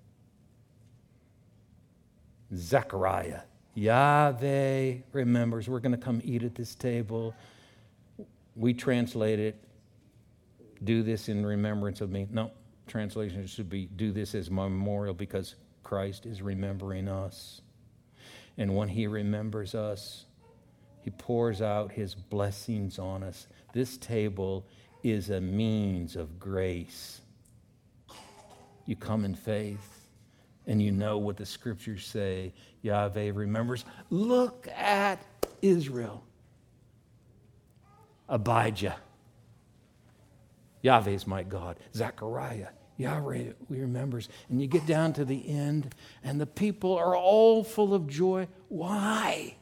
Zechariah. 2.55 3.41
Yahweh 3.75 4.97
remembers. 5.13 5.69
We're 5.69 5.81
going 5.81 5.93
to 5.93 5.99
come 5.99 6.21
eat 6.23 6.43
at 6.43 6.55
this 6.55 6.75
table. 6.75 7.35
We 8.55 8.75
translate 8.75 9.39
it, 9.39 9.65
do 10.85 11.03
this 11.03 11.31
in 11.31 11.47
remembrance 11.47 12.03
of 12.03 12.11
me. 12.11 12.27
No, 12.31 12.51
translation 12.93 13.47
should 13.47 13.71
be 13.71 13.87
do 13.87 14.13
this 14.13 14.35
as 14.35 14.51
memorial 14.51 15.15
because 15.15 15.55
Christ 15.83 16.27
is 16.27 16.43
remembering 16.43 17.09
us. 17.09 17.63
And 18.59 18.77
when 18.77 18.89
he 18.89 19.07
remembers 19.07 19.75
us, 19.75 20.27
he 21.01 21.09
pours 21.09 21.63
out 21.63 21.91
his 21.91 22.15
blessings 22.15 22.99
on 22.99 23.23
us. 23.23 23.49
This 23.73 23.97
table 23.97 24.67
is 25.03 25.31
a 25.31 25.41
means 25.41 26.17
of 26.17 26.39
grace. 26.39 27.23
You 28.85 28.95
come 28.95 29.25
in 29.25 29.35
faith 29.35 30.07
and 30.67 30.81
you 30.83 30.93
know 30.93 31.17
what 31.17 31.39
the 31.39 31.47
scriptures 31.47 32.05
say. 32.05 32.53
Yahweh 32.83 33.33
remembers. 33.35 33.87
Look 34.11 34.69
at 34.69 35.19
Israel. 35.63 36.23
Abijah. 38.29 38.97
Yahweh 40.83 41.13
is 41.13 41.27
my 41.27 41.43
God. 41.43 41.79
Zechariah. 41.95 42.69
Yahweh 42.97 43.53
remembers. 43.69 44.29
And 44.49 44.61
you 44.61 44.67
get 44.67 44.87
down 44.87 45.13
to 45.15 45.25
the 45.25 45.49
end, 45.49 45.95
and 46.23 46.41
the 46.41 46.47
people 46.47 46.97
are 46.97 47.17
all 47.17 47.65
full 47.65 47.95
of 47.95 48.07
joy. 48.09 48.49
Why? 48.69 49.57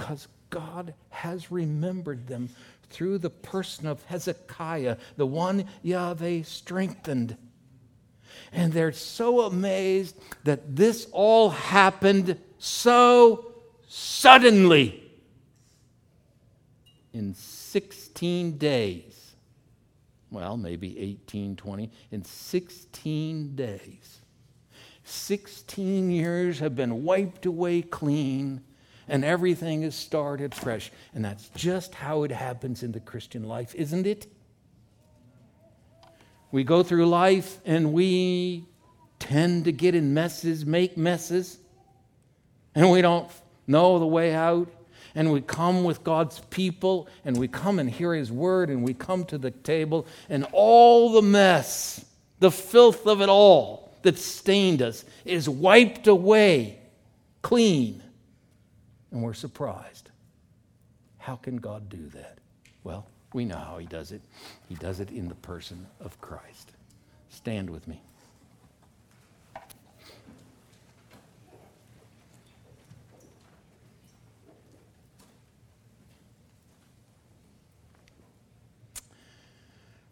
because 0.00 0.28
God 0.48 0.94
has 1.10 1.52
remembered 1.52 2.26
them 2.26 2.48
through 2.88 3.18
the 3.18 3.30
person 3.30 3.86
of 3.86 4.02
Hezekiah, 4.04 4.96
the 5.16 5.26
one 5.26 5.66
Yahweh 5.82 6.42
strengthened. 6.42 7.36
And 8.52 8.72
they're 8.72 8.92
so 8.92 9.42
amazed 9.42 10.18
that 10.44 10.74
this 10.74 11.06
all 11.12 11.50
happened 11.50 12.38
so 12.58 13.52
suddenly 13.86 15.02
in 17.12 17.34
16 17.34 18.56
days. 18.56 19.29
Well, 20.30 20.56
maybe 20.56 20.98
18, 20.98 21.56
20. 21.56 21.90
In 22.10 22.24
16 22.24 23.56
days. 23.56 24.20
16 25.04 26.10
years 26.10 26.60
have 26.60 26.76
been 26.76 27.04
wiped 27.04 27.46
away 27.46 27.82
clean 27.82 28.62
and 29.08 29.24
everything 29.24 29.82
is 29.82 29.96
started 29.96 30.54
fresh. 30.54 30.92
And 31.14 31.24
that's 31.24 31.48
just 31.50 31.94
how 31.96 32.22
it 32.22 32.30
happens 32.30 32.84
in 32.84 32.92
the 32.92 33.00
Christian 33.00 33.42
life, 33.42 33.74
isn't 33.74 34.06
it? 34.06 34.28
We 36.52 36.64
go 36.64 36.82
through 36.82 37.06
life 37.06 37.58
and 37.64 37.92
we 37.92 38.66
tend 39.18 39.64
to 39.64 39.72
get 39.72 39.94
in 39.94 40.14
messes, 40.14 40.64
make 40.64 40.96
messes, 40.96 41.58
and 42.74 42.90
we 42.90 43.02
don't 43.02 43.28
know 43.66 43.98
the 43.98 44.06
way 44.06 44.32
out. 44.32 44.68
And 45.14 45.32
we 45.32 45.40
come 45.40 45.84
with 45.84 46.04
God's 46.04 46.40
people 46.50 47.08
and 47.24 47.36
we 47.36 47.48
come 47.48 47.78
and 47.78 47.90
hear 47.90 48.14
His 48.14 48.30
word 48.30 48.70
and 48.70 48.82
we 48.82 48.94
come 48.94 49.24
to 49.26 49.38
the 49.38 49.50
table 49.50 50.06
and 50.28 50.46
all 50.52 51.12
the 51.12 51.22
mess, 51.22 52.04
the 52.38 52.50
filth 52.50 53.06
of 53.06 53.20
it 53.20 53.28
all 53.28 53.92
that 54.02 54.18
stained 54.18 54.82
us 54.82 55.04
is 55.24 55.48
wiped 55.48 56.06
away 56.06 56.78
clean 57.42 58.02
and 59.10 59.22
we're 59.22 59.34
surprised. 59.34 60.10
How 61.18 61.36
can 61.36 61.56
God 61.56 61.88
do 61.88 62.08
that? 62.14 62.38
Well, 62.84 63.06
we 63.32 63.44
know 63.44 63.56
how 63.56 63.78
He 63.78 63.86
does 63.86 64.12
it. 64.12 64.22
He 64.68 64.74
does 64.74 65.00
it 65.00 65.10
in 65.10 65.28
the 65.28 65.34
person 65.36 65.86
of 66.00 66.20
Christ. 66.20 66.72
Stand 67.28 67.70
with 67.70 67.86
me. 67.86 68.02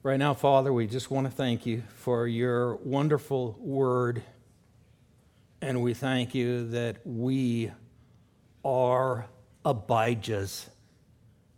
Right 0.08 0.18
now, 0.18 0.32
Father, 0.32 0.72
we 0.72 0.86
just 0.86 1.10
want 1.10 1.26
to 1.26 1.30
thank 1.30 1.66
you 1.66 1.82
for 1.96 2.26
your 2.26 2.76
wonderful 2.76 3.54
word. 3.60 4.22
And 5.60 5.82
we 5.82 5.92
thank 5.92 6.34
you 6.34 6.70
that 6.70 7.06
we 7.06 7.70
are 8.64 9.26
Abijahs. 9.66 10.64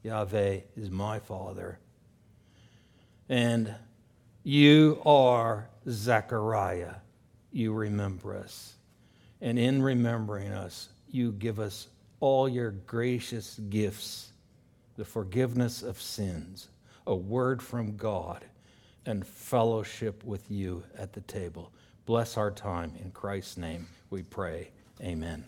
Yahweh 0.03 0.62
is 0.76 0.90
my 0.90 1.20
father. 1.20 1.78
And 3.28 3.72
you 4.42 5.01
are 5.07 5.68
Zechariah. 5.88 6.94
You 7.53 7.72
remember 7.72 8.34
us. 8.34 8.74
And 9.40 9.61
in 9.61 9.80
remembering 9.80 10.51
us, 10.51 10.88
you 11.09 11.30
give 11.30 11.61
us 11.61 11.86
all 12.18 12.48
your 12.48 12.72
gracious 12.72 13.61
gifts 13.68 14.30
the 14.96 15.05
forgiveness 15.07 15.82
of 15.82 15.98
sins, 15.98 16.68
a 17.07 17.14
word 17.14 17.62
from 17.62 17.96
God, 17.96 18.44
and 19.07 19.26
fellowship 19.26 20.22
with 20.24 20.51
you 20.51 20.84
at 20.96 21.12
the 21.12 21.22
table. 21.22 21.72
Bless 22.07 22.36
our 22.36 22.51
time. 22.51 22.92
In 23.03 23.11
Christ's 23.11 23.57
name 23.57 23.86
we 24.11 24.22
pray. 24.22 24.70
Amen. 25.01 25.44